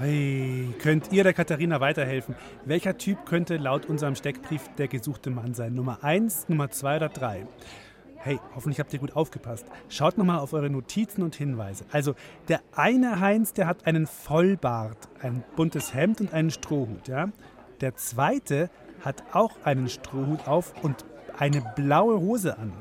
Hey, 0.00 0.72
könnt 0.80 1.12
ihr 1.12 1.24
der 1.24 1.32
Katharina 1.32 1.80
weiterhelfen? 1.80 2.36
Welcher 2.64 2.96
Typ 2.96 3.26
könnte 3.26 3.56
laut 3.56 3.86
unserem 3.86 4.14
Steckbrief 4.14 4.62
der 4.78 4.86
gesuchte 4.86 5.28
Mann 5.28 5.54
sein? 5.54 5.74
Nummer 5.74 6.04
1, 6.04 6.48
Nummer 6.48 6.70
2 6.70 6.96
oder 6.98 7.08
3? 7.08 7.48
Hey, 8.18 8.38
hoffentlich 8.54 8.78
habt 8.78 8.92
ihr 8.92 9.00
gut 9.00 9.16
aufgepasst. 9.16 9.66
Schaut 9.88 10.16
nochmal 10.16 10.38
auf 10.38 10.52
eure 10.52 10.70
Notizen 10.70 11.24
und 11.24 11.34
Hinweise. 11.34 11.84
Also, 11.90 12.14
der 12.46 12.60
eine 12.76 13.18
Heinz, 13.18 13.54
der 13.54 13.66
hat 13.66 13.88
einen 13.88 14.06
Vollbart, 14.06 15.08
ein 15.20 15.42
buntes 15.56 15.92
Hemd 15.94 16.20
und 16.20 16.32
einen 16.32 16.52
Strohhut, 16.52 17.08
ja? 17.08 17.30
Der 17.80 17.96
zweite 17.96 18.70
hat 19.04 19.24
auch 19.32 19.56
einen 19.64 19.88
Strohhut 19.88 20.46
auf 20.46 20.74
und 20.84 21.04
eine 21.36 21.60
blaue 21.74 22.20
Hose 22.20 22.56
an. 22.56 22.72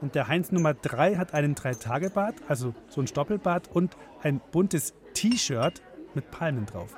Und 0.00 0.14
der 0.14 0.28
Heinz 0.28 0.52
Nummer 0.52 0.74
3 0.74 1.16
hat 1.16 1.34
einen 1.34 1.56
Dreitagebart, 1.56 2.36
also 2.46 2.72
so 2.86 3.00
ein 3.00 3.08
Stoppelbart 3.08 3.68
und 3.72 3.96
ein 4.22 4.40
buntes 4.52 4.94
T-Shirt 5.14 5.82
mit 6.14 6.30
Palmen 6.30 6.66
drauf. 6.66 6.94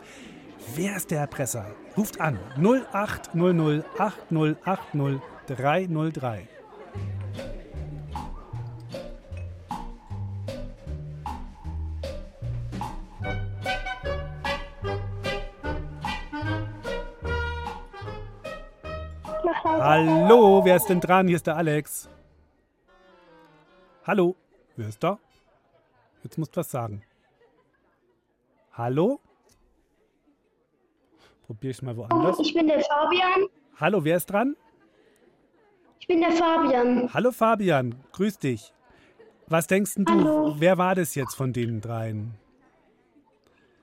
Wer 0.75 0.97
ist 0.97 1.11
der 1.11 1.21
Erpresser? 1.21 1.67
Ruft 1.97 2.21
an 2.21 2.39
0800 2.57 3.85
8080 3.99 5.21
303. 5.47 6.49
Hallo, 19.87 20.65
wer 20.65 20.77
ist 20.77 20.87
denn 20.87 21.01
dran? 21.01 21.27
Hier 21.29 21.37
ist 21.37 21.47
der 21.47 21.57
Alex. 21.57 22.09
Hallo, 24.07 24.35
wer 24.77 24.89
ist 24.89 25.03
da? 25.03 25.19
Jetzt 26.23 26.39
musst 26.39 26.57
du 26.57 26.61
was 26.61 26.71
sagen. 26.71 27.03
Hallo? 28.77 29.21
Probier 31.47 31.71
ich 31.71 31.83
mal 31.83 31.97
woanders. 31.97 32.39
Ich 32.41 32.55
bin 32.55 32.67
der 32.67 32.81
Fabian. 32.81 33.47
Hallo, 33.79 34.03
wer 34.05 34.17
ist 34.17 34.27
dran? 34.27 34.57
Ich 36.01 36.09
bin 36.09 36.21
der 36.21 36.33
Fabian. 36.33 37.13
Hallo 37.15 37.31
Fabian, 37.31 37.95
grüß 38.13 38.39
dich. 38.39 38.73
Was 39.47 39.67
denkst 39.67 39.95
denn 39.95 40.05
du, 40.07 40.13
Hallo. 40.13 40.55
wer 40.59 40.77
war 40.79 40.95
das 40.95 41.15
jetzt 41.15 41.35
von 41.35 41.53
den 41.53 41.81
dreien? 41.81 42.35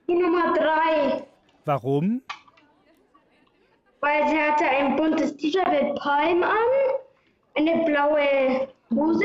Die 0.10 0.16
Nummer 0.16 0.54
drei. 0.54 1.26
Warum? 1.66 2.22
Weil 4.02 4.28
sie 4.28 4.38
hatte 4.38 4.66
ein 4.66 4.96
buntes 4.96 5.38
T-Shirt 5.38 5.68
mit 5.70 5.96
Palm 6.00 6.44
an, 6.44 6.58
eine 7.56 7.86
blaue 7.86 8.68
Hose, 8.94 9.24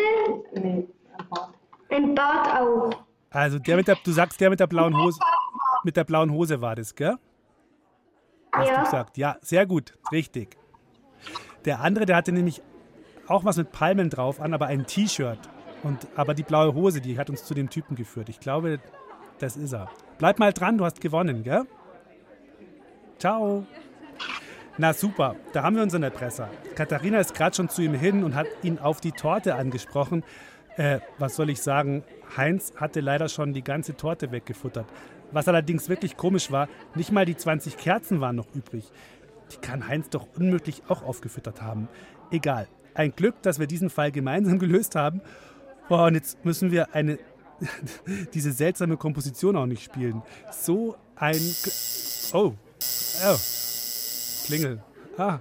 ein 1.89 2.15
Bart 2.15 2.61
auch. 2.61 2.91
Also 3.31 3.59
der 3.59 3.77
mit 3.77 3.89
der, 3.89 3.97
du 4.05 4.13
sagst 4.13 4.41
der 4.41 4.51
mit 4.51 4.61
der 4.61 4.67
blauen 4.67 4.97
Hose, 4.97 5.19
mit 5.87 5.97
der 5.97 6.05
blauen 6.05 6.31
Hose 6.31 6.61
war 6.61 6.75
das, 6.75 6.95
gell? 6.95 7.17
Hast 8.53 8.69
Ja. 8.69 8.77
du 8.79 8.85
gesagt? 8.85 9.17
Ja, 9.17 9.37
sehr 9.41 9.65
gut, 9.67 9.95
richtig. 10.13 10.57
Der 11.65 11.81
andere, 11.81 12.05
der 12.07 12.17
hatte 12.17 12.33
nämlich 12.33 12.61
auch 13.27 13.45
was 13.45 13.57
mit 13.57 13.73
Palmen 13.73 14.11
drauf 14.11 14.41
an, 14.41 14.53
aber 14.55 14.67
ein 14.67 14.87
T-Shirt. 14.87 15.39
Und 15.83 16.07
aber 16.17 16.35
die 16.35 16.43
blaue 16.43 16.75
Hose, 16.75 17.01
die 17.01 17.19
hat 17.19 17.31
uns 17.31 17.45
zu 17.45 17.55
dem 17.55 17.71
Typen 17.71 17.97
geführt. 17.97 18.29
Ich 18.29 18.41
glaube, 18.41 18.81
das 19.39 19.57
ist 19.57 19.73
er. 19.73 19.89
Bleib 20.19 20.39
mal 20.39 20.53
dran, 20.53 20.79
du 20.79 20.85
hast 20.85 21.01
gewonnen, 21.01 21.43
gell? 21.43 21.65
Ciao. 23.19 23.67
Na 24.79 24.93
super, 24.93 25.37
da 25.53 25.63
haben 25.63 25.77
wir 25.77 25.83
unseren 25.83 26.03
Erpresser. 26.03 26.49
Katharina 26.75 27.19
ist 27.19 27.35
gerade 27.35 27.57
schon 27.57 27.69
zu 27.69 27.83
ihm 27.83 27.95
hin 27.95 28.25
und 28.25 28.35
hat 28.35 28.47
ihn 28.63 28.79
auf 28.79 29.01
die 29.01 29.13
Torte 29.13 29.55
angesprochen. 29.55 30.23
Äh, 30.77 31.01
was 31.19 31.37
soll 31.37 31.49
ich 31.49 31.63
sagen? 31.63 32.05
Heinz 32.37 32.75
hatte 32.77 33.01
leider 33.01 33.29
schon 33.29 33.55
die 33.55 33.65
ganze 33.65 33.97
Torte 33.97 34.31
weggefuttert. 34.33 34.87
Was 35.33 35.49
allerdings 35.49 35.89
wirklich 35.89 36.17
komisch 36.17 36.51
war, 36.51 36.69
nicht 36.95 37.13
mal 37.13 37.25
die 37.25 37.37
20 37.37 37.77
Kerzen 37.77 38.21
waren 38.21 38.37
noch 38.37 38.47
übrig. 38.55 38.91
Die 39.53 39.57
kann 39.59 39.87
Heinz 39.89 40.09
doch 40.11 40.27
unmöglich 40.37 40.83
auch 40.89 41.03
aufgefüttert 41.03 41.63
haben. 41.63 41.89
Egal. 42.31 42.69
Ein 42.95 43.15
Glück, 43.15 43.43
dass 43.43 43.59
wir 43.59 43.67
diesen 43.67 43.91
Fall 43.91 44.11
gemeinsam 44.13 44.59
gelöst 44.61 44.95
haben. 44.95 45.21
Oh, 45.89 46.05
und 46.05 46.15
jetzt 46.15 46.45
müssen 46.45 46.71
wir 46.71 46.95
eine 46.95 47.19
diese 48.35 48.53
seltsame 48.53 48.97
Komposition 48.97 49.57
auch 49.57 49.67
nicht 49.67 49.83
spielen. 49.83 50.23
So 50.53 50.97
ein 51.15 51.39
G 51.39 51.71
Oh. 52.33 52.55
Oh. 53.25 53.37
Klingel. 54.47 54.83
Ah. 55.17 55.39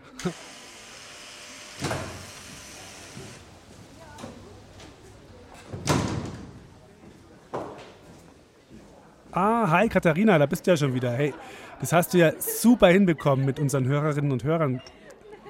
Ah, 9.38 9.70
hi 9.70 9.90
Katharina, 9.90 10.38
da 10.38 10.46
bist 10.46 10.66
du 10.66 10.72
ja 10.72 10.78
schon 10.78 10.94
wieder. 10.94 11.12
Hey, 11.12 11.34
das 11.82 11.92
hast 11.92 12.14
du 12.14 12.18
ja 12.18 12.32
super 12.40 12.88
hinbekommen 12.88 13.46
mit 13.46 13.60
unseren 13.60 13.86
Hörerinnen 13.86 14.32
und 14.32 14.46
Hörern. 14.46 14.82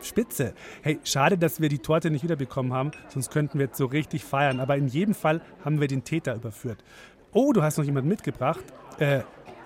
Spitze. 0.01 0.55
Hey, 0.81 0.99
schade, 1.03 1.37
dass 1.37 1.61
wir 1.61 1.69
die 1.69 1.77
Torte 1.77 2.09
nicht 2.09 2.23
wiederbekommen 2.23 2.73
haben, 2.73 2.89
sonst 3.09 3.29
könnten 3.29 3.59
wir 3.59 3.67
jetzt 3.67 3.77
so 3.77 3.85
richtig 3.85 4.25
feiern. 4.25 4.59
Aber 4.59 4.75
in 4.75 4.87
jedem 4.87 5.13
Fall 5.13 5.39
haben 5.63 5.79
wir 5.79 5.87
den 5.87 6.03
Täter 6.03 6.33
überführt. 6.33 6.83
Oh, 7.31 7.53
du 7.53 7.61
hast 7.61 7.77
noch 7.77 7.85
jemanden 7.85 8.09
mitgebracht. 8.09 8.63
Äh, 8.97 9.19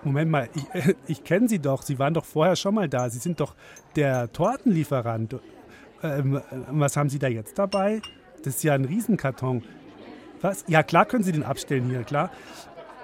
Moment 0.04 0.30
mal, 0.30 0.50
ich, 0.54 0.96
ich 1.08 1.24
kenne 1.24 1.48
Sie 1.48 1.60
doch. 1.60 1.82
Sie 1.82 1.98
waren 1.98 2.14
doch 2.14 2.26
vorher 2.26 2.58
schon 2.58 2.76
mal 2.76 2.90
da. 2.90 3.10
Sie 3.10 3.20
sind 3.20 3.40
doch 3.40 3.56
der 3.96 4.34
Tortenlieferant. 4.34 5.38
Ähm, 6.04 6.42
was 6.72 6.98
haben 6.98 7.10
Sie 7.10 7.20
da 7.20 7.30
jetzt 7.30 7.58
dabei? 7.58 8.02
Das 8.44 8.58
ist 8.58 8.64
ja 8.66 8.74
ein 8.74 8.84
Riesenkarton. 8.84 9.64
Was? 10.42 10.66
Ja, 10.68 10.84
klar 10.84 11.06
können 11.06 11.24
Sie 11.24 11.32
den 11.32 11.44
abstellen 11.44 11.90
hier, 11.90 12.04
klar. 12.04 12.32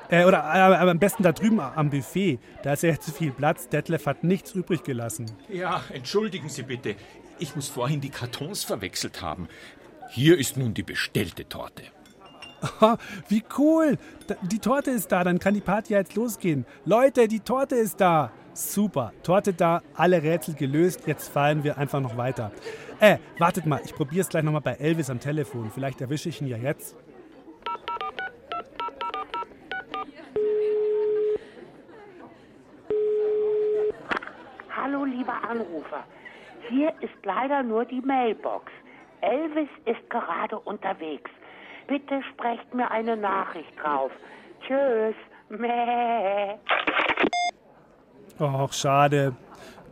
Äh, 0.10 0.26
oder 0.26 0.39
äh, 0.39 0.60
aber 0.60 0.91
am 0.91 0.99
besten 0.99 1.24
da 1.24 1.32
drüben 1.32 1.60
am 1.60 1.89
Buffet. 1.89 2.39
Da 2.64 2.74
ist 2.74 2.84
ja 2.84 2.99
zu 2.99 3.12
viel 3.12 3.32
Platz. 3.32 3.70
Detlef 3.70 4.06
hat 4.06 4.24
nichts 4.24 4.53
übrig 4.53 4.84
gelassen. 4.84 5.26
Ja, 5.49 5.82
entschuldigen 5.91 6.49
Sie 6.49 6.64
bitte. 6.64 6.95
Ich 7.39 7.56
muss 7.56 7.68
vorhin 7.68 8.01
die 8.01 8.10
Kartons 8.10 8.64
verwechselt 8.64 9.22
haben. 9.22 9.47
Hier 10.10 10.38
ist 10.38 10.58
nun 10.58 10.74
die 10.74 10.84
bestellte 10.84 11.47
Torte. 11.49 11.84
Aha, 12.62 12.97
wie 13.28 13.43
cool. 13.58 13.97
Die 14.41 14.60
Torte 14.60 14.91
ist 14.91 15.12
da, 15.12 15.24
dann 15.24 15.39
kann 15.39 15.53
die 15.53 15.62
Party 15.62 15.93
ja 15.93 15.99
jetzt 15.99 16.16
losgehen. 16.16 16.66
Leute, 16.86 17.28
die 17.28 17.41
Torte 17.41 17.76
ist 17.76 17.99
da. 17.99 18.32
Super, 18.53 19.12
Torte 19.22 19.53
da, 19.53 19.82
alle 19.95 20.24
Rätsel 20.24 20.53
gelöst. 20.56 21.01
Jetzt 21.06 21.28
feiern 21.28 21.66
wir 21.66 21.78
einfach 21.78 21.99
noch 21.99 22.16
weiter. 22.16 22.51
Äh, 23.01 23.18
wartet 23.38 23.66
mal, 23.66 23.82
ich 23.84 23.93
probiere 23.93 24.22
es 24.22 24.30
gleich 24.30 24.43
nochmal 24.43 24.62
bei 24.62 24.76
Elvis 24.76 25.10
am 25.10 25.20
Telefon. 25.20 25.70
Vielleicht 25.74 25.99
erwische 25.99 26.30
ich 26.30 26.41
ihn 26.41 26.47
ja 26.47 26.56
jetzt. 26.56 26.95
Hallo, 34.70 35.03
lieber 35.26 35.49
Anrufer. 35.49 36.03
Hier 36.69 36.93
ist 37.01 37.26
leider 37.26 37.63
nur 37.63 37.86
die 37.86 38.01
Mailbox. 38.01 38.71
Elvis 39.21 39.69
ist 39.86 40.09
gerade 40.09 40.59
unterwegs. 40.59 41.30
Bitte 41.88 42.21
sprecht 42.34 42.73
mir 42.73 42.89
eine 42.91 43.15
Nachricht 43.17 43.71
drauf. 43.82 44.11
Tschüss. 44.61 45.15
Mäh. 45.49 46.55
Och, 48.39 48.73
schade. 48.73 49.36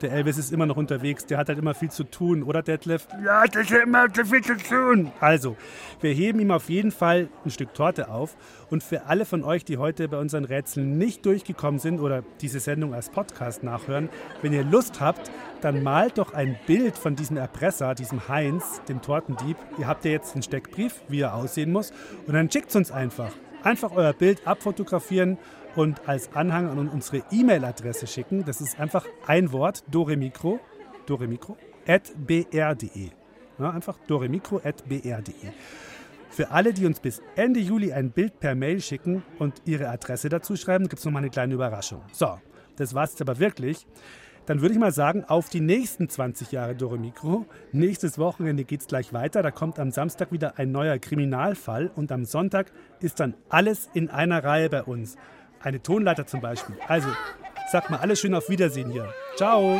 Der 0.04 0.12
Elvis 0.12 0.38
ist 0.38 0.52
immer 0.52 0.66
noch 0.66 0.76
unterwegs. 0.76 1.26
Der 1.28 1.38
hat 1.38 1.48
halt 1.48 1.58
immer 1.58 1.74
viel 1.74 1.90
zu 1.90 2.04
tun, 2.04 2.44
oder 2.44 2.62
Detlef? 2.62 3.08
Ja, 3.24 3.46
das 3.46 3.72
ist 3.72 3.72
immer 3.72 4.12
zu 4.12 4.26
viel 4.26 4.44
zu 4.44 4.58
tun. 4.58 5.14
Also, 5.22 5.56
wir 6.02 6.12
heben 6.12 6.42
ihm 6.42 6.52
auf 6.52 6.70
jeden 6.70 6.92
Fall 6.92 7.30
ein 7.46 7.52
Stück 7.52 7.74
Torte 7.74 8.10
auf. 8.10 8.36
Und 8.70 8.84
für 8.84 9.06
alle 9.06 9.24
von 9.24 9.46
euch, 9.46 9.64
die 9.64 9.78
heute 9.78 10.10
bei 10.10 10.18
unseren 10.18 10.44
Rätseln 10.44 10.98
nicht 10.98 11.26
durchgekommen 11.26 11.80
sind 11.80 12.02
oder 12.02 12.22
diese 12.42 12.60
Sendung 12.60 12.94
als 12.94 13.10
Podcast 13.10 13.64
nachhören, 13.64 14.10
wenn 14.42 14.52
ihr 14.52 14.66
Lust 14.66 15.00
habt, 15.00 15.32
dann 15.62 15.84
malt 15.84 16.18
doch 16.18 16.34
ein 16.34 16.58
Bild 16.68 16.98
von 16.98 17.16
diesem 17.16 17.38
Erpresser, 17.38 17.96
diesem 17.96 18.28
Heinz, 18.28 18.82
dem 18.90 19.02
Tortendieb. 19.02 19.56
Ihr 19.78 19.88
habt 19.88 20.04
ja 20.04 20.12
jetzt 20.12 20.34
einen 20.34 20.44
Steckbrief, 20.44 21.02
wie 21.08 21.22
er 21.22 21.34
aussehen 21.34 21.72
muss. 21.72 21.94
Und 22.28 22.34
dann 22.34 22.52
schickt 22.52 22.72
es 22.72 22.76
uns 22.76 22.92
einfach. 22.92 23.32
Einfach 23.64 23.94
euer 23.96 24.12
Bild 24.12 24.46
abfotografieren 24.46 25.38
und 25.76 26.08
als 26.08 26.34
Anhang 26.34 26.70
an 26.70 26.90
unsere 26.90 27.24
E-Mail-Adresse 27.32 28.08
schicken. 28.08 28.46
Das 28.46 28.62
ist 28.62 28.80
einfach 28.80 29.06
ein 29.28 29.52
Wort, 29.52 29.84
doremikro, 29.90 30.60
doremikro, 31.06 31.58
at 31.88 32.12
br.de. 32.16 33.10
Ja, 33.60 33.70
einfach 33.70 33.98
doremikro 34.08 34.62
at 34.64 34.88
br.de. 34.88 35.52
Für 36.30 36.50
alle, 36.50 36.74
die 36.74 36.86
uns 36.88 37.00
bis 37.00 37.22
Ende 37.36 37.60
Juli 37.60 37.94
ein 37.94 38.10
Bild 38.10 38.40
per 38.40 38.56
Mail 38.56 38.82
schicken 38.82 39.22
und 39.38 39.62
ihre 39.66 39.90
Adresse 39.90 40.30
dazu 40.30 40.56
schreiben, 40.56 40.90
gibt 40.90 41.00
es 41.00 41.06
nochmal 41.06 41.22
eine 41.22 41.30
kleine 41.30 41.54
Überraschung. 41.54 42.02
So, 42.12 42.40
das 42.76 42.96
war 42.96 43.04
es 43.04 43.22
aber 43.22 43.38
wirklich. 43.38 43.86
Dann 44.46 44.60
würde 44.60 44.74
ich 44.74 44.80
mal 44.80 44.92
sagen, 44.92 45.24
auf 45.24 45.48
die 45.48 45.62
nächsten 45.62 46.10
20 46.10 46.52
Jahre 46.52 46.76
Dore 46.76 46.98
Mikro. 46.98 47.46
Nächstes 47.72 48.18
Wochenende 48.18 48.66
geht 48.66 48.82
es 48.82 48.88
gleich 48.88 49.14
weiter. 49.14 49.42
Da 49.42 49.52
kommt 49.52 49.80
am 49.80 49.92
Samstag 49.92 50.34
wieder 50.34 50.58
ein 50.58 50.72
neuer 50.72 50.98
Kriminalfall 50.98 51.92
und 51.96 52.12
am 52.12 52.26
Sonntag 52.26 52.72
ist 53.00 53.20
dann 53.22 53.36
alles 53.48 53.90
in 53.94 54.10
einer 54.10 54.44
Reihe 54.44 54.70
bei 54.70 54.84
uns. 54.84 55.16
Eine 55.64 55.82
Tonleiter 55.82 56.28
zum 56.28 56.42
Beispiel. 56.42 56.76
Also, 56.88 57.08
sagt 57.72 57.90
mal 57.90 57.98
alles 57.98 58.20
schön 58.20 58.36
auf 58.36 58.50
Wiedersehen 58.50 58.92
hier. 58.92 59.14
Ciao. 59.38 59.80